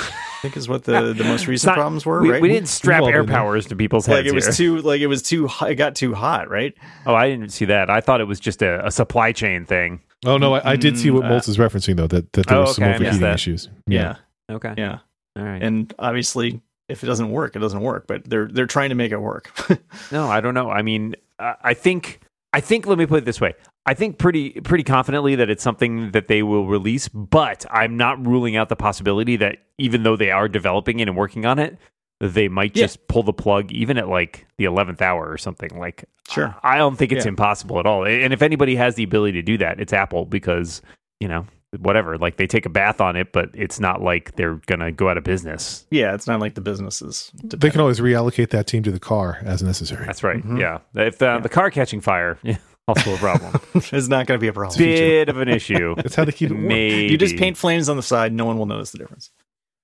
I 0.00 0.38
think 0.42 0.56
is 0.56 0.68
what 0.68 0.84
the 0.84 1.12
the 1.12 1.24
most 1.24 1.46
recent 1.46 1.70
not- 1.70 1.74
problems 1.76 2.04
were. 2.06 2.20
we, 2.22 2.30
right? 2.30 2.42
we 2.42 2.48
didn't 2.48 2.68
strap 2.68 3.02
all 3.02 3.08
air 3.08 3.22
been 3.22 3.26
there. 3.32 3.36
powers 3.36 3.66
to 3.66 3.76
people's 3.76 4.06
like 4.08 4.18
heads 4.18 4.28
it 4.28 4.34
was 4.34 4.44
here. 4.46 4.52
too 4.76 4.82
like 4.82 5.00
it 5.00 5.06
was 5.06 5.22
too 5.22 5.46
hot, 5.46 5.70
it 5.70 5.74
got 5.76 5.94
too 5.94 6.14
hot, 6.14 6.48
right? 6.50 6.74
oh, 7.06 7.14
I 7.14 7.28
didn't 7.28 7.50
see 7.50 7.64
that. 7.66 7.90
I 7.90 8.00
thought 8.00 8.20
it 8.20 8.24
was 8.28 8.38
just 8.40 8.62
a, 8.62 8.84
a 8.86 8.90
supply 8.90 9.32
chain 9.32 9.64
thing. 9.64 10.00
Oh 10.24 10.38
no, 10.38 10.54
I, 10.54 10.72
I 10.72 10.76
did 10.76 10.98
see 10.98 11.10
what 11.10 11.24
Mm, 11.24 11.30
uh, 11.30 11.32
Moltz 11.40 11.48
is 11.48 11.58
referencing 11.58 11.96
though 11.96 12.06
that, 12.06 12.32
that 12.32 12.46
there 12.46 12.56
Oh, 12.58 12.60
was 12.62 12.76
some 12.76 12.84
okay, 12.84 12.90
I 12.94 12.98
missed 12.98 13.02
overheating 13.02 13.20
that. 13.22 13.34
issues. 13.34 13.68
Yeah, 13.86 14.16
Okay, 14.50 14.74
yeah. 14.78 14.98
all 15.36 15.44
right. 15.44 15.62
And 15.62 15.92
obviously, 15.98 16.60
if 16.88 17.02
it 17.02 17.06
doesn't 17.06 17.30
work, 17.30 17.56
it 17.56 17.58
doesn't 17.60 17.80
work. 17.80 18.06
But 18.06 18.24
they're 18.28 18.46
they're 18.46 18.66
trying 18.66 18.88
to 18.90 18.94
make 18.94 19.12
it 19.12 19.20
work. 19.20 19.50
No, 20.12 20.28
I 20.28 20.40
don't 20.40 20.54
know. 20.54 20.70
I 20.70 20.82
mean, 20.82 21.16
uh, 21.38 21.54
I 21.62 21.74
think 21.74 22.20
I 22.52 22.60
think 22.60 22.86
let 22.86 22.96
me 22.98 23.06
put 23.06 23.18
it 23.18 23.24
this 23.24 23.40
way. 23.40 23.54
I 23.86 23.94
think 23.94 24.18
pretty 24.18 24.50
pretty 24.60 24.84
confidently 24.84 25.36
that 25.36 25.48
it's 25.48 25.62
something 25.62 26.10
that 26.10 26.26
they 26.28 26.42
will 26.42 26.66
release, 26.66 27.08
but 27.08 27.64
I'm 27.70 27.96
not 27.96 28.24
ruling 28.26 28.56
out 28.56 28.68
the 28.68 28.76
possibility 28.76 29.36
that 29.36 29.58
even 29.78 30.02
though 30.02 30.16
they 30.16 30.30
are 30.30 30.48
developing 30.48 31.00
it 31.00 31.08
and 31.08 31.16
working 31.16 31.46
on 31.46 31.58
it, 31.58 31.78
they 32.18 32.48
might 32.48 32.76
Yeah. 32.76 32.84
just 32.84 33.06
pull 33.08 33.22
the 33.22 33.32
plug 33.32 33.70
even 33.72 33.96
at 33.98 34.08
like 34.08 34.46
the 34.58 34.64
11th 34.64 35.00
hour 35.02 35.30
or 35.30 35.38
something. 35.38 35.78
Like 35.78 36.04
Sure. 36.30 36.54
I 36.64 36.78
don't 36.78 36.96
think 36.96 37.12
it's 37.12 37.24
Yeah. 37.24 37.30
impossible 37.30 37.78
at 37.78 37.86
all. 37.86 38.04
And 38.04 38.32
if 38.32 38.42
anybody 38.42 38.74
has 38.76 38.96
the 38.96 39.04
ability 39.04 39.32
to 39.32 39.42
do 39.42 39.58
that, 39.58 39.78
it's 39.80 39.92
Apple 39.92 40.24
because, 40.24 40.82
you 41.20 41.28
know, 41.28 41.46
whatever, 41.78 42.16
like 42.18 42.36
they 42.38 42.46
take 42.46 42.64
a 42.66 42.70
bath 42.70 43.00
on 43.00 43.14
it, 43.16 43.32
but 43.32 43.50
it's 43.52 43.78
not 43.78 44.00
like 44.02 44.34
they're 44.36 44.58
going 44.66 44.80
to 44.80 44.90
go 44.90 45.08
out 45.10 45.18
of 45.18 45.24
business. 45.24 45.86
yeah, 45.90 46.14
it's 46.14 46.26
not 46.26 46.40
like 46.40 46.54
the 46.54 46.60
businesses. 46.60 47.30
They 47.44 47.70
can 47.70 47.80
always 47.80 48.00
reallocate 48.00 48.48
that 48.50 48.66
team 48.66 48.82
to 48.84 48.90
the 48.90 48.98
car 48.98 49.38
as 49.44 49.62
necessary. 49.62 50.04
That's 50.06 50.24
right. 50.24 50.42
Mhm. 50.42 50.58
Yeah. 50.58 50.78
If 50.94 51.20
uh, 51.22 51.38
the 51.38 51.48
car 51.50 51.70
catching 51.70 52.00
fire, 52.00 52.38
also 52.88 53.14
a 53.14 53.18
problem. 53.18 53.60
it's 53.74 54.08
not 54.08 54.26
going 54.26 54.38
to 54.38 54.42
be 54.42 54.48
a 54.48 54.52
problem. 54.52 54.78
bit 54.78 55.28
of 55.28 55.38
an 55.38 55.48
issue. 55.48 55.94
That's 55.96 56.14
how 56.14 56.24
they 56.24 56.32
keep 56.32 56.50
it 56.50 56.54
warm. 56.54 56.68
Maybe 56.68 57.12
You 57.12 57.18
just 57.18 57.36
paint 57.36 57.56
flames 57.56 57.88
on 57.88 57.96
the 57.96 58.02
side. 58.02 58.32
No 58.32 58.44
one 58.44 58.58
will 58.58 58.66
notice 58.66 58.90
the 58.92 58.98
difference. 58.98 59.30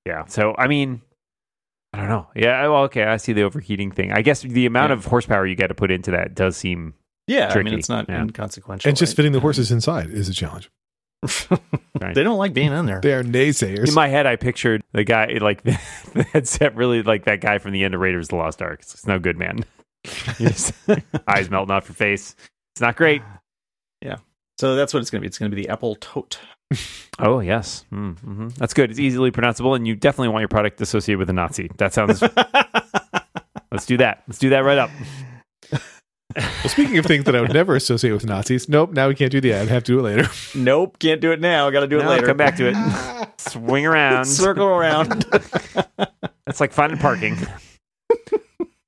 Yeah. 0.06 0.24
So 0.26 0.54
I 0.58 0.66
mean, 0.68 1.02
I 1.92 1.98
don't 1.98 2.08
know. 2.08 2.28
Yeah. 2.34 2.66
Well, 2.68 2.82
okay. 2.84 3.04
I 3.04 3.16
see 3.18 3.32
the 3.32 3.42
overheating 3.42 3.90
thing. 3.92 4.12
I 4.12 4.22
guess 4.22 4.42
the 4.42 4.66
amount 4.66 4.90
Yeah. 4.90 4.94
of 4.96 5.04
horsepower 5.06 5.46
you 5.46 5.54
got 5.56 5.68
to 5.68 5.74
put 5.74 5.90
into 5.90 6.10
that 6.12 6.34
does 6.34 6.56
seem. 6.56 6.94
Yeah, 7.28 7.52
I 7.54 7.62
mean 7.62 7.74
it's 7.74 7.88
not 7.88 8.08
yeah. 8.08 8.20
inconsequential. 8.22 8.88
And 8.88 8.96
just 8.98 9.14
fitting 9.14 9.30
the 9.32 9.40
horses 9.46 9.70
inside 9.70 10.10
is 10.10 10.28
a 10.28 10.34
challenge. 10.34 10.70
Right. 12.00 12.14
they 12.16 12.24
don't 12.24 12.36
like 12.38 12.52
being 12.52 12.72
in 12.72 12.86
there. 12.86 13.00
They 13.00 13.12
are 13.14 13.22
naysayers. 13.22 13.86
In 13.86 13.94
my 13.94 14.08
head, 14.08 14.26
I 14.26 14.34
pictured 14.34 14.82
the 14.92 15.04
guy 15.04 15.38
like 15.40 15.62
the 15.62 15.72
headset 16.32 16.74
really 16.74 17.04
like 17.04 17.26
that 17.26 17.40
guy 17.40 17.58
from 17.58 17.70
the 17.70 17.84
end 17.84 17.94
of 17.94 18.00
Raiders 18.00 18.26
of 18.26 18.30
the 18.30 18.36
Lost 18.36 18.60
Ark. 18.60 18.80
It's, 18.82 18.94
it's 18.94 19.06
no 19.06 19.20
good, 19.20 19.38
man. 19.38 19.64
Just- 20.38 20.74
eyes 21.28 21.48
melting 21.48 21.70
off 21.70 21.88
your 21.88 21.94
face. 21.94 22.34
It's 22.74 22.80
not 22.80 22.96
great. 22.96 23.22
Yeah. 24.04 24.16
So 24.58 24.74
that's 24.74 24.92
what 24.92 25.00
it's 25.00 25.11
going 25.11 25.20
to 25.20 25.22
be. 25.22 25.28
It's 25.28 25.38
going 25.38 25.48
to 25.48 25.54
be 25.54 25.62
the 25.62 25.68
Apple 25.68 25.94
Toht. 25.96 26.38
Oh 27.18 27.40
yes, 27.40 27.85
mm, 27.92 28.18
hmm 28.18 28.48
that's 28.56 28.72
good. 28.74 28.90
It's 28.90 28.98
easily 28.98 29.30
pronounceable, 29.30 29.76
and 29.76 29.87
you 29.87 29.94
definitely 29.94 30.28
want 30.30 30.40
your 30.40 30.48
product 30.48 30.80
associated 30.80 31.18
with 31.18 31.28
a 31.30 31.32
Nazi. 31.35 31.70
That 31.76 31.92
sounds. 31.92 32.22
let's 33.70 33.85
do 33.87 33.98
that. 33.98 34.24
Let's 34.26 34.38
do 34.38 34.48
that 34.48 34.61
right 34.61 34.78
up. 34.78 34.90
well, 35.70 36.68
speaking 36.68 36.96
of 36.98 37.04
things 37.04 37.24
that 37.24 37.37
I 37.37 37.42
would 37.42 37.52
never 37.52 37.76
associate 37.76 38.12
with 38.12 38.24
Nazis, 38.24 38.66
nope, 38.68 38.92
now 38.92 39.08
we 39.08 39.14
can't 39.14 39.30
do 39.30 39.40
the 39.42 39.52
ad. 39.52 39.68
Have 39.68 39.85
to 39.85 39.92
do 39.92 39.98
it 39.98 40.02
later. 40.02 40.28
nope, 40.58 40.98
can't 40.98 41.20
do 41.20 41.32
it 41.32 41.40
now. 41.40 41.68
Got 41.70 41.80
to 41.80 41.87
do 41.87 42.00
it 42.00 42.04
No, 42.04 42.08
later. 42.08 42.26
Come 42.26 42.38
back 42.38 42.56
to 42.56 42.68
it. 42.72 43.40
Swing 43.40 43.87
around. 43.87 44.24
Circle 44.24 44.66
around. 44.66 45.26
That's 46.46 46.61
like 46.61 46.72
finding 46.72 46.98
parking. 46.98 47.37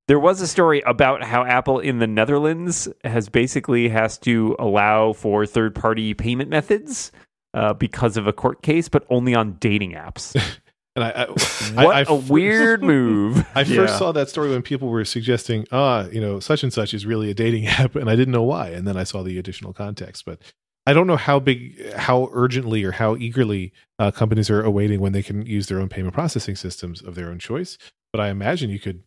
There 0.09 0.19
was 0.19 0.40
a 0.40 0.47
story 0.47 0.83
about 0.87 1.23
how 1.23 1.45
Apple 1.45 1.79
in 1.81 1.99
the 1.99 2.07
Netherlands 2.07 2.88
has 3.05 3.29
basically 3.29 3.88
has 3.88 4.19
to 4.19 4.55
allow 4.59 5.12
for 5.12 5.47
third 5.47 5.75
party 5.75 6.14
payment 6.14 6.51
methods 6.51 7.11
uh, 7.55 7.73
because 7.73 8.17
of 8.17 8.27
a 8.27 8.33
court 8.33 8.62
case, 8.62 8.88
but 8.88 9.05
only 9.11 9.35
on 9.35 9.55
dating 9.61 9.93
apps. 9.93 10.35
And 10.97 11.03
I, 11.03 11.11
I, 11.11 11.27
What 11.85 11.97
I, 11.97 12.01
I 12.03 12.05
a 12.07 12.14
weird 12.14 12.81
move. 12.85 13.45
I 13.57 13.64
first 13.64 13.71
Yeah. 13.95 13.99
saw 13.99 14.12
that 14.12 14.29
story 14.29 14.51
when 14.51 14.62
people 14.62 14.88
were 14.90 15.05
suggesting, 15.05 15.67
ah, 15.73 16.07
you 16.12 16.21
know, 16.21 16.38
such 16.38 16.62
and 16.62 16.73
such 16.73 16.95
is 16.95 17.05
really 17.05 17.29
a 17.31 17.35
dating 17.35 17.67
app, 17.67 17.97
and 17.97 18.09
I 18.09 18.14
didn't 18.14 18.31
know 18.31 18.45
why. 18.45 18.69
And 18.69 18.87
then 18.87 18.97
I 18.97 19.03
saw 19.03 19.25
the 19.25 19.37
additional 19.37 19.73
context, 19.73 20.25
but 20.25 20.40
I 20.87 20.93
don't 20.93 21.09
know 21.09 21.17
how 21.17 21.40
big, 21.40 21.95
how 21.97 22.29
urgently, 22.33 22.85
or 22.85 22.93
how 22.93 23.17
eagerly 23.17 23.73
uh, 23.99 24.12
companies 24.12 24.49
are 24.51 24.62
awaiting 24.62 25.01
when 25.01 25.11
they 25.11 25.23
can 25.25 25.45
use 25.45 25.67
their 25.67 25.81
own 25.81 25.88
payment 25.88 26.14
processing 26.14 26.55
systems 26.55 27.03
of 27.03 27.17
their 27.17 27.29
own 27.29 27.40
choice. 27.40 27.77
But 28.12 28.21
I 28.21 28.29
imagine 28.29 28.71
you 28.71 28.79
could, 28.79 29.03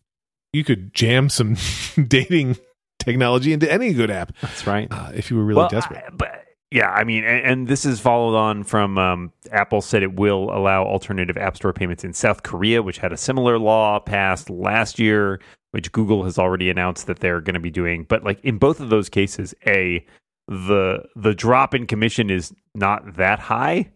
you 0.57 0.63
could 0.63 0.93
jam 0.93 1.29
some 1.29 1.55
dating 2.07 2.57
technology 2.99 3.53
into 3.53 3.71
any 3.71 3.93
good 3.93 4.11
app 4.11 4.33
That's 4.41 4.67
right. 4.67 4.87
uh, 4.91 5.11
if 5.15 5.29
you 5.31 5.37
were 5.37 5.45
really 5.45 5.59
well, 5.59 5.69
desperate. 5.69 6.03
I- 6.07 6.09
but 6.11 6.43
yeah, 6.69 6.89
I 6.89 7.05
mean, 7.05 7.23
and, 7.23 7.45
and 7.45 7.67
this 7.69 7.85
is 7.85 8.01
followed 8.01 8.35
on 8.35 8.63
from 8.65 8.97
um, 8.97 9.31
Apple 9.51 9.79
said 9.79 10.03
it 10.03 10.15
will 10.15 10.51
allow 10.53 10.83
alternative 10.83 11.37
App 11.37 11.55
Store 11.55 11.71
payments 11.71 12.03
in 12.03 12.11
South 12.11 12.43
Korea, 12.43 12.83
which 12.83 12.97
had 12.97 13.13
a 13.13 13.17
similar 13.17 13.57
law 13.57 13.99
passed 13.99 14.49
last 14.49 14.99
year, 14.99 15.39
which 15.71 15.93
Google 15.93 16.25
has 16.25 16.37
already 16.37 16.69
announced 16.69 17.07
that 17.07 17.19
they're 17.19 17.39
going 17.39 17.53
to 17.53 17.61
be 17.61 17.69
doing. 17.71 18.03
But 18.03 18.25
like 18.25 18.43
in 18.43 18.57
both 18.57 18.81
of 18.81 18.89
those 18.89 19.07
cases, 19.07 19.55
a 19.65 20.05
the 20.49 21.05
the 21.15 21.33
drop 21.33 21.73
in 21.73 21.87
commission 21.87 22.29
is 22.29 22.53
not 22.75 23.15
that 23.15 23.39
high. 23.39 23.89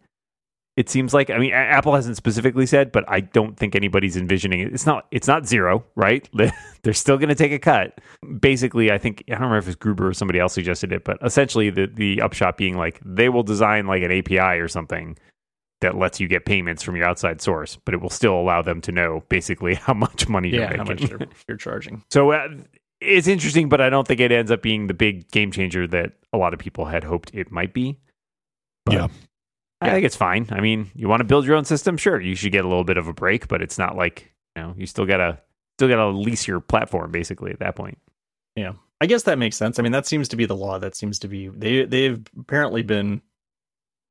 It 0.82 0.90
seems 0.90 1.14
like 1.14 1.30
I 1.30 1.38
mean 1.38 1.52
A- 1.52 1.56
Apple 1.78 1.94
hasn't 1.94 2.18
specifically 2.18 2.66
said, 2.66 2.92
but 2.92 3.06
I 3.08 3.20
don't 3.20 3.56
think 3.56 3.76
anybody's 3.76 4.18
envisioning 4.18 4.62
it. 4.62 4.74
It's 4.74 4.88
not 4.88 5.06
it's 5.12 5.28
not 5.28 5.46
zero, 5.46 5.86
right? 5.96 6.28
They're 6.82 6.94
still 6.94 7.18
going 7.18 7.30
to 7.30 7.36
take 7.36 7.52
a 7.52 7.60
cut. 7.60 8.02
Basically, 8.40 8.92
I 8.92 8.98
think 8.98 9.24
I 9.28 9.34
don't 9.34 9.42
remember 9.42 9.60
if 9.60 9.68
it's 9.68 9.76
Gruber 9.76 10.08
or 10.08 10.14
somebody 10.16 10.40
else 10.40 10.54
suggested 10.54 10.92
it, 10.92 11.04
but 11.04 11.20
essentially 11.24 11.70
the 11.70 11.86
the 11.86 12.20
upshot 12.20 12.58
being 12.58 12.78
like 12.78 13.00
they 13.06 13.30
will 13.30 13.44
design 13.44 13.86
like 13.86 14.02
an 14.02 14.12
API 14.12 14.60
or 14.60 14.68
something 14.68 15.20
that 15.82 15.96
lets 15.98 16.20
you 16.20 16.28
get 16.28 16.46
payments 16.46 16.82
from 16.82 16.96
your 16.96 17.06
outside 17.06 17.42
source, 17.42 17.78
but 17.86 17.94
it 17.94 18.02
will 18.02 18.10
still 18.10 18.34
allow 18.34 18.64
them 18.64 18.82
to 18.82 18.92
know 18.92 19.24
basically 19.30 19.76
how 19.86 19.94
much 19.94 20.28
money 20.28 20.50
you're 20.50 20.62
Yeah, 20.62 20.78
how 20.78 20.84
much 20.84 21.02
you're, 21.08 21.20
you're 21.48 21.58
charging. 21.58 22.04
So 22.10 22.32
uh, 22.32 22.48
it's 23.02 23.28
interesting, 23.28 23.70
but 23.70 23.82
I 23.82 23.92
don't 23.92 24.08
think 24.08 24.20
it 24.20 24.32
ends 24.32 24.50
up 24.50 24.64
being 24.64 24.88
the 24.88 24.96
big 24.96 25.30
game 25.30 25.52
changer 25.52 25.86
that 25.90 26.14
a 26.34 26.40
lot 26.40 26.54
of 26.56 26.60
people 26.60 26.86
had 26.86 27.04
hoped 27.04 27.30
it 27.36 27.52
might 27.52 27.72
be. 27.72 28.00
But 28.86 28.96
Yeah. 28.96 29.08
I 29.82 29.90
think 29.92 30.06
it's 30.06 30.16
fine. 30.16 30.48
I 30.52 30.62
mean, 30.62 30.92
you 30.96 31.08
want 31.08 31.22
to 31.22 31.24
build 31.26 31.46
your 31.46 31.56
own 31.56 31.66
system, 31.66 31.98
sure, 31.98 32.20
you 32.22 32.36
should 32.36 32.52
get 32.52 32.64
a 32.66 32.68
little 32.68 32.84
bit 32.84 32.98
of 32.98 33.08
a 33.08 33.14
break, 33.14 33.48
but 33.48 33.62
it's 33.62 33.78
not 33.78 33.96
like 33.98 34.32
you 34.56 34.62
know 34.62 34.76
you 34.78 34.86
still 34.86 35.06
gotta 35.06 35.40
still 35.78 35.88
gotta 35.88 36.08
lease 36.10 36.48
your 36.48 36.60
platform 36.60 37.12
basically 37.12 37.52
at 37.52 37.60
that 37.60 37.76
point. 37.76 37.98
Yeah, 38.56 38.74
I 39.00 39.06
guess 39.08 39.24
that 39.24 39.38
makes 39.40 39.56
sense. 39.58 39.80
I 39.80 39.82
mean, 39.82 39.92
that 39.94 40.06
seems 40.06 40.28
to 40.30 40.36
be 40.36 40.46
the 40.46 40.56
law. 40.56 40.78
That 40.78 40.96
seems 40.96 41.18
to 41.20 41.28
be 41.28 41.48
they 41.48 41.86
they've 41.86 42.22
apparently 42.40 42.84
been 42.84 43.22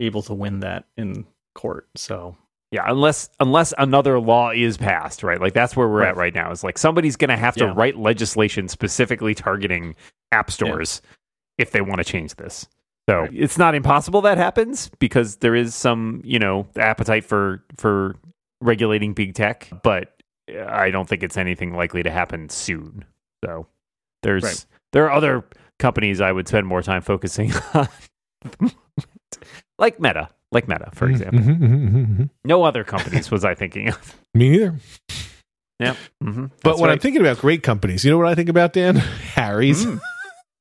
able 0.00 0.22
to 0.22 0.34
win 0.34 0.60
that 0.60 0.86
in 0.96 1.26
court. 1.54 1.86
So 1.94 2.36
Yeah, 2.72 2.84
unless 2.86 3.28
unless 3.38 3.74
another 3.78 4.18
law 4.18 4.50
is 4.50 4.76
passed, 4.76 5.22
right? 5.22 5.40
Like 5.40 5.52
that's 5.52 5.76
where 5.76 5.88
we're 5.88 6.02
at 6.02 6.16
Right. 6.16 6.32
right 6.32 6.34
now. 6.34 6.50
Is 6.50 6.64
like 6.64 6.78
somebody's 6.78 7.16
going 7.16 7.28
to 7.30 7.36
have 7.36 7.54
to 7.56 7.64
Yeah. 7.66 7.74
write 7.76 7.96
legislation 7.96 8.66
specifically 8.68 9.34
targeting 9.34 9.94
app 10.32 10.50
stores 10.50 11.02
if 11.58 11.70
they 11.72 11.80
want 11.82 11.98
to 11.98 12.04
change 12.04 12.36
this. 12.36 12.66
So 13.10 13.22
Right. 13.22 13.30
it's 13.34 13.58
not 13.58 13.74
impossible 13.74 14.20
that 14.22 14.38
happens 14.38 14.88
because 15.00 15.36
there 15.36 15.56
is 15.56 15.74
some, 15.74 16.20
you 16.24 16.38
know, 16.38 16.66
appetite 16.76 17.24
for 17.24 17.64
for 17.76 18.14
regulating 18.60 19.14
big 19.14 19.34
tech, 19.34 19.68
but 19.82 20.14
I 20.48 20.90
don't 20.90 21.08
think 21.08 21.22
it's 21.24 21.36
anything 21.36 21.74
likely 21.74 22.02
to 22.04 22.10
happen 22.10 22.48
soon. 22.50 23.04
So 23.44 23.66
there's 24.22 24.44
Right. 24.44 24.66
there 24.92 25.04
are 25.06 25.10
other 25.12 25.44
companies 25.80 26.20
I 26.20 26.30
would 26.30 26.46
spend 26.46 26.66
more 26.68 26.82
time 26.82 27.02
focusing 27.02 27.50
on, 27.74 27.88
like 29.78 29.98
Meta, 30.00 30.28
like 30.52 30.68
Meta, 30.68 30.90
for 30.92 31.08
example. 31.08 31.40
Mhm, 31.40 31.58
mhm, 31.58 31.90
mhm, 31.90 32.06
mhm. 32.18 32.30
No 32.44 32.62
other 32.62 32.84
companies 32.84 33.30
was 33.30 33.44
I 33.44 33.54
thinking 33.54 33.88
of. 33.88 34.16
Me 34.34 34.50
neither. 34.50 34.76
Yeah. 35.80 35.94
Mm-hmm. 36.22 36.46
But 36.62 36.78
when 36.78 36.90
I'm 36.90 36.98
thinking 36.98 37.22
about 37.22 37.38
great 37.38 37.62
companies, 37.62 38.04
you 38.04 38.10
know 38.10 38.18
what 38.18 38.26
I 38.28 38.34
think 38.34 38.50
about, 38.50 38.72
Dan? 38.74 38.96
Harry's. 39.34 39.86
Mm. 39.86 40.00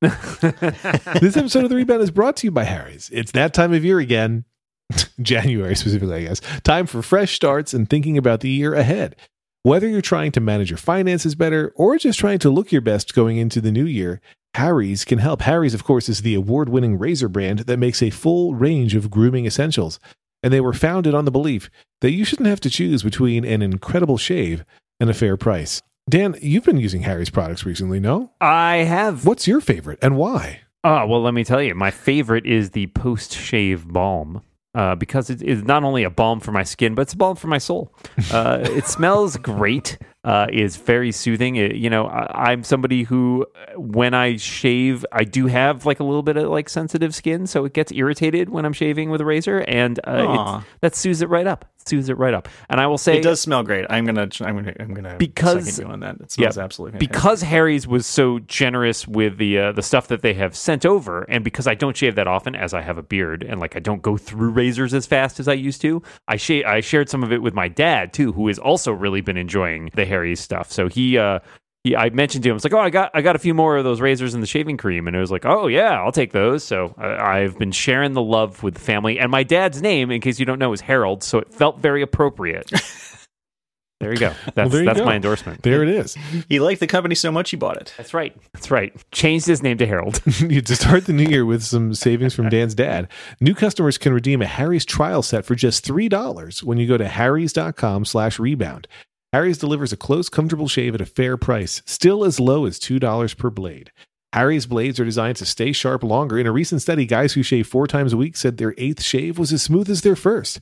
this 0.00 1.36
episode 1.36 1.64
of 1.64 1.68
The 1.68 1.76
Rebound 1.76 2.00
is 2.00 2.10
brought 2.10 2.36
to 2.36 2.46
you 2.46 2.50
by 2.50 2.64
Harry's. 2.64 3.10
It's 3.12 3.32
that 3.32 3.52
time 3.52 3.74
of 3.74 3.84
year 3.84 3.98
again, 3.98 4.46
January 5.20 5.76
specifically, 5.76 6.14
I 6.14 6.22
guess. 6.22 6.40
Time 6.62 6.86
for 6.86 7.02
fresh 7.02 7.34
starts 7.34 7.74
and 7.74 7.88
thinking 7.88 8.16
about 8.16 8.40
the 8.40 8.48
year 8.48 8.72
ahead. 8.72 9.14
Whether 9.62 9.86
you're 9.88 10.00
trying 10.00 10.32
to 10.32 10.40
manage 10.40 10.70
your 10.70 10.78
finances 10.78 11.34
better 11.34 11.70
or 11.76 11.98
just 11.98 12.18
trying 12.18 12.38
to 12.38 12.48
look 12.48 12.72
your 12.72 12.80
best 12.80 13.14
going 13.14 13.36
into 13.36 13.60
the 13.60 13.70
new 13.70 13.84
year, 13.84 14.22
Harry's 14.54 15.04
can 15.04 15.18
help. 15.18 15.42
Harry's, 15.42 15.74
of 15.74 15.84
course, 15.84 16.08
is 16.08 16.22
the 16.22 16.34
award 16.34 16.70
winning 16.70 16.98
razor 16.98 17.28
brand 17.28 17.60
that 17.60 17.78
makes 17.78 18.02
a 18.02 18.08
full 18.08 18.54
range 18.54 18.94
of 18.94 19.10
grooming 19.10 19.44
essentials. 19.44 20.00
And 20.42 20.50
they 20.50 20.62
were 20.62 20.72
founded 20.72 21.14
on 21.14 21.26
the 21.26 21.30
belief 21.30 21.68
that 22.00 22.12
you 22.12 22.24
shouldn't 22.24 22.48
have 22.48 22.60
to 22.60 22.70
choose 22.70 23.02
between 23.02 23.44
an 23.44 23.60
incredible 23.60 24.16
shave 24.16 24.64
and 24.98 25.10
a 25.10 25.14
fair 25.14 25.36
price. 25.36 25.82
Dan, 26.10 26.36
you've 26.42 26.64
been 26.64 26.76
using 26.76 27.02
Harry's 27.02 27.30
products 27.30 27.64
recently, 27.64 28.00
no? 28.00 28.32
I 28.40 28.78
have. 28.78 29.24
What's 29.24 29.46
your 29.46 29.60
favorite 29.60 30.00
and 30.02 30.16
why? 30.16 30.60
Oh, 30.82 31.06
well, 31.06 31.22
let 31.22 31.34
me 31.34 31.44
tell 31.44 31.62
you. 31.62 31.74
My 31.76 31.92
favorite 31.92 32.46
is 32.46 32.70
the 32.70 32.88
post 32.88 33.32
shave 33.32 33.86
balm. 33.86 34.42
Uh, 34.72 34.94
because 34.94 35.30
it 35.30 35.42
is 35.42 35.64
not 35.64 35.82
only 35.82 36.04
a 36.04 36.10
balm 36.10 36.38
for 36.38 36.52
my 36.52 36.62
skin, 36.62 36.94
but 36.94 37.02
it's 37.02 37.12
a 37.12 37.16
balm 37.16 37.34
for 37.34 37.48
my 37.48 37.58
soul. 37.58 37.92
Uh, 38.32 38.60
it 38.62 38.86
smells 38.86 39.36
great. 39.36 39.98
Uh, 40.22 40.46
is 40.52 40.76
very 40.76 41.10
soothing. 41.12 41.56
It, 41.56 41.76
you 41.76 41.88
know, 41.88 42.04
I, 42.06 42.50
I'm 42.50 42.62
somebody 42.62 43.04
who, 43.04 43.46
uh, 43.54 43.80
when 43.80 44.12
I 44.12 44.36
shave, 44.36 45.06
I 45.12 45.24
do 45.24 45.46
have 45.46 45.86
like 45.86 45.98
a 45.98 46.04
little 46.04 46.22
bit 46.22 46.36
of 46.36 46.50
like 46.50 46.68
sensitive 46.68 47.14
skin, 47.14 47.46
so 47.46 47.64
it 47.64 47.72
gets 47.72 47.90
irritated 47.90 48.50
when 48.50 48.66
I'm 48.66 48.74
shaving 48.74 49.08
with 49.08 49.22
a 49.22 49.24
razor, 49.24 49.60
and 49.60 49.98
uh, 50.04 50.60
it's, 50.60 50.66
that 50.82 50.94
soothes 50.94 51.22
it 51.22 51.30
right 51.30 51.46
up. 51.46 51.64
Soothes 51.86 52.10
it 52.10 52.18
right 52.18 52.34
up. 52.34 52.46
And 52.68 52.78
I 52.78 52.86
will 52.86 52.98
say, 52.98 53.16
it 53.16 53.22
does 53.22 53.40
smell 53.40 53.62
great. 53.62 53.86
I'm 53.88 54.04
gonna 54.04 54.28
I'm 54.42 54.56
gonna 54.56 54.74
I'm 54.78 54.92
gonna 54.92 55.16
Because- 55.16 55.80
on 55.80 56.00
that. 56.00 56.16
It 56.20 56.30
smells 56.32 56.58
Yeah, 56.58 56.62
absolutely 56.62 56.98
fantastic. 56.98 57.10
because 57.12 57.40
Harry's 57.42 57.86
was 57.88 58.04
so 58.04 58.40
generous 58.40 59.08
with 59.08 59.38
the 59.38 59.58
uh, 59.58 59.72
the 59.72 59.80
stuff 59.82 60.08
that 60.08 60.20
they 60.20 60.34
have 60.34 60.54
sent 60.54 60.84
over, 60.84 61.22
and 61.30 61.42
because 61.42 61.66
I 61.66 61.74
don't 61.74 61.96
shave 61.96 62.16
that 62.16 62.28
often, 62.28 62.54
as 62.54 62.74
I 62.74 62.82
have 62.82 62.98
a 62.98 63.02
beard, 63.02 63.42
and 63.42 63.58
like 63.58 63.74
I 63.74 63.78
don't 63.78 64.02
go 64.02 64.18
through 64.18 64.50
razors 64.50 64.92
as 64.92 65.06
fast 65.06 65.40
as 65.40 65.48
I 65.48 65.54
used 65.54 65.80
to, 65.80 66.02
I 66.28 66.36
sh- 66.36 66.62
I 66.66 66.80
shared 66.80 67.08
some 67.08 67.22
of 67.22 67.32
it 67.32 67.40
with 67.40 67.54
my 67.54 67.68
dad 67.68 68.12
too, 68.12 68.32
who 68.32 68.48
has 68.48 68.58
also 68.58 68.92
really 68.92 69.22
been 69.22 69.38
enjoying 69.38 69.88
the 69.94 70.04
Harry's 70.10 70.40
stuff. 70.40 70.70
So 70.70 70.88
he. 70.88 71.16
Uh, 71.16 71.40
he, 71.84 71.96
I 71.96 72.10
mentioned 72.10 72.44
to 72.44 72.50
him, 72.50 72.56
it's 72.56 72.64
like, 72.64 72.74
oh, 72.74 72.78
I 72.78 72.90
got, 72.90 73.10
I 73.14 73.22
got 73.22 73.36
a 73.36 73.38
few 73.38 73.54
more 73.54 73.78
of 73.78 73.84
those 73.84 74.00
razors 74.00 74.34
and 74.34 74.42
the 74.42 74.46
shaving 74.46 74.76
cream, 74.76 75.06
and 75.06 75.16
it 75.16 75.20
was 75.20 75.30
like, 75.30 75.46
oh 75.46 75.66
yeah, 75.66 76.00
I'll 76.00 76.12
take 76.12 76.32
those. 76.32 76.62
So 76.62 76.94
I, 76.98 77.38
I've 77.38 77.58
been 77.58 77.72
sharing 77.72 78.12
the 78.12 78.22
love 78.22 78.62
with 78.62 78.74
the 78.74 78.80
family, 78.80 79.18
and 79.18 79.30
my 79.30 79.42
dad's 79.42 79.80
name, 79.80 80.10
in 80.10 80.20
case 80.20 80.38
you 80.38 80.46
don't 80.46 80.58
know, 80.58 80.72
is 80.72 80.82
Harold, 80.82 81.22
so 81.22 81.38
it 81.38 81.52
felt 81.52 81.78
very 81.78 82.02
appropriate. 82.02 82.70
there 84.00 84.12
you 84.12 84.18
go. 84.18 84.34
That's 84.54 84.70
there 84.72 84.80
you 84.80 84.86
that's 84.86 84.98
go. 84.98 85.06
my 85.06 85.16
endorsement. 85.16 85.62
There 85.62 85.82
it 85.82 85.88
is. 85.88 86.18
he 86.50 86.60
liked 86.60 86.80
the 86.80 86.86
company 86.86 87.14
so 87.14 87.32
much 87.32 87.48
he 87.48 87.56
bought 87.56 87.78
it. 87.78 87.94
That's 87.96 88.12
right. 88.12 88.36
That's 88.52 88.70
right. 88.70 88.94
Changed 89.10 89.46
his 89.46 89.62
name 89.62 89.78
to 89.78 89.86
Harold. 89.86 90.20
you 90.40 90.60
to 90.60 90.76
start 90.76 91.06
the 91.06 91.14
new 91.14 91.24
year 91.30 91.46
with 91.46 91.62
some 91.62 91.94
savings 91.94 92.34
from 92.34 92.50
Dan's 92.50 92.74
dad. 92.74 93.08
New 93.40 93.54
customers 93.54 93.96
can 93.96 94.12
redeem 94.12 94.42
a 94.42 94.46
Harry's 94.46 94.84
trial 94.84 95.22
set 95.22 95.46
for 95.46 95.54
just 95.54 95.86
$3 95.86 96.62
when 96.62 96.76
you 96.76 96.86
go 96.86 96.98
to 96.98 97.08
harrys.com 97.08 98.04
slash 98.04 98.38
rebound. 98.38 98.86
Harry's 99.32 99.58
delivers 99.58 99.92
a 99.92 99.96
close, 99.96 100.28
comfortable 100.28 100.66
shave 100.66 100.94
at 100.94 101.00
a 101.00 101.06
fair 101.06 101.36
price, 101.36 101.82
still 101.86 102.24
as 102.24 102.40
low 102.40 102.66
as 102.66 102.80
$2 102.80 103.36
per 103.36 103.50
blade. 103.50 103.92
Harry's 104.32 104.66
blades 104.66 104.98
are 104.98 105.04
designed 105.04 105.36
to 105.36 105.46
stay 105.46 105.72
sharp 105.72 106.02
longer. 106.02 106.38
In 106.38 106.46
a 106.46 106.52
recent 106.52 106.82
study, 106.82 107.06
guys 107.06 107.32
who 107.32 107.42
shave 107.42 107.66
four 107.66 107.86
times 107.86 108.12
a 108.12 108.16
week 108.16 108.36
said 108.36 108.56
their 108.56 108.74
eighth 108.76 109.02
shave 109.02 109.38
was 109.38 109.52
as 109.52 109.62
smooth 109.62 109.88
as 109.88 110.02
their 110.02 110.16
first. 110.16 110.60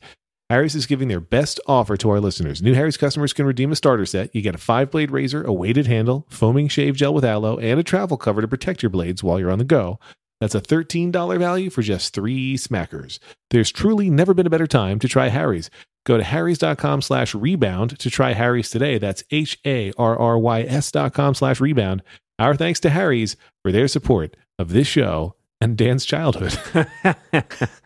Harry's 0.51 0.75
is 0.75 0.87
giving 0.87 1.09
their 1.09 1.21
best 1.21 1.61
offer 1.67 1.97
to 1.99 2.09
our 2.09 2.21
listeners. 2.21 2.63
New 2.63 2.73
Harry's 2.73 2.97
customers 2.97 3.35
can 3.35 3.45
redeem 3.45 3.71
a 3.73 3.77
starter 3.77 4.07
set. 4.07 4.35
You 4.35 4.41
get 4.41 4.55
a 4.55 4.59
five 4.59 4.91
blade 4.91 5.11
razor, 5.11 5.45
a 5.45 5.53
weighted 5.53 5.87
handle, 5.87 6.27
foaming 6.31 6.69
shave 6.69 6.97
gel 6.97 7.13
with 7.13 7.25
aloe, 7.25 7.59
and 7.59 7.79
a 7.79 7.83
travel 7.83 8.17
cover 8.17 8.41
to 8.41 8.49
protect 8.49 8.83
your 8.83 8.89
blades 8.91 9.23
while 9.23 9.39
you're 9.39 9.51
on 9.51 9.59
the 9.59 9.65
go. 9.65 9.99
That's 10.41 10.55
a 10.55 10.61
$13 10.61 11.39
value 11.39 11.69
for 11.69 11.83
just 11.83 12.15
three 12.15 12.57
smackers. 12.57 13.19
There's 13.51 13.73
truly 13.73 14.09
never 14.09 14.33
been 14.35 14.47
a 14.47 14.51
better 14.51 14.67
time 14.67 14.99
to 15.01 15.09
try 15.09 15.29
Harry's. 15.29 15.69
Go 16.09 16.17
to 16.17 16.25
harrys.com 16.25 17.03
slash 17.03 17.35
rebound 17.35 17.99
to 17.99 18.09
try 18.11 18.33
Harry's 18.33 18.71
today. 18.71 18.97
That's 18.97 19.23
H 19.31 19.59
A 19.67 19.93
R 19.99 20.19
R 20.19 20.39
Y 20.39 20.63
S 20.63 20.91
dot 20.91 21.13
com 21.13 21.35
slash 21.35 21.61
rebound. 21.61 22.03
Our 22.39 22.57
thanks 22.57 22.81
to 22.81 22.91
Harry's 22.91 23.37
for 23.63 23.71
their 23.73 23.87
support 23.89 24.35
of 24.59 24.71
this 24.71 24.89
show 24.89 25.35
and 25.61 25.77
Dan's 25.77 26.07
childhood. 26.07 26.59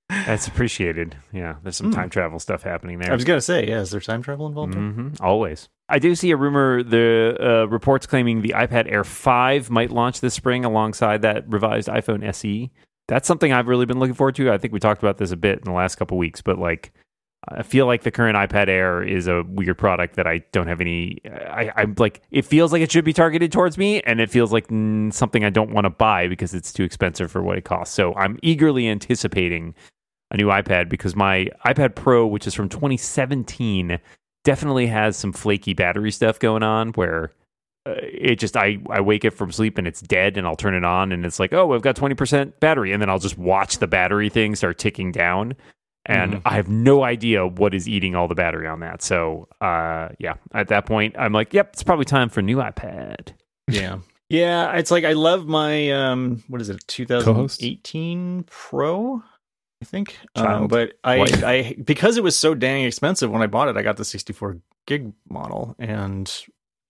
That's 0.10 0.48
appreciated. 0.48 1.16
Yeah, 1.32 1.56
there's 1.62 1.76
some 1.78 1.88
Hmm. 1.88 1.94
time 1.94 2.10
travel 2.10 2.40
stuff 2.40 2.64
happening 2.64 2.98
there. 3.00 3.12
I 3.12 3.16
was 3.16 3.24
gonna 3.24 3.42
say, 3.42 3.68
yeah, 3.68 3.80
is 3.82 3.92
there 3.92 4.02
time 4.02 4.24
travel 4.24 4.48
involved? 4.48 4.74
here? 4.74 4.84
hmm 4.84 5.10
Always. 5.22 5.70
I 5.88 6.00
do 6.00 6.16
see 6.16 6.32
a 6.32 6.36
rumor. 6.36 6.82
The 6.84 7.38
uh, 7.40 7.68
reports 7.68 8.08
claiming 8.08 8.42
the 8.42 8.50
iPad 8.58 8.92
Air 8.92 9.04
5 9.04 9.70
might 9.70 9.92
launch 9.92 10.20
this 10.20 10.34
spring 10.34 10.66
alongside 10.66 11.22
that 11.22 11.46
revised 11.48 11.88
iPhone 11.88 12.24
SE. 12.34 12.72
That's 13.10 13.28
something 13.28 13.52
I've 13.52 13.68
really 13.68 13.88
been 13.88 14.00
looking 14.00 14.14
forward 14.14 14.36
to. 14.36 14.52
I 14.52 14.60
think 14.60 14.72
we 14.72 14.80
talked 14.80 15.02
about 15.02 15.18
this 15.18 15.32
a 15.32 15.36
bit 15.36 15.58
in 15.58 15.64
the 15.66 15.72
last 15.72 15.96
couple 15.96 16.18
weeks, 16.18 16.42
but 16.42 16.60
like, 16.60 16.94
I 17.48 17.64
feel 17.64 17.88
like 17.88 18.04
the 18.04 18.12
current 18.12 18.38
iPad 18.38 18.68
Air 18.68 19.02
is 19.02 19.28
a 19.28 19.44
weird 19.48 19.80
product 19.80 20.16
that 20.16 20.28
I 20.28 20.44
don't 20.52 20.68
have 20.68 20.80
any. 20.80 21.20
I, 21.26 21.72
I'm 21.76 21.96
like, 21.98 22.22
it 22.30 22.46
feels 22.46 22.72
like 22.72 22.84
it 22.84 22.92
should 22.92 23.06
be 23.06 23.14
targeted 23.14 23.52
towards 23.52 23.80
me, 23.80 24.02
and 24.02 24.22
it 24.22 24.30
feels 24.30 24.52
like 24.52 24.68
mm, 24.68 25.12
something 25.12 25.44
I 25.44 25.50
don't 25.50 25.72
want 25.72 25.86
to 25.86 25.90
buy 25.90 26.28
because 26.28 26.54
it's 26.54 26.72
too 26.72 26.84
expensive 26.84 27.32
for 27.32 27.42
what 27.42 27.58
it 27.58 27.64
costs. 27.64 27.96
So 27.96 28.14
I'm 28.14 28.38
eagerly 28.44 28.88
anticipating 28.88 29.74
a 30.30 30.38
new 30.38 30.48
iPad 30.48 30.88
because 30.88 31.16
my 31.16 31.48
iPad 31.66 31.96
Pro, 31.96 32.28
which 32.28 32.46
is 32.46 32.54
from 32.54 32.70
2017, 32.70 34.00
definitely 34.44 34.86
has 34.86 35.18
some 35.18 35.34
flaky 35.34 35.74
battery 35.74 36.12
stuff 36.12 36.38
going 36.40 36.62
on 36.62 36.90
where 36.90 37.32
it 37.98 38.36
just 38.40 38.56
I, 38.58 38.78
I 38.90 39.02
wake 39.02 39.26
up 39.26 39.34
from 39.34 39.52
sleep 39.52 39.78
and 39.78 39.88
it's 39.88 40.02
dead 40.02 40.38
and 40.38 40.46
I'll 40.48 40.56
turn 40.56 40.74
it 40.76 40.84
on 40.84 41.12
and 41.12 41.26
it's 41.26 41.40
like 41.40 41.54
oh 41.54 41.74
I've 41.74 41.82
got 41.82 41.96
20% 41.96 42.60
battery 42.60 42.92
and 42.94 43.02
then 43.02 43.10
I'll 43.10 43.20
just 43.20 43.38
watch 43.38 43.78
the 43.80 43.88
battery 43.88 44.30
thing 44.30 44.56
start 44.56 44.78
ticking 44.78 45.12
down 45.12 45.56
and 46.06 46.36
Mhm. 46.36 46.42
I 46.46 46.56
have 46.56 46.70
no 46.70 47.04
idea 47.04 47.46
what 47.46 47.74
is 47.74 47.88
eating 47.88 48.16
all 48.16 48.28
the 48.28 48.36
battery 48.36 48.68
on 48.68 48.80
that 48.80 49.02
so 49.02 49.48
uh 49.62 50.10
yeah 50.20 50.36
at 50.54 50.68
that 50.70 50.86
point 50.86 51.16
I'm 51.20 51.34
like 51.34 51.54
yep 51.54 51.70
it's 51.74 51.84
probably 51.84 52.06
time 52.06 52.30
for 52.30 52.40
a 52.40 52.44
new 52.44 52.58
iPad 52.58 53.34
Yeah. 53.70 54.00
Yeah, 54.32 54.74
it's 54.76 54.92
like 54.92 55.06
I 55.06 55.14
love 55.14 55.48
my 55.48 55.90
um 55.92 56.44
what 56.48 56.62
is 56.62 56.70
it, 56.70 56.84
2018 56.88 58.44
Pro? 58.48 59.24
I 59.82 59.86
think. 59.86 60.18
Um, 60.36 60.68
but 60.68 60.94
I? 61.04 61.22
I 61.44 61.76
because 61.84 62.18
it 62.18 62.24
was 62.24 62.38
so 62.38 62.54
dang 62.54 62.84
expensive 62.84 63.32
when 63.32 63.42
I 63.42 63.48
bought 63.48 63.70
it, 63.70 63.78
I 63.78 63.82
got 63.82 63.98
the 63.98 64.06
64 64.06 64.58
gig 64.86 65.14
model 65.30 65.76
and 65.80 66.32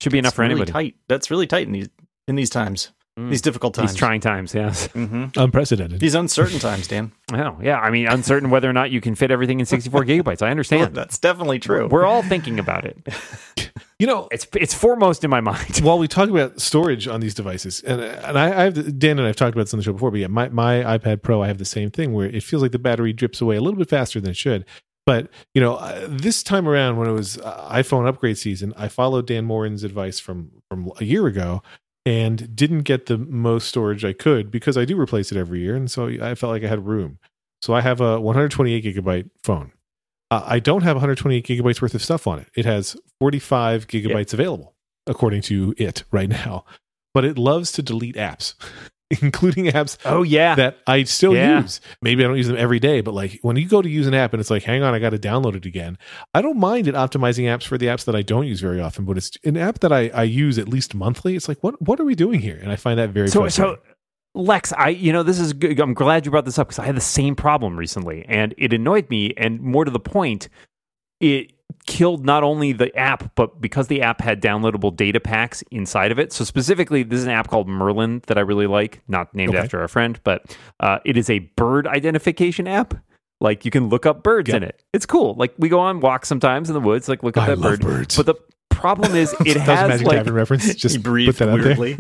Should 0.02 0.12
be 0.12 0.20
enough 0.20 0.36
for 0.36 0.41
really 0.43 0.54
anybody. 0.54 0.72
tight. 0.72 0.95
That's 1.08 1.30
really 1.32 1.47
tight 1.47 1.68
in 1.68 1.74
these 1.74 1.89
in 2.28 2.36
these 2.36 2.50
times. 2.50 2.91
Mm. 3.18 3.30
These 3.32 3.41
difficult 3.41 3.74
times. 3.74 3.91
These 3.91 3.97
trying 4.00 4.22
times, 4.22 4.54
yes. 4.54 4.86
hmm 4.88 5.26
Unprecedented. 5.36 6.00
These 6.00 6.16
uncertain 6.16 6.60
times, 6.60 6.88
Dan. 6.88 7.12
Oh, 7.32 7.58
yeah. 7.62 7.80
I 7.80 7.91
mean, 7.91 8.08
uncertain 8.08 8.50
whether 8.50 8.68
or 8.68 8.74
not 8.74 8.89
you 8.91 9.02
can 9.02 9.14
fit 9.14 9.30
everything 9.30 9.60
in 9.60 9.66
64 9.68 10.04
gigabytes. 10.06 10.41
I 10.41 10.50
understand. 10.50 10.95
That's 10.95 11.20
definitely 11.20 11.60
true. 11.60 11.88
We're 11.88 12.06
all 12.06 12.24
thinking 12.24 12.60
about 12.60 12.86
it. 12.86 12.97
You 14.00 14.08
know, 14.08 14.30
It's 14.32 14.47
it's 14.56 14.74
foremost 14.74 15.26
in 15.26 15.30
my 15.30 15.41
mind. 15.41 15.80
while 15.82 16.00
we 16.00 16.08
talk 16.08 16.30
about 16.30 16.62
storage 16.62 17.06
on 17.06 17.20
these 17.20 17.34
devices, 17.34 17.82
and 17.82 18.00
and 18.00 18.39
I, 18.39 18.45
I 18.45 18.64
have 18.64 18.97
Dan 18.97 19.20
and 19.20 19.28
I've 19.28 19.36
talked 19.36 19.54
about 19.54 19.64
this 19.66 19.74
on 19.74 19.78
the 19.80 19.84
show 19.84 19.91
before, 19.91 20.10
but 20.10 20.22
yeah, 20.22 20.28
my 20.28 20.47
my 20.47 20.76
iPad 20.97 21.22
Pro, 21.22 21.43
I 21.43 21.47
have 21.47 21.58
the 21.58 21.66
same 21.66 21.91
thing 21.91 22.14
where 22.14 22.26
it 22.28 22.41
feels 22.41 22.62
like 22.62 22.72
the 22.72 22.80
battery 22.80 23.12
drips 23.12 23.41
away 23.41 23.58
a 23.58 23.62
little 23.62 23.78
bit 23.78 23.89
faster 23.89 24.22
than 24.22 24.32
it 24.32 24.38
should. 24.38 24.64
But 25.10 25.32
you 25.55 25.62
know, 25.62 25.74
uh, 25.74 26.05
this 26.07 26.43
time 26.43 26.68
around 26.68 26.97
when 26.97 27.10
it 27.10 27.14
was 27.14 27.39
uh, 27.39 27.68
iPhone 27.72 28.07
upgrade 28.07 28.38
season, 28.38 28.76
I 28.78 28.89
followed 28.89 29.26
Dan 29.26 29.43
Moren's 29.43 29.84
advice 29.84 30.20
from 30.20 30.51
from 30.70 30.91
a 30.99 31.03
year 31.03 31.26
ago 31.26 31.64
and 32.05 32.55
didn't 32.55 32.82
get 32.82 33.07
the 33.07 33.18
most 33.18 33.68
storage 33.68 34.05
I 34.05 34.14
could 34.14 34.51
because 34.51 34.78
I 34.78 34.86
do 34.86 35.01
replace 35.01 35.32
it 35.32 35.38
every 35.39 35.62
year, 35.62 35.76
and 35.76 35.89
so 35.89 36.10
I 36.10 36.36
felt 36.36 36.51
like 36.51 36.64
I 36.64 36.68
had 36.68 36.86
room. 36.86 37.18
So 37.64 37.74
I 37.74 37.82
have 37.82 38.01
a 38.01 38.22
128 38.22 38.86
gigabyte 38.86 39.32
phone. 39.43 39.72
Uh, 40.30 40.43
I 40.45 40.60
don't 40.60 40.84
have 40.84 40.97
128 40.97 41.43
gigabytes 41.43 41.82
worth 41.82 41.95
of 41.95 42.03
stuff 42.03 42.28
on 42.28 42.38
it. 42.38 42.49
It 42.55 42.66
has 42.66 42.95
45 43.20 43.88
gigabytes 43.88 44.36
available, 44.36 44.76
according 45.07 45.41
to 45.41 45.74
it 45.80 46.03
right 46.12 46.30
now. 46.45 46.66
But 47.16 47.26
it 47.26 47.39
loves 47.39 47.72
to 47.72 47.82
delete 47.82 48.16
apps, 48.16 48.53
including 49.22 49.66
apps 49.66 49.97
Oh, 50.05 50.24
yeah. 50.24 50.55
that 50.55 50.78
I 50.86 51.03
still 51.03 51.34
Yeah. 51.36 51.62
use. 51.62 51.82
Maybe 52.01 52.24
I 52.24 52.28
don't 52.28 52.38
use 52.38 52.47
them 52.47 52.57
every 52.57 52.80
day, 52.80 53.01
but 53.01 53.14
like 53.14 53.39
when 53.41 53.55
you 53.57 53.68
go 53.68 53.82
to 53.82 53.89
use 53.89 54.05
an 54.07 54.14
app 54.14 54.34
and 54.34 54.39
it's 54.39 54.49
like, 54.49 54.64
hang 54.64 54.84
on, 54.84 54.93
I 54.93 54.99
got 54.99 55.10
to 55.12 55.18
download 55.18 55.55
it 55.55 55.66
again. 55.66 55.97
I 56.34 56.41
don't 56.41 56.60
mind 56.60 56.88
it 56.88 56.95
optimizing 56.95 57.45
apps 57.45 57.64
for 57.66 57.78
the 57.78 57.88
apps 57.88 58.05
that 58.05 58.16
I 58.16 58.22
don't 58.22 58.45
use 58.47 58.62
very 58.62 58.80
often, 58.80 59.05
but 59.05 59.18
it's 59.18 59.32
an 59.43 59.57
app 59.57 59.80
that 59.80 59.91
I, 59.91 60.10
I 60.10 60.24
use 60.24 60.57
at 60.60 60.68
least 60.70 60.93
monthly. 60.93 61.36
It's 61.36 61.47
like, 61.47 61.64
what 61.64 61.82
what 61.82 61.99
are 61.99 62.05
we 62.05 62.16
doing 62.16 62.39
here? 62.39 62.60
And 62.62 62.72
I 62.72 62.76
find 62.76 62.99
that 62.99 63.10
very 63.10 63.30
so 63.30 63.41
frustrating. 63.41 63.76
so 63.76 63.82
Lex, 64.36 64.72
I 64.74 64.89
you 64.89 65.12
know 65.12 65.24
this 65.24 65.39
is 65.39 65.53
good. 65.53 65.80
I'm 65.80 65.95
glad 65.95 66.26
you 66.26 66.32
brought 66.32 66.45
this 66.45 66.60
up 66.60 66.68
because 66.68 66.78
I 66.80 66.86
had 66.86 66.95
the 66.95 67.01
same 67.01 67.36
problem 67.36 67.76
recently, 67.76 68.26
and 68.30 68.53
it 68.60 68.74
annoyed 68.74 69.10
me. 69.10 69.34
And 69.36 69.60
more 69.60 69.86
to 69.86 69.91
the 69.91 69.99
point, 69.99 70.49
it 71.20 71.51
killed 71.86 72.26
not 72.26 72.43
only 72.43 72.72
the 72.74 72.95
app, 72.97 73.34
but 73.36 73.59
because 73.61 73.88
the 73.88 74.01
app 74.01 74.22
had 74.22 74.41
downloadable 74.41 74.95
data 74.95 75.20
packs 75.20 75.63
inside 75.72 76.11
of 76.11 76.20
it. 76.20 76.32
So 76.34 76.43
specifically, 76.43 77.03
this 77.03 77.20
is 77.20 77.26
an 77.26 77.32
app 77.32 77.47
called 77.47 77.67
Merlin 77.67 78.22
that 78.28 78.38
I 78.38 78.41
really 78.41 78.67
like, 78.67 79.01
not 79.07 79.34
named 79.34 79.51
Okay. 79.55 79.59
after 79.63 79.80
our 79.82 79.88
friend, 79.88 80.20
but 80.24 80.55
uh, 80.80 80.99
it 81.05 81.17
is 81.17 81.30
a 81.30 81.39
bird 81.39 81.88
identification 81.88 82.67
app. 82.67 82.93
Like 83.41 83.65
you 83.65 83.72
can 83.72 83.88
look 83.89 84.05
up 84.05 84.22
birds 84.24 84.49
Yep. 84.49 84.57
in 84.57 84.63
it. 84.63 84.84
It's 84.93 85.05
cool. 85.05 85.34
Like 85.36 85.53
we 85.57 85.70
go 85.70 85.80
on 85.80 85.99
walks 86.01 86.28
sometimes 86.28 86.70
in 86.70 86.74
the 86.74 86.80
woods, 86.82 87.07
like 87.07 87.24
look 87.24 87.38
up 87.38 87.43
I 87.43 87.47
that 87.47 87.59
love 87.59 87.80
bird. 87.80 87.82
birds. 87.82 88.17
But 88.17 88.26
the 88.26 88.36
problem 88.70 89.15
is, 89.15 89.34
it 89.45 89.53
that 89.53 89.55
was 89.55 89.55
a 89.55 89.61
has 89.76 89.88
Magic 89.89 90.07
like 90.07 90.26
reference. 90.30 90.76
Just 90.76 90.97
put 90.97 91.03
breathe 91.03 91.36
that 91.36 91.49
out 91.49 91.61
there. 91.61 91.97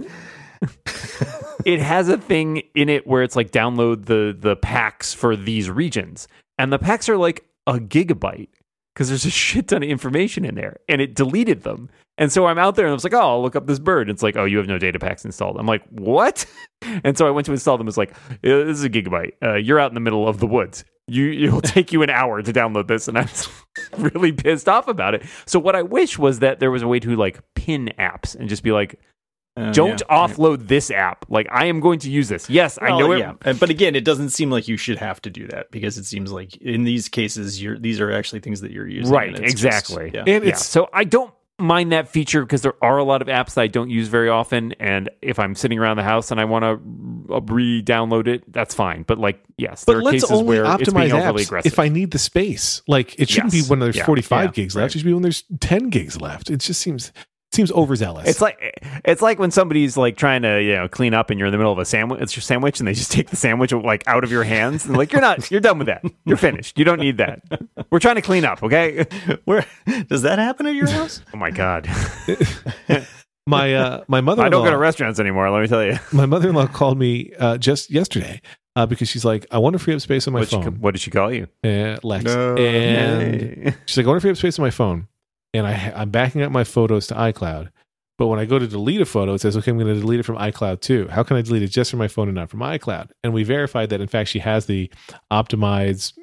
it 1.65 1.79
has 1.79 2.09
a 2.09 2.17
thing 2.17 2.63
in 2.75 2.89
it 2.89 3.07
where 3.07 3.23
it's 3.23 3.35
like 3.35 3.51
download 3.51 4.05
the 4.05 4.35
the 4.37 4.55
packs 4.57 5.13
for 5.13 5.35
these 5.35 5.69
regions 5.69 6.27
and 6.57 6.71
the 6.73 6.79
packs 6.79 7.07
are 7.07 7.17
like 7.17 7.45
a 7.67 7.73
gigabyte 7.75 8.49
because 8.99 9.07
there's 9.07 9.25
a 9.25 9.29
shit 9.29 9.69
ton 9.69 9.81
of 9.81 9.87
information 9.87 10.43
in 10.43 10.55
there 10.55 10.77
and 10.89 10.99
it 10.99 11.15
deleted 11.15 11.63
them. 11.63 11.89
And 12.17 12.33
so 12.33 12.47
i'm 12.47 12.57
out 12.57 12.75
there 12.75 12.85
and 12.85 12.91
i 12.91 12.93
was 12.93 13.05
like 13.05 13.13
oh 13.13 13.21
i'll 13.21 13.41
look 13.41 13.55
up 13.55 13.65
this 13.65 13.79
bird. 13.79 14.09
And 14.09 14.15
it's 14.15 14.21
like 14.21 14.35
oh 14.35 14.43
you 14.43 14.57
have 14.57 14.67
no 14.67 14.77
data 14.77 14.99
packs 14.99 15.23
installed. 15.23 15.55
I'm 15.57 15.65
like 15.65 15.87
what? 15.87 16.45
And 17.03 17.17
so 17.17 17.27
i 17.27 17.29
went 17.29 17.45
to 17.45 17.51
install 17.51 17.77
them. 17.77 17.89
It's 17.89 17.97
like 17.97 18.11
"Uh, 18.11 18.63
this 18.63 18.77
is 18.77 18.85
a 18.85 18.89
gigabyte. 18.89 19.33
Uh, 19.43 19.55
you're 19.55 19.81
out 19.81 19.91
in 19.91 19.95
the 19.95 19.99
middle 19.99 20.29
of 20.29 20.39
the 20.39 20.47
woods. 20.47 20.85
You 21.07 21.31
it'll 21.47 21.61
take 21.61 21.91
you 21.91 22.03
an 22.03 22.09
hour 22.09 22.41
to 22.41 22.53
download 22.53 22.87
this. 22.87 23.09
And 23.09 23.17
I'm 23.17 23.27
really 23.97 24.31
pissed 24.31 24.69
off 24.69 24.87
about 24.87 25.13
it. 25.13 25.23
So 25.45 25.59
what 25.59 25.75
i 25.75 25.81
wish 25.81 26.17
was 26.17 26.39
that 26.39 26.59
there 26.59 26.71
was 26.71 26.81
a 26.81 26.87
way 26.87 26.99
to 26.99 27.15
like 27.15 27.41
pin 27.55 27.91
apps 27.99 28.35
and 28.35 28.49
just 28.49 28.63
be 28.63 28.71
like 28.71 28.99
Uh, 29.57 29.71
don't 29.71 30.01
yeah. 30.09 30.15
offload 30.27 30.67
this 30.67 30.89
app. 30.89 31.25
Like 31.27 31.47
I 31.51 31.65
am 31.65 31.79
going 31.81 31.99
to 31.99 32.09
use 32.09 32.29
this. 32.29 32.49
Yes, 32.49 32.77
I 32.81 32.91
Well, 32.91 32.99
know 32.99 33.11
it. 33.11 33.19
yeah. 33.19 33.53
But 33.53 33.69
again, 33.69 33.95
it 33.95 34.05
doesn't 34.05 34.29
seem 34.29 34.49
like 34.51 34.67
you 34.67 34.77
should 34.77 34.97
have 34.99 35.21
to 35.23 35.29
do 35.29 35.47
that 35.47 35.69
because 35.71 35.97
it 35.97 36.05
seems 36.05 36.31
like 36.31 36.55
in 36.57 36.83
these 36.85 37.09
cases, 37.09 37.61
you're 37.61 37.77
these 37.77 37.99
are 37.99 38.11
actually 38.11 38.39
things 38.39 38.61
that 38.61 38.71
you're 38.71 38.87
using. 38.87 39.13
Right, 39.13 39.35
and 39.35 39.43
exactly. 39.43 40.11
Just, 40.11 40.27
yeah. 40.27 40.33
And 40.35 40.45
Yeah. 40.45 40.55
So 40.55 40.87
I 40.93 41.03
don't 41.03 41.33
mind 41.57 41.91
that 41.91 42.07
feature 42.07 42.41
because 42.41 42.61
there 42.61 42.75
are 42.81 42.97
a 42.99 43.03
lot 43.03 43.21
of 43.21 43.27
apps 43.27 43.55
that 43.55 43.61
I 43.63 43.67
don't 43.67 43.89
use 43.89 44.07
very 44.07 44.29
often, 44.29 44.73
and 44.79 45.09
if 45.21 45.39
I'm 45.39 45.55
sitting 45.55 45.77
around 45.77 45.97
the 45.97 46.03
house 46.03 46.31
and 46.31 46.39
I 46.39 46.45
want 46.45 46.63
to 46.63 46.79
re-download 47.53 48.27
it, 48.27 48.51
that's 48.51 48.73
fine. 48.73 49.03
But 49.03 49.17
like, 49.17 49.43
yes, 49.57 49.83
But 49.85 49.93
there 49.93 50.01
let's 50.01 50.23
cases 50.23 50.31
only 50.31 50.45
where 50.59 50.63
it's 50.79 50.91
being 50.93 51.09
optimize 51.09 51.21
apps 51.21 51.45
aggressive. 51.47 51.71
if 51.73 51.79
I 51.79 51.89
need 51.89 52.11
the 52.11 52.19
space. 52.19 52.81
Like 52.87 53.19
it 53.19 53.29
shouldn't 53.29 53.53
Yes. 53.53 53.65
be 53.65 53.69
when 53.69 53.79
there's 53.79 53.97
Yeah. 53.97 54.05
45 54.05 54.45
Yeah. 54.45 54.51
gigs 54.51 54.75
left. 54.75 54.81
Right. 54.83 54.95
It 54.95 54.99
should 54.99 55.05
be 55.05 55.13
when 55.13 55.21
there's 55.23 55.43
10 55.59 55.89
gigs 55.89 56.19
left. 56.21 56.49
It 56.49 56.57
just 56.61 56.79
seems 56.81 57.11
seems 57.51 57.71
overzealous. 57.71 58.27
It's 58.29 58.41
like 58.41 58.79
it's 59.05 59.21
like 59.21 59.39
when 59.39 59.51
somebody's 59.51 59.97
like 59.97 60.17
trying 60.17 60.41
to 60.43 60.61
you 60.61 60.75
know 60.75 60.87
clean 60.87 61.13
up 61.13 61.29
and 61.29 61.39
you're 61.39 61.47
in 61.47 61.51
the 61.51 61.57
middle 61.57 61.71
of 61.73 61.79
a 61.79 61.85
sandwich. 61.85 62.21
It's 62.21 62.35
your 62.35 62.41
sandwich, 62.41 62.79
and 62.79 62.87
they 62.87 62.93
just 62.93 63.11
take 63.11 63.29
the 63.29 63.35
sandwich 63.35 63.71
like 63.71 64.03
out 64.07 64.23
of 64.23 64.31
your 64.31 64.43
hands 64.43 64.85
and 64.85 64.95
like 64.97 65.11
you're 65.11 65.21
not 65.21 65.49
you're 65.51 65.61
done 65.61 65.77
with 65.79 65.87
that. 65.87 66.03
You're 66.25 66.37
finished. 66.37 66.77
You 66.77 66.85
don't 66.85 66.99
need 66.99 67.17
that. 67.17 67.41
We're 67.91 67.99
trying 67.99 68.15
to 68.15 68.21
clean 68.21 68.45
up, 68.45 68.61
okay? 68.63 69.05
Where 69.45 69.65
does 70.09 70.21
that 70.23 70.37
happen 70.39 70.67
at 70.67 70.75
your 70.75 70.87
house? 70.89 71.21
Oh 71.33 71.37
my 71.37 71.51
god, 71.51 71.87
my 73.47 73.73
uh 73.73 74.03
my 74.07 74.21
mother 74.21 74.43
I 74.43 74.49
don't 74.49 74.63
go 74.63 74.71
to 74.71 74.77
restaurants 74.77 75.19
anymore. 75.19 75.49
Let 75.49 75.61
me 75.61 75.67
tell 75.67 75.83
you. 75.83 75.97
my 76.13 76.25
mother-in-law 76.25 76.67
called 76.67 76.99
me 76.99 77.33
uh, 77.39 77.57
just 77.57 77.89
yesterday 77.89 78.41
uh, 78.75 78.85
because 78.85 79.09
she's 79.09 79.25
like, 79.25 79.45
I 79.51 79.57
want 79.57 79.73
to 79.73 79.79
free 79.79 79.95
up 79.95 80.01
space 80.01 80.27
on 80.27 80.33
my 80.33 80.41
What, 80.41 80.49
she, 80.49 80.55
phone, 80.61 80.79
what 80.79 80.91
did 80.91 81.01
she 81.01 81.09
call 81.11 81.33
you? 81.33 81.47
uh, 81.63 81.97
Lex, 82.03 82.25
No. 82.25 82.55
and 82.55 83.31
Hey. 83.65 83.73
she's 83.85 83.97
like, 83.97 84.05
I 84.05 84.09
want 84.09 84.17
to 84.17 84.21
free 84.21 84.31
up 84.31 84.37
space 84.37 84.59
on 84.59 84.63
my 84.63 84.69
phone, 84.69 85.07
and 85.53 85.65
I 85.67 85.91
I'm 85.95 86.09
backing 86.09 86.41
up 86.41 86.51
my 86.51 86.63
photos 86.63 87.07
to 87.07 87.15
iCloud. 87.15 87.69
But 88.17 88.27
when 88.27 88.39
I 88.39 88.43
go 88.43 88.59
to 88.59 88.67
delete 88.67 88.99
a 88.99 89.05
photo, 89.05 89.33
it 89.33 89.39
says, 89.39 89.55
okay, 89.55 89.71
I'm 89.71 89.77
going 89.77 89.93
to 89.93 90.01
delete 90.01 90.19
it 90.19 90.23
from 90.23 90.35
iCloud 90.35 90.81
too. 90.81 91.07
How 91.07 91.23
can 91.23 91.37
I 91.37 91.41
delete 91.41 91.63
it 91.63 91.69
just 91.69 91.89
from 91.89 91.99
my 91.99 92.09
phone 92.09 92.27
and 92.27 92.35
not 92.35 92.49
from 92.49 92.59
iCloud? 92.59 93.11
And 93.23 93.33
we 93.33 93.43
verified 93.43 93.89
that, 93.91 94.01
in 94.01 94.09
fact, 94.09 94.27
she 94.29 94.39
has 94.39 94.65
the 94.65 94.91
optimized 95.31 96.17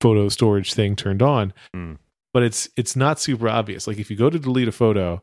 photo 0.00 0.28
storage 0.30 0.72
thing 0.72 0.96
turned 0.96 1.20
on. 1.22 1.52
Hmm. 1.74 1.94
But 2.32 2.42
it's 2.44 2.68
it's 2.76 2.96
not 2.96 3.20
super 3.20 3.48
obvious. 3.48 3.86
Like 3.86 3.98
if 3.98 4.10
you 4.10 4.16
go 4.16 4.30
to 4.30 4.38
delete 4.38 4.66
a 4.68 4.72
photo, 4.72 5.22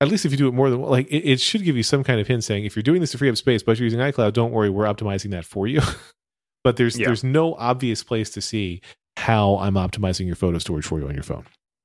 at 0.00 0.08
least 0.08 0.24
if 0.24 0.32
you 0.32 0.36
do 0.38 0.48
it 0.48 0.54
more 0.54 0.68
than 0.68 0.82
like 0.82 1.06
it, 1.06 1.18
it 1.24 1.40
should 1.40 1.62
give 1.62 1.76
you 1.76 1.84
some 1.84 2.02
kind 2.02 2.20
of 2.20 2.26
hint 2.26 2.42
saying 2.42 2.64
if 2.64 2.74
you're 2.74 2.82
doing 2.82 3.00
this 3.00 3.12
to 3.12 3.18
free 3.18 3.28
up 3.30 3.36
space, 3.36 3.62
but 3.62 3.78
you're 3.78 3.84
using 3.84 4.00
iCloud, 4.00 4.32
don't 4.32 4.50
worry, 4.50 4.68
we're 4.68 4.84
optimizing 4.86 5.30
that 5.30 5.44
for 5.44 5.68
you. 5.68 5.80
but 6.64 6.76
there's 6.76 6.98
Yeah. 6.98 7.06
there's 7.06 7.22
no 7.22 7.54
obvious 7.54 8.02
place 8.02 8.30
to 8.30 8.40
see 8.40 8.80
how 9.16 9.58
I'm 9.58 9.74
optimizing 9.74 10.26
your 10.26 10.34
photo 10.34 10.58
storage 10.58 10.86
for 10.86 10.98
you 10.98 11.06
on 11.06 11.14
your 11.14 11.22
phone. 11.22 11.44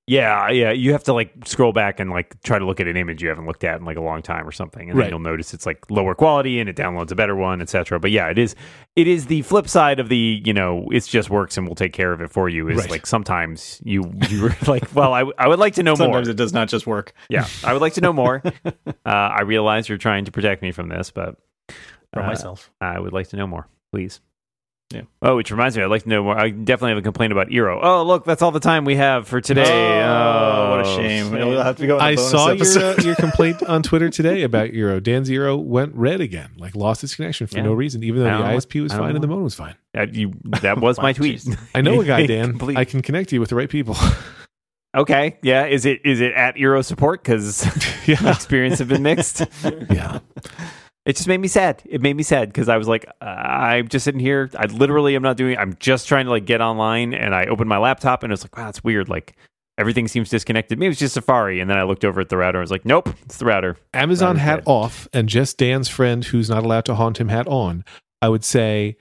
Yeah, 0.09 0.49
yeah. 0.51 0.71
You 0.71 0.93
have 0.93 1.03
to 1.03 1.13
like 1.13 1.33
scroll 1.45 1.73
back 1.73 1.99
and 1.99 2.09
like 2.09 2.41
try 2.41 2.57
to 2.57 2.65
look 2.65 2.79
at 2.79 2.87
an 2.87 2.95
image 2.95 3.21
you 3.21 3.27
haven't 3.27 3.45
looked 3.45 3.65
at 3.65 3.77
in 3.77 3.85
like 3.85 3.97
a 3.97 4.01
long 4.01 4.21
time 4.21 4.47
or 4.47 4.53
something, 4.53 4.89
and 4.89 4.97
Right. 4.97 5.05
then 5.05 5.11
you'll 5.11 5.19
notice 5.19 5.53
it's 5.53 5.65
like 5.65 5.91
lower 5.91 6.15
quality 6.15 6.61
and 6.61 6.69
it 6.69 6.77
downloads 6.77 7.11
a 7.11 7.15
better 7.15 7.35
one, 7.35 7.61
etc. 7.61 7.99
But 7.99 8.11
yeah, 8.11 8.29
it 8.29 8.37
is 8.37 8.55
it 8.95 9.05
is 9.05 9.25
the 9.25 9.41
flip 9.41 9.67
side 9.67 9.99
of 9.99 10.07
the 10.07 10.41
you 10.45 10.53
know 10.53 10.87
it's 10.91 11.07
just 11.07 11.29
works 11.29 11.57
and 11.57 11.67
we'll 11.67 11.75
take 11.75 11.91
care 11.91 12.13
of 12.13 12.21
it 12.21 12.31
for 12.31 12.47
you. 12.47 12.69
Is 12.69 12.77
Right. 12.77 12.89
like 12.89 13.05
sometimes 13.05 13.81
you 13.83 14.09
you're 14.29 14.55
like, 14.67 14.95
well, 14.95 15.13
I 15.13 15.25
I 15.37 15.49
would 15.49 15.59
like 15.59 15.73
to 15.75 15.83
know 15.83 15.95
Sometimes 15.95 16.27
more. 16.27 16.31
it 16.31 16.37
does 16.37 16.53
not 16.53 16.69
just 16.69 16.87
work. 16.87 17.11
Yeah, 17.29 17.45
I 17.65 17.73
would 17.73 17.81
like 17.81 17.95
to 17.95 18.01
know 18.01 18.13
more. 18.13 18.41
uh, 18.65 18.71
I 19.05 19.41
realize 19.41 19.89
you're 19.89 19.97
trying 19.97 20.23
to 20.25 20.31
protect 20.31 20.61
me 20.61 20.71
from 20.71 20.87
this, 20.87 21.11
but 21.11 21.35
For 22.13 22.21
uh, 22.21 22.27
myself. 22.27 22.71
I 22.79 22.97
would 22.97 23.11
like 23.11 23.27
to 23.29 23.35
know 23.35 23.45
more, 23.47 23.67
please. 23.91 24.21
Yeah. 24.93 25.01
Oh, 25.21 25.35
which 25.35 25.51
reminds 25.51 25.75
me, 25.75 25.83
I'd 25.83 25.87
like 25.89 26.03
to 26.03 26.09
know 26.09 26.23
more. 26.23 26.37
I 26.39 26.49
definitely 26.49 26.91
have 26.91 26.99
a 26.99 27.01
complaint 27.01 27.33
about 27.33 27.47
Eero. 27.49 27.77
Oh, 27.83 28.03
look, 28.03 28.23
that's 28.23 28.41
all 28.41 28.51
the 28.51 28.61
time 28.61 28.85
we 28.85 28.95
have 28.95 29.27
for 29.27 29.41
today. 29.41 30.01
Oh, 30.01 30.77
what 30.77 30.87
a 30.87 30.95
shame. 30.95 31.29
We'll 31.31 31.61
have 31.61 31.75
to 31.77 31.87
go. 31.87 31.95
on 31.95 32.01
a 32.01 32.03
I 32.05 32.15
bonus 32.15 32.31
saw 32.31 32.51
your 32.51 32.79
uh, 32.79 32.95
your 33.03 33.15
complaint 33.17 33.61
on 33.63 33.83
Twitter 33.83 34.09
today 34.09 34.43
about 34.43 34.69
Eero. 34.69 35.03
Dan 35.03 35.25
Zero 35.25 35.57
went 35.57 35.93
red 35.93 36.21
again, 36.21 36.51
like 36.57 36.73
lost 36.73 37.03
its 37.03 37.15
connection 37.15 37.47
for 37.47 37.57
Yeah. 37.57 37.63
no 37.63 37.73
reason, 37.73 38.01
even 38.01 38.23
though 38.23 38.37
the 38.37 38.43
ISP 38.45 38.81
was 38.81 38.93
fine 38.93 39.13
and 39.13 39.21
the 39.21 39.27
modem 39.27 39.43
was 39.43 39.55
fine. 39.55 39.75
Uh, 39.93 40.05
you, 40.09 40.31
that 40.61 40.79
was 40.79 40.97
my 40.99 41.11
tweet. 41.13 41.45
I 41.75 41.81
know 41.81 41.99
a 41.99 42.05
guy, 42.05 42.25
Dan. 42.25 42.57
I 42.77 42.85
can 42.85 43.01
connect 43.01 43.33
you 43.33 43.41
with 43.41 43.49
the 43.49 43.55
right 43.55 43.69
people. 43.69 43.97
okay, 44.95 45.37
yeah. 45.43 45.65
Is 45.65 45.85
it 45.85 45.99
is 46.05 46.21
it 46.21 46.31
at 46.31 46.55
Eero 46.55 46.83
support? 46.85 47.23
Because 47.23 47.65
my 47.65 48.03
yeah, 48.05 48.31
experience 48.31 48.79
have 48.79 48.87
been 48.87 49.03
mixed. 49.03 49.41
yeah. 49.91 50.19
It 51.07 51.15
just 51.15 51.27
made 51.29 51.37
me 51.37 51.47
sad. 51.47 51.81
It 51.85 52.01
made 52.01 52.17
me 52.17 52.23
sad 52.23 52.49
because 52.49 52.67
I 52.67 52.75
was 52.75 52.89
like, 52.89 53.05
uh, 53.21 53.23
I'm 53.25 53.87
just 53.87 54.03
sitting 54.03 54.19
here. 54.19 54.49
I 54.57 54.65
literally 54.65 55.15
am 55.15 55.21
not 55.21 55.37
doing. 55.37 55.57
I'm 55.57 55.73
just 55.79 56.05
trying 56.05 56.25
to 56.25 56.31
like 56.31 56.45
get 56.45 56.59
online, 56.59 57.13
and 57.13 57.33
I 57.33 57.45
opened 57.45 57.69
my 57.69 57.77
laptop, 57.77 58.23
and 58.23 58.33
it's 58.33 58.43
like, 58.43 58.57
wow, 58.57 58.65
that's 58.65 58.83
weird. 58.83 59.07
Like 59.07 59.37
everything 59.77 60.09
seems 60.09 60.29
disconnected. 60.29 60.77
Maybe 60.77 60.91
it's 60.91 60.99
just 60.99 61.13
Safari, 61.13 61.61
and 61.61 61.69
then 61.69 61.77
I 61.77 61.83
looked 61.83 62.03
over 62.03 62.19
at 62.19 62.27
the 62.27 62.35
router. 62.35 62.57
and 62.57 62.61
I 62.61 62.61
was 62.61 62.71
like, 62.71 62.83
nope, 62.83 63.07
it's 63.23 63.37
the 63.37 63.45
router. 63.45 63.77
Amazon 63.93 64.35
Router's 64.35 64.41
hat 64.41 64.55
dead. 64.57 64.63
off 64.67 65.07
and 65.13 65.29
just 65.29 65.57
Dan's 65.57 65.87
friend 65.87 66.25
who's 66.25 66.49
not 66.49 66.65
allowed 66.65 66.83
to 66.85 66.95
haunt 66.95 67.19
him 67.21 67.29
hat 67.29 67.47
on. 67.47 67.85
I 68.21 68.27
would 68.27 68.43
say 68.43 68.97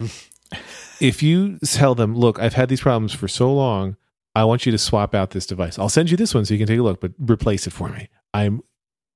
if 1.01 1.25
you 1.25 1.59
tell 1.59 1.97
them, 1.97 2.15
look, 2.15 2.39
I've 2.39 2.55
had 2.55 2.69
these 2.69 2.83
problems 2.83 3.15
for 3.15 3.27
so 3.27 3.53
long, 3.53 3.97
I 4.37 4.45
want 4.45 4.65
you 4.65 4.71
to 4.71 4.79
swap 4.79 5.13
out 5.13 5.31
this 5.31 5.47
device. 5.47 5.77
I'll 5.77 5.89
send 5.89 6.13
you 6.13 6.17
this 6.17 6.37
one 6.37 6.45
so 6.45 6.55
you 6.55 6.59
can 6.59 6.69
take 6.69 6.79
a 6.79 6.83
look, 6.83 7.01
but 7.01 7.13
replace 7.19 7.67
it 7.67 7.73
for 7.73 7.89
me. 7.89 8.09
I'm 8.33 8.63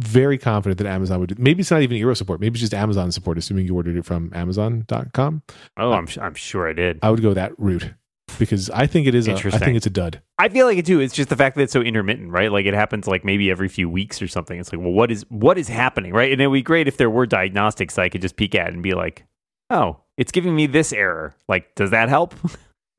very 0.03 0.39
confident 0.39 0.79
that 0.79 0.87
Amazon 0.87 1.21
would. 1.21 1.39
Maybe 1.39 1.61
it's 1.61 1.71
not 1.71 1.83
even 1.83 1.97
Eero 1.97 2.17
support. 2.17 2.41
Maybe 2.41 2.55
it's 2.55 2.61
just 2.61 2.75
Amazon 2.75 3.13
support, 3.13 3.39
assuming 3.39 3.67
you 3.67 3.75
ordered 3.75 3.97
it 3.97 4.05
from 4.05 4.31
Amazon.com. 4.35 5.43
Oh, 5.77 5.93
I'm 5.93 6.09
I'm 6.21 6.35
sure 6.35 6.69
I 6.69 6.73
did. 6.73 6.99
I 7.03 7.11
would 7.11 7.23
go 7.23 7.35
that 7.35 7.59
route 7.59 7.93
because 8.39 8.71
I 8.71 8.87
think 8.87 9.07
it 9.07 9.15
is. 9.15 9.29
A, 9.29 9.33
I 9.33 9.59
think 9.59 9.77
it's 9.77 9.87
a 9.87 9.91
dud. 9.91 10.21
I 10.39 10.49
feel 10.49 10.67
like 10.67 10.79
it 10.79 10.87
too. 10.87 11.01
It's 11.01 11.15
just 11.15 11.29
the 11.29 11.37
fact 11.37 11.57
that 11.57 11.63
it's 11.63 11.73
so 11.73 11.81
intermittent, 11.81 12.31
right? 12.31 12.51
Like 12.51 12.67
it 12.67 12.75
happens 12.75 13.07
like 13.07 13.25
maybe 13.25 13.51
every 13.51 13.69
few 13.69 13.89
weeks 13.89 14.23
or 14.23 14.29
something. 14.29 14.59
It's 14.59 14.73
like, 14.73 14.81
well, 14.81 14.93
what 14.93 15.11
is 15.11 15.25
what 15.29 15.59
is 15.59 15.69
happening, 15.69 16.13
right? 16.13 16.33
And 16.33 16.41
it 16.41 16.47
would 16.47 16.55
be 16.55 16.63
great 16.63 16.89
if 16.89 16.97
there 16.97 17.11
were 17.11 17.27
diagnostics 17.27 17.99
I 17.99 18.09
could 18.09 18.23
just 18.23 18.37
peek 18.37 18.55
at 18.55 18.73
and 18.73 18.83
be 18.83 18.95
like, 18.95 19.25
oh, 19.71 19.99
it's 20.17 20.33
giving 20.33 20.55
me 20.55 20.67
this 20.67 20.93
error. 20.93 21.35
Like, 21.49 21.75
does 21.75 21.91
that 21.91 22.09
help? 22.09 22.35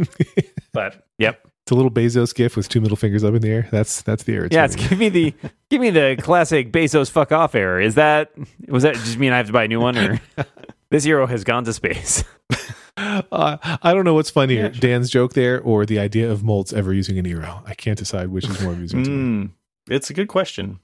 but 0.73 1.07
yep, 1.17 1.47
It's 1.71 1.73
a 1.73 1.77
little 1.77 1.89
Bezos 1.89 2.35
gif 2.35 2.57
with 2.57 2.67
two 2.67 2.81
middle 2.81 2.97
fingers 2.97 3.23
up 3.23 3.33
in 3.33 3.41
the 3.41 3.49
air. 3.49 3.65
That's 3.71 4.01
that's 4.01 4.23
the 4.23 4.33
error. 4.35 4.49
yeah, 4.51 4.65
it's 4.65 4.75
give 4.75 4.99
me 4.99 5.07
the 5.07 5.33
give 5.69 5.79
me 5.79 5.89
the 5.89 6.17
classic 6.21 6.69
Bezos 6.69 7.09
fuck 7.09 7.31
off 7.31 7.55
error. 7.55 7.79
Is 7.79 7.95
that 7.95 8.29
was 8.67 8.83
that 8.83 8.95
just 8.95 9.17
mean 9.17 9.31
I 9.31 9.37
have 9.37 9.47
to 9.47 9.53
buy 9.53 9.63
a 9.63 9.67
new 9.69 9.79
one 9.79 9.97
or 9.97 10.19
this 10.89 11.05
hero 11.05 11.25
has 11.27 11.45
gone 11.45 11.63
to 11.63 11.71
space? 11.73 12.25
Uh, 12.97 13.57
I 13.81 13.93
don't 13.93 14.03
know 14.03 14.13
what's 14.13 14.29
funnier, 14.29 14.65
Yeah, 14.65 14.71
sure. 14.73 14.79
Dan's 14.81 15.09
joke 15.09 15.33
there, 15.33 15.61
or 15.61 15.85
the 15.85 15.97
idea 15.97 16.29
of 16.29 16.41
Moltz 16.41 16.73
ever 16.73 16.93
using 16.93 17.17
an 17.17 17.25
Eero. 17.25 17.63
I 17.65 17.73
can't 17.73 17.97
decide 17.97 18.27
which 18.27 18.47
is 18.47 18.61
more 18.61 18.73
amusing 18.73 19.03
to 19.05 19.09
me. 19.09 19.15
Mm, 19.45 19.51
it's 19.89 20.09
a 20.09 20.13
good 20.13 20.27
question. 20.27 20.79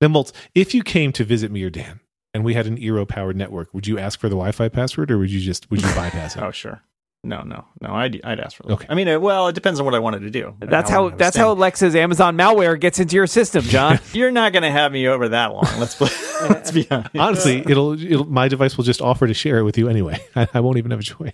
Now, 0.00 0.08
Moltz, 0.08 0.32
if 0.56 0.74
you 0.74 0.82
came 0.82 1.12
to 1.12 1.24
visit 1.24 1.50
me 1.52 1.62
or 1.62 1.70
Dan, 1.70 2.00
and 2.34 2.44
we 2.44 2.54
had 2.54 2.66
an 2.66 2.76
Eero 2.78 3.08
powered 3.08 3.36
network, 3.36 3.72
would 3.72 3.86
you 3.86 3.96
ask 3.96 4.18
for 4.18 4.28
the 4.28 4.34
Wi-Fi 4.34 4.68
password, 4.68 5.10
or 5.12 5.18
would 5.18 5.30
you 5.30 5.40
just 5.40 5.70
would 5.70 5.80
you 5.80 5.88
bypass 5.94 6.36
it? 6.36 6.42
Oh, 6.42 6.50
sure. 6.50 6.82
No, 7.24 7.42
no, 7.42 7.64
no. 7.80 7.94
I'd 7.94 8.20
I'd 8.24 8.40
ask 8.40 8.56
for 8.56 8.64
that. 8.64 8.72
Okay. 8.72 8.86
I 8.88 8.96
mean, 8.96 9.20
well, 9.20 9.46
it 9.46 9.54
depends 9.54 9.78
on 9.78 9.86
what 9.86 9.94
I 9.94 10.00
wanted 10.00 10.20
to 10.20 10.30
do. 10.30 10.56
That's 10.58 10.90
I 10.90 10.94
how 10.94 11.10
that's 11.10 11.36
spend. 11.36 11.46
how 11.46 11.52
Alexa's 11.52 11.94
Amazon 11.94 12.36
malware 12.36 12.78
gets 12.78 12.98
into 12.98 13.14
your 13.14 13.28
system, 13.28 13.62
John. 13.62 14.00
You're 14.12 14.32
not 14.32 14.52
going 14.52 14.64
to 14.64 14.70
have 14.70 14.90
me 14.90 15.06
over 15.06 15.28
that 15.28 15.52
long. 15.52 15.66
Let's 15.78 15.94
play, 15.94 16.10
let's 16.48 16.72
be 16.72 16.90
honest. 16.90 17.16
Honestly, 17.16 17.58
it'll, 17.58 17.92
it'll 17.92 18.24
my 18.24 18.48
device 18.48 18.76
will 18.76 18.82
just 18.82 19.00
offer 19.00 19.28
to 19.28 19.34
share 19.34 19.58
it 19.58 19.62
with 19.62 19.78
you 19.78 19.88
anyway. 19.88 20.20
I, 20.36 20.48
I 20.54 20.60
won't 20.60 20.78
even 20.78 20.90
have 20.90 20.98
a 20.98 21.04
choice. 21.04 21.32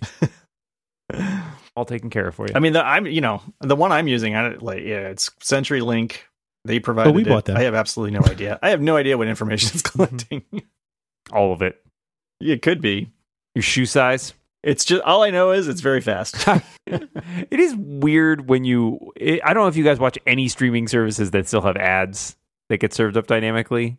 All 1.75 1.85
taken 1.85 2.11
care 2.11 2.27
of 2.27 2.35
for 2.35 2.45
you. 2.45 2.53
I 2.53 2.59
mean, 2.59 2.73
the, 2.73 2.85
I'm 2.85 3.07
you 3.07 3.21
know 3.21 3.41
the 3.61 3.75
one 3.75 3.91
I'm 3.91 4.07
using. 4.07 4.35
I 4.35 4.43
don't- 4.43 4.61
like 4.61 4.83
yeah, 4.83 5.07
it's 5.07 5.29
CenturyLink. 5.41 6.17
They 6.65 6.79
provided. 6.79 7.09
Oh, 7.09 7.13
we 7.13 7.23
it. 7.23 7.27
bought 7.27 7.45
that. 7.45 7.57
I 7.57 7.63
have 7.63 7.73
absolutely 7.73 8.19
no 8.19 8.25
idea. 8.25 8.59
I 8.61 8.69
have 8.69 8.81
no 8.81 8.95
idea 8.95 9.17
what 9.17 9.27
information 9.27 9.71
it's 9.73 9.81
mm-hmm. 9.81 10.03
collecting. 10.03 10.43
All 11.31 11.51
of 11.51 11.63
it. 11.63 11.81
it 12.39 12.61
could 12.61 12.79
be. 12.79 13.09
Your 13.55 13.63
shoe 13.63 13.87
size. 13.87 14.33
It's 14.63 14.83
just 14.83 15.01
all 15.03 15.23
I 15.23 15.29
know 15.29 15.51
is 15.51 15.67
it's 15.67 15.81
very 15.81 16.01
fast. 16.01 16.35
it 16.87 17.59
is 17.59 17.75
weird 17.77 18.49
when 18.49 18.65
you. 18.65 19.11
It, 19.15 19.41
I 19.43 19.53
don't 19.53 19.63
know 19.63 19.69
if 19.69 19.77
you 19.77 19.83
guys 19.83 19.99
watch 19.99 20.17
any 20.27 20.47
streaming 20.49 20.87
services 20.87 21.31
that 21.31 21.47
still 21.47 21.61
have 21.61 21.77
ads 21.77 22.35
that 22.69 22.77
get 22.77 22.93
served 22.93 23.15
up 23.15 23.27
dynamically, 23.27 23.97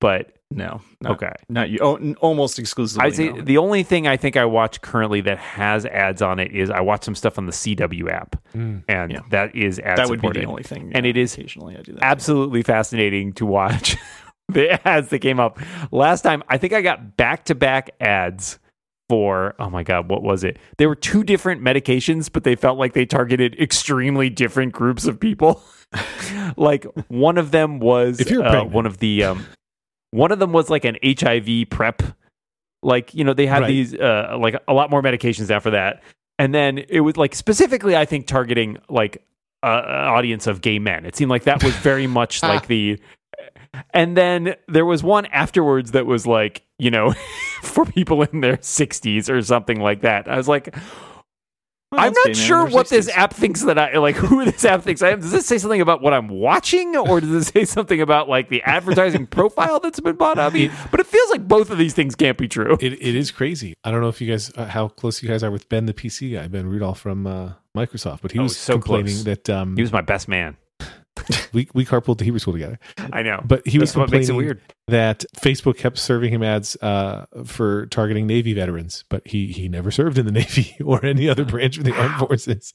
but 0.00 0.32
no, 0.50 0.80
not, 1.02 1.12
okay. 1.12 1.32
not 1.48 1.68
you. 1.68 1.78
Oh, 1.80 2.14
almost 2.20 2.58
exclusively. 2.58 3.06
I'd 3.06 3.14
say 3.14 3.28
no. 3.28 3.42
the 3.42 3.58
only 3.58 3.82
thing 3.82 4.08
I 4.08 4.16
think 4.16 4.36
I 4.36 4.46
watch 4.46 4.80
currently 4.80 5.20
that 5.20 5.36
has 5.38 5.84
ads 5.84 6.22
on 6.22 6.40
it 6.40 6.50
is 6.52 6.70
I 6.70 6.80
watch 6.80 7.04
some 7.04 7.14
stuff 7.14 7.36
on 7.36 7.44
the 7.46 7.52
CW 7.52 8.10
app, 8.10 8.36
hmm. 8.52 8.78
and 8.88 9.12
Yeah. 9.12 9.20
that 9.30 9.54
is 9.54 9.78
ad 9.80 9.98
that 9.98 10.08
would 10.08 10.22
be 10.22 10.30
the 10.30 10.44
only 10.44 10.62
thing. 10.62 10.92
And 10.94 11.04
it 11.04 11.18
is 11.18 11.34
occasionally 11.34 11.76
I 11.76 11.82
do 11.82 11.92
that. 11.92 12.02
Absolutely 12.02 12.62
fascinating 12.62 13.34
to 13.34 13.44
watch 13.44 13.96
the 14.48 14.86
ads 14.88 15.08
that 15.08 15.18
came 15.18 15.38
up 15.38 15.58
last 15.92 16.22
time. 16.22 16.42
I 16.48 16.56
think 16.56 16.72
I 16.72 16.80
got 16.80 17.18
back 17.18 17.44
to 17.44 17.54
back 17.54 17.90
ads 18.00 18.58
for 19.10 19.56
oh 19.58 19.68
my 19.68 19.82
god, 19.82 20.08
what 20.08 20.22
was 20.22 20.44
it? 20.44 20.56
They 20.78 20.86
were 20.86 20.94
two 20.94 21.24
different 21.24 21.60
medications, 21.62 22.30
but 22.32 22.44
they 22.44 22.54
felt 22.54 22.78
like 22.78 22.92
they 22.92 23.04
targeted 23.04 23.58
extremely 23.60 24.30
different 24.30 24.72
groups 24.72 25.04
of 25.04 25.18
people. 25.18 25.62
like 26.56 26.84
one 27.08 27.36
of 27.36 27.50
them 27.50 27.80
was 27.80 28.20
If 28.20 28.30
you're 28.30 28.46
uh, 28.46 28.62
one 28.62 28.86
of 28.86 28.98
the 28.98 29.24
um, 29.24 29.44
one 30.12 30.30
of 30.30 30.38
them 30.38 30.52
was 30.52 30.70
like 30.70 30.84
an 30.84 30.96
HIV 31.04 31.68
prep. 31.70 32.02
Like 32.84 33.12
you 33.12 33.24
know 33.24 33.34
they 33.34 33.46
had 33.46 33.62
Right. 33.62 33.68
these 33.68 33.94
uh, 33.94 34.36
like 34.40 34.54
a 34.68 34.72
lot 34.72 34.90
more 34.90 35.02
medications 35.02 35.50
after 35.50 35.72
that, 35.72 36.02
and 36.38 36.54
then 36.54 36.78
it 36.78 37.00
was 37.00 37.16
like 37.16 37.34
specifically 37.34 37.96
I 37.96 38.04
think 38.04 38.28
targeting 38.28 38.78
like 38.88 39.22
uh, 39.64 39.82
an 39.84 40.08
audience 40.08 40.46
of 40.46 40.60
gay 40.60 40.78
men. 40.78 41.04
It 41.04 41.16
seemed 41.16 41.30
like 41.30 41.42
that 41.44 41.64
was 41.64 41.74
very 41.78 42.06
much 42.06 42.42
like 42.44 42.68
the. 42.68 42.98
And 43.92 44.16
then 44.16 44.54
there 44.68 44.84
was 44.84 45.02
one 45.02 45.26
afterwards 45.26 45.92
that 45.92 46.06
was 46.06 46.26
like, 46.26 46.62
you 46.78 46.90
know, 46.90 47.12
for 47.62 47.84
people 47.84 48.22
in 48.22 48.40
their 48.40 48.56
60s 48.56 49.28
or 49.28 49.40
something 49.42 49.80
like 49.80 50.02
that. 50.02 50.28
I 50.28 50.36
was 50.36 50.48
like, 50.48 50.74
Well, 51.92 52.00
I'm 52.00 52.12
not 52.24 52.36
sure 52.36 52.66
what 52.68 52.88
this 52.88 53.08
app 53.08 53.32
thinks 53.34 53.62
that 53.64 53.76
I 53.78 53.98
like. 53.98 54.14
Who 54.16 54.44
this 54.44 54.64
app 54.64 54.82
thinks 54.82 55.02
I 55.02 55.10
am? 55.10 55.20
Does 55.20 55.32
this 55.32 55.46
say 55.46 55.58
something 55.58 55.80
about 55.80 56.00
what 56.02 56.12
I'm 56.14 56.28
watching, 56.28 56.96
or 56.96 57.20
does 57.20 57.30
it 57.30 57.44
say 57.52 57.64
something 57.64 58.00
about 58.00 58.28
like 58.28 58.48
the 58.48 58.62
advertising 58.62 59.26
profile 59.38 59.80
that's 59.80 59.98
been 59.98 60.14
bought 60.16 60.38
of 60.38 60.54
me? 60.54 60.70
But 60.92 61.00
it 61.00 61.06
feels 61.06 61.30
like 61.30 61.48
both 61.48 61.70
of 61.70 61.78
these 61.78 61.92
things 61.94 62.14
can't 62.14 62.38
be 62.38 62.46
true. 62.46 62.76
It, 62.80 62.92
it 62.92 63.16
is 63.16 63.32
crazy. 63.32 63.74
I 63.82 63.90
don't 63.90 64.00
know 64.02 64.08
if 64.08 64.20
you 64.20 64.30
guys 64.30 64.52
uh, 64.56 64.66
how 64.66 64.86
close 64.88 65.20
you 65.22 65.28
guys 65.28 65.42
are 65.42 65.50
with 65.50 65.68
Ben, 65.68 65.86
the 65.86 65.94
PC 65.94 66.32
guy, 66.34 66.46
Ben 66.46 66.66
Rudolph 66.68 67.00
from 67.00 67.26
uh, 67.26 67.52
Microsoft, 67.76 68.20
but 68.22 68.30
he 68.32 68.38
Oh, 68.38 68.44
was 68.44 68.56
so 68.56 68.74
complaining 68.74 69.06
close. 69.06 69.24
that 69.24 69.50
um, 69.50 69.74
He 69.76 69.82
was 69.82 69.92
my 69.92 70.00
best 70.02 70.28
man. 70.28 70.56
we 71.52 71.68
we 71.74 71.84
carpooled 71.84 72.18
to 72.18 72.24
Hebrew 72.24 72.38
school 72.40 72.52
together. 72.54 72.78
I 73.12 73.22
know. 73.22 73.40
But 73.44 73.66
he 73.66 73.78
was 73.78 73.90
That's 73.90 73.96
what 73.98 74.10
makes 74.10 74.28
it 74.28 74.34
weird. 74.34 74.60
that 74.88 75.24
Facebook 75.38 75.76
kept 75.78 75.98
serving 75.98 76.32
him 76.32 76.42
ads 76.42 76.76
uh, 76.82 77.26
for 77.44 77.86
targeting 77.86 78.26
Navy 78.26 78.52
veterans, 78.54 79.04
but 79.08 79.26
he 79.26 79.48
he 79.48 79.68
never 79.68 79.90
served 79.90 80.18
in 80.18 80.26
the 80.26 80.32
Navy 80.40 80.76
or 80.84 81.04
any 81.04 81.28
other 81.28 81.44
branch 81.44 81.78
of 81.78 81.84
the 81.84 81.94
armed 81.94 82.16
forces. 82.16 82.72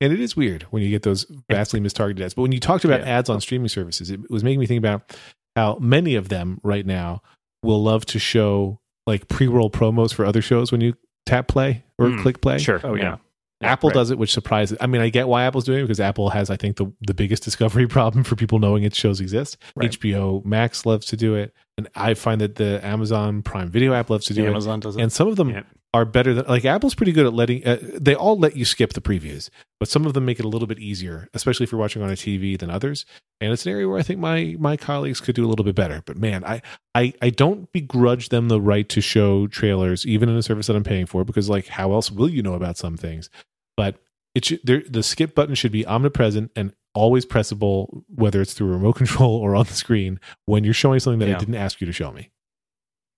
And 0.00 0.12
it 0.12 0.20
is 0.20 0.36
weird 0.36 0.62
when 0.70 0.82
you 0.84 0.90
get 0.90 1.02
those 1.02 1.26
vastly 1.50 1.80
mistargeted 1.80 2.20
ads. 2.20 2.34
But 2.34 2.42
when 2.42 2.52
you 2.52 2.60
talked 2.60 2.84
about 2.84 3.00
Yeah. 3.00 3.18
ads 3.18 3.28
on 3.28 3.40
streaming 3.40 3.68
services, 3.68 4.10
it 4.10 4.30
was 4.30 4.44
making 4.44 4.60
me 4.60 4.66
think 4.66 4.78
about 4.78 5.16
how 5.56 5.76
many 5.80 6.14
of 6.14 6.28
them 6.28 6.60
right 6.62 6.86
now 6.86 7.20
will 7.64 7.82
love 7.82 8.06
to 8.06 8.18
show 8.20 8.78
like 9.08 9.26
pre-roll 9.26 9.70
promos 9.70 10.14
for 10.14 10.24
other 10.24 10.40
shows 10.40 10.70
when 10.70 10.80
you 10.80 10.94
tap 11.26 11.48
play 11.48 11.82
or 11.98 12.06
Mm, 12.06 12.22
click 12.22 12.40
play. 12.40 12.58
Sure. 12.58 12.80
Oh 12.84 12.94
yeah. 12.94 13.16
Apple 13.60 13.88
right. 13.90 13.94
does 13.94 14.10
it, 14.10 14.18
which 14.18 14.32
surprises. 14.32 14.78
I 14.80 14.86
mean, 14.86 15.00
I 15.02 15.08
get 15.08 15.26
why 15.28 15.44
Apple's 15.44 15.64
doing 15.64 15.80
it 15.80 15.82
because 15.82 16.00
Apple 16.00 16.30
has, 16.30 16.48
I 16.50 16.56
think, 16.56 16.76
the 16.76 16.92
the 17.00 17.14
biggest 17.14 17.42
discovery 17.48 17.86
problem 17.86 18.24
for 18.24 18.36
people 18.36 18.58
knowing 18.58 18.84
its 18.84 18.96
shows 18.96 19.20
exist. 19.20 19.56
Right. 19.74 19.90
HBO 19.90 20.44
Max 20.44 20.86
loves 20.86 21.06
to 21.06 21.16
do 21.16 21.34
it, 21.34 21.52
and 21.76 21.88
I 21.94 22.14
find 22.14 22.40
that 22.40 22.54
the 22.56 22.84
Amazon 22.86 23.42
Prime 23.42 23.70
Video 23.70 23.94
app 23.94 24.10
loves 24.10 24.26
to 24.26 24.34
do 24.34 24.44
it. 24.44 24.48
Amazon 24.48 24.80
does 24.80 24.96
it. 24.96 25.02
And 25.02 25.12
some 25.12 25.26
of 25.28 25.36
them 25.36 25.50
Yeah. 25.50 25.62
are 25.92 26.04
better 26.04 26.34
than 26.34 26.44
like 26.46 26.64
Apple's 26.64 26.94
pretty 26.94 27.12
good 27.12 27.26
at 27.26 27.34
letting. 27.34 27.66
Uh, 27.66 27.78
they 28.00 28.14
all 28.14 28.38
let 28.38 28.56
you 28.56 28.64
skip 28.64 28.92
the 28.92 29.00
previews, 29.00 29.50
but 29.80 29.88
some 29.88 30.06
of 30.06 30.14
them 30.14 30.24
make 30.24 30.38
it 30.38 30.44
a 30.44 30.48
little 30.48 30.68
bit 30.68 30.78
easier, 30.78 31.28
especially 31.34 31.64
if 31.64 31.72
you're 31.72 31.80
watching 31.80 32.02
on 32.02 32.10
a 32.10 32.14
TV 32.16 32.56
than 32.58 32.70
others. 32.70 33.04
And 33.40 33.52
it's 33.52 33.64
an 33.66 33.72
area 33.72 33.88
where 33.88 33.98
I 33.98 34.02
think 34.02 34.18
my 34.20 34.56
my 34.58 34.76
colleagues 34.76 35.20
could 35.20 35.34
do 35.36 35.44
a 35.44 35.48
little 35.48 35.64
bit 35.64 35.74
better. 35.74 36.02
But 36.06 36.16
man, 36.16 36.44
I 36.44 36.62
I 36.94 37.12
I 37.22 37.30
don't 37.30 37.70
begrudge 37.72 38.28
them 38.28 38.48
the 38.48 38.60
right 38.60 38.88
to 38.88 39.00
show 39.00 39.46
trailers, 39.48 40.06
even 40.06 40.28
in 40.28 40.36
a 40.36 40.42
service 40.42 40.66
that 40.68 40.76
I'm 40.76 40.84
paying 40.84 41.06
for, 41.06 41.24
because 41.24 41.48
like 41.48 41.66
how 41.68 41.92
else 41.92 42.10
will 42.10 42.28
you 42.28 42.42
know 42.42 42.54
about 42.54 42.76
some 42.76 42.96
things? 42.96 43.30
But 43.78 43.94
it 44.34 44.44
should 44.44 44.60
there, 44.64 44.82
the 44.88 45.04
skip 45.04 45.36
button 45.36 45.54
should 45.54 45.70
be 45.70 45.86
omnipresent 45.86 46.50
and 46.56 46.74
always 46.94 47.24
pressable, 47.24 48.02
whether 48.12 48.40
it's 48.42 48.52
through 48.54 48.70
a 48.70 48.72
remote 48.72 48.96
control 48.96 49.36
or 49.36 49.54
on 49.54 49.66
the 49.66 49.72
screen 49.74 50.18
when 50.46 50.64
you're 50.64 50.74
showing 50.74 50.98
something 50.98 51.20
that 51.20 51.34
I 51.36 51.38
didn't 51.38 51.54
ask 51.54 51.80
you 51.80 51.86
to 51.86 51.92
show 51.92 52.10
me. 52.10 52.30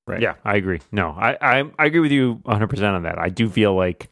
right. 0.07 0.21
Yeah, 0.21 0.35
I 0.45 0.57
agree. 0.57 0.81
No, 0.93 1.17
I, 1.19 1.39
I 1.41 1.65
I 1.79 1.87
agree 1.87 2.01
with 2.01 2.13
you 2.13 2.41
100 2.43 2.69
percent 2.69 2.95
on 2.95 3.05
that. 3.05 3.19
I 3.19 3.31
do 3.31 3.49
feel 3.49 3.75
like 3.75 4.11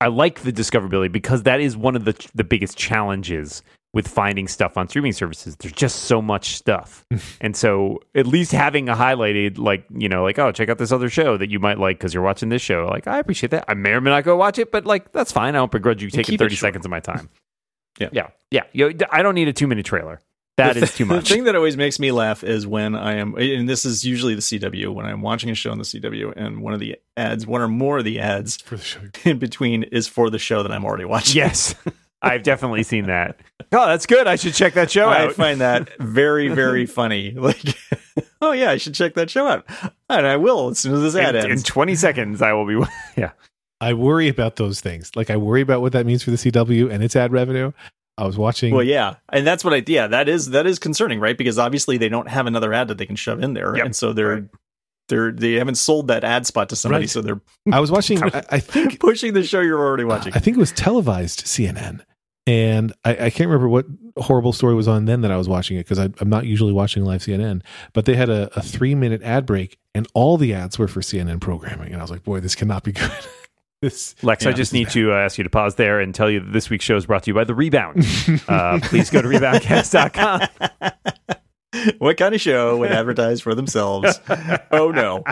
I 0.00 0.06
like 0.06 0.42
the 0.42 0.52
discoverability 0.52 1.10
because 1.10 1.42
that 1.42 1.60
is 1.60 1.76
one 1.76 1.96
of 1.96 2.04
the 2.04 2.14
the 2.36 2.44
biggest 2.44 2.78
challenges 2.78 3.62
with 3.94 4.06
finding 4.06 4.46
stuff 4.48 4.76
on 4.76 4.88
streaming 4.88 5.12
services. 5.12 5.56
There's 5.56 5.72
just 5.72 6.00
so 6.02 6.20
much 6.20 6.56
stuff, 6.56 7.06
and 7.40 7.56
so 7.56 8.00
at 8.14 8.26
least 8.26 8.52
having 8.52 8.90
a 8.90 8.94
highlighted 8.94 9.56
like 9.56 9.86
you 9.90 10.08
know 10.10 10.22
like 10.22 10.38
oh 10.38 10.52
check 10.52 10.68
out 10.68 10.76
this 10.76 10.92
other 10.92 11.08
show 11.08 11.38
that 11.38 11.48
you 11.48 11.58
might 11.60 11.78
like 11.78 11.96
because 11.98 12.12
you're 12.12 12.22
watching 12.22 12.50
this 12.50 12.60
show. 12.60 12.86
Like 12.90 13.06
I 13.06 13.18
appreciate 13.18 13.50
that. 13.52 13.64
I 13.68 13.74
may 13.74 13.92
or 13.92 14.02
may 14.02 14.10
not 14.10 14.24
go 14.24 14.36
watch 14.36 14.58
it, 14.58 14.70
but 14.70 14.84
like 14.84 15.12
that's 15.12 15.32
fine. 15.32 15.54
I 15.54 15.58
don't 15.58 15.70
begrudge 15.72 16.02
you 16.02 16.10
taking 16.10 16.36
30 16.36 16.56
seconds 16.56 16.84
of 16.84 16.90
my 16.90 17.00
time. 17.00 17.30
Yeah. 18.00 18.08
yeah, 18.10 18.26
yeah. 18.50 18.62
You, 18.72 18.92
I 19.12 19.22
don't 19.22 19.36
need 19.36 19.46
a 19.46 19.52
two 19.52 19.68
minute 19.68 19.86
trailer. 19.86 20.20
That 20.56 20.74
The 20.74 20.82
is 20.82 20.96
too 20.96 21.04
much. 21.06 21.28
The 21.28 21.34
thing 21.34 21.44
that 21.44 21.54
always 21.54 21.76
makes 21.76 22.00
me 22.00 22.10
laugh 22.10 22.42
is 22.42 22.66
when 22.66 22.96
I 22.96 23.18
am, 23.18 23.36
and 23.36 23.68
this 23.68 23.84
is 23.84 24.04
usually 24.04 24.34
the 24.34 24.40
CW, 24.40 24.92
when 24.92 25.06
I'm 25.06 25.20
watching 25.20 25.48
a 25.48 25.54
show 25.54 25.70
on 25.70 25.78
the 25.78 25.84
CW 25.84 26.32
and 26.36 26.60
one 26.60 26.74
of 26.74 26.80
the 26.80 26.96
ads, 27.16 27.46
one 27.46 27.60
or 27.60 27.68
more 27.68 27.98
of 27.98 28.04
the 28.04 28.18
ads 28.18 28.56
the 28.56 29.12
in 29.24 29.38
between 29.38 29.84
is 29.84 30.08
for 30.08 30.28
the 30.28 30.40
show 30.40 30.64
that 30.64 30.72
I'm 30.72 30.84
already 30.84 31.04
watching. 31.04 31.36
yes, 31.36 31.76
I've 32.24 32.42
definitely 32.42 32.82
seen 32.82 33.06
that. 33.06 33.38
Oh, 33.72 33.86
that's 33.86 34.06
good. 34.06 34.26
I 34.26 34.36
should 34.36 34.54
check 34.54 34.74
that 34.74 34.90
show 34.90 35.08
I 35.08 35.24
out. 35.26 35.32
find 35.34 35.60
that 35.60 35.90
very, 35.98 36.48
very 36.48 36.86
funny. 37.00 37.32
Like, 37.32 37.62
oh 38.40 38.52
yeah, 38.52 38.70
I 38.70 38.76
should 38.78 38.94
check 38.94 39.14
that 39.14 39.30
show 39.30 39.46
out, 39.46 39.64
and 40.08 40.26
I 40.26 40.36
will 40.36 40.68
as 40.70 40.78
soon 40.80 40.94
as 40.94 41.00
this 41.02 41.16
ad 41.16 41.34
in, 41.36 41.50
in 41.50 41.62
20 41.62 41.94
seconds 41.94 42.42
i 42.42 42.52
will 42.52 42.66
be 42.66 42.80
yeah 43.16 43.32
I 43.80 43.92
worry 43.92 44.28
about 44.28 44.56
those 44.56 44.80
things. 44.80 45.10
Like 45.14 45.28
I 45.30 45.36
worry 45.36 45.60
about 45.60 45.82
what 45.82 45.92
that 45.92 46.06
means 46.06 46.22
for 46.22 46.30
the 46.30 46.36
CW 46.38 46.90
and 46.90 47.02
its 47.02 47.16
ad 47.16 47.32
revenue. 47.32 47.72
I 48.16 48.24
was 48.24 48.38
watching. 48.38 48.72
Well, 48.72 48.84
yeah, 48.84 49.16
and 49.30 49.46
that's 49.46 49.62
what 49.64 49.74
I 49.74 49.82
yeah 49.86 50.06
that 50.06 50.28
is 50.28 50.50
that 50.50 50.66
is 50.66 50.78
concerning, 50.78 51.20
right? 51.20 51.36
Because 51.36 51.58
obviously 51.58 51.98
they 51.98 52.08
don't 52.08 52.28
have 52.28 52.46
another 52.46 52.72
ad 52.72 52.88
that 52.88 52.96
they 52.98 53.04
can 53.06 53.16
shove 53.16 53.42
in 53.42 53.52
there, 53.54 53.76
Yep. 53.76 53.84
and 53.86 53.96
so 53.96 54.12
they're 54.12 54.34
Right. 54.34 54.44
they're 55.08 55.32
they 55.32 55.54
haven't 55.54 55.74
sold 55.74 56.06
that 56.08 56.22
ad 56.24 56.46
spot 56.46 56.68
to 56.70 56.76
somebody, 56.76 57.02
Right. 57.02 57.10
so 57.10 57.20
they're 57.20 57.40
I 57.72 57.80
was 57.80 57.90
watching. 57.90 58.22
I, 58.22 58.42
I 58.50 58.60
think 58.60 59.00
pushing 59.00 59.34
the 59.34 59.42
show 59.42 59.60
you're 59.60 59.84
already 59.84 60.04
watching. 60.04 60.32
I 60.34 60.38
think 60.38 60.56
it 60.56 60.60
was 60.60 60.72
televised 60.72 61.44
CNN, 61.44 62.00
and 62.46 62.92
I, 63.04 63.10
I 63.26 63.30
can't 63.30 63.48
remember 63.48 63.68
what 63.68 63.86
horrible 64.16 64.52
story 64.52 64.74
was 64.74 64.86
on 64.86 65.06
then 65.06 65.22
that 65.22 65.30
I 65.30 65.36
was 65.36 65.48
watching 65.48 65.76
it 65.76 65.88
because 65.88 65.98
I'm 65.98 66.28
not 66.28 66.46
usually 66.46 66.72
watching 66.72 67.04
live 67.04 67.22
CNN. 67.22 67.62
But 67.92 68.04
they 68.04 68.14
had 68.14 68.28
a, 68.30 68.50
a 68.56 68.62
three 68.62 68.94
minute 68.94 69.22
ad 69.22 69.46
break, 69.46 69.78
and 69.94 70.06
all 70.14 70.36
the 70.36 70.52
ads 70.54 70.78
were 70.78 70.88
for 70.88 71.00
CNN 71.00 71.40
programming, 71.40 71.92
and 71.92 71.96
I 71.96 72.02
was 72.02 72.10
like, 72.10 72.22
boy, 72.24 72.40
this 72.40 72.54
cannot 72.54 72.84
be 72.84 72.92
good. 72.92 73.10
this 73.80 74.14
Lex, 74.22 74.44
yeah, 74.44 74.50
I 74.50 74.52
just 74.52 74.72
need 74.72 74.86
bad. 74.86 74.92
to 74.94 75.12
uh, 75.12 75.16
ask 75.16 75.38
you 75.38 75.44
to 75.44 75.50
pause 75.50 75.76
there 75.76 76.00
and 76.00 76.14
tell 76.14 76.30
you 76.30 76.40
that 76.40 76.52
this 76.52 76.68
week's 76.70 76.84
show 76.84 76.96
is 76.96 77.06
brought 77.06 77.22
to 77.24 77.30
you 77.30 77.34
by 77.34 77.44
The 77.44 77.54
Rebound. 77.54 78.06
uh, 78.48 78.78
please 78.82 79.10
go 79.10 79.22
to 79.22 79.28
reboundcast.com. 79.28 80.42
what 81.98 82.16
kind 82.16 82.34
of 82.34 82.40
show 82.40 82.76
would 82.78 82.92
advertise 82.92 83.40
for 83.40 83.54
themselves? 83.54 84.20
oh 84.70 84.90
no. 84.90 85.22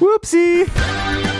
Whoopsie. 0.00 1.34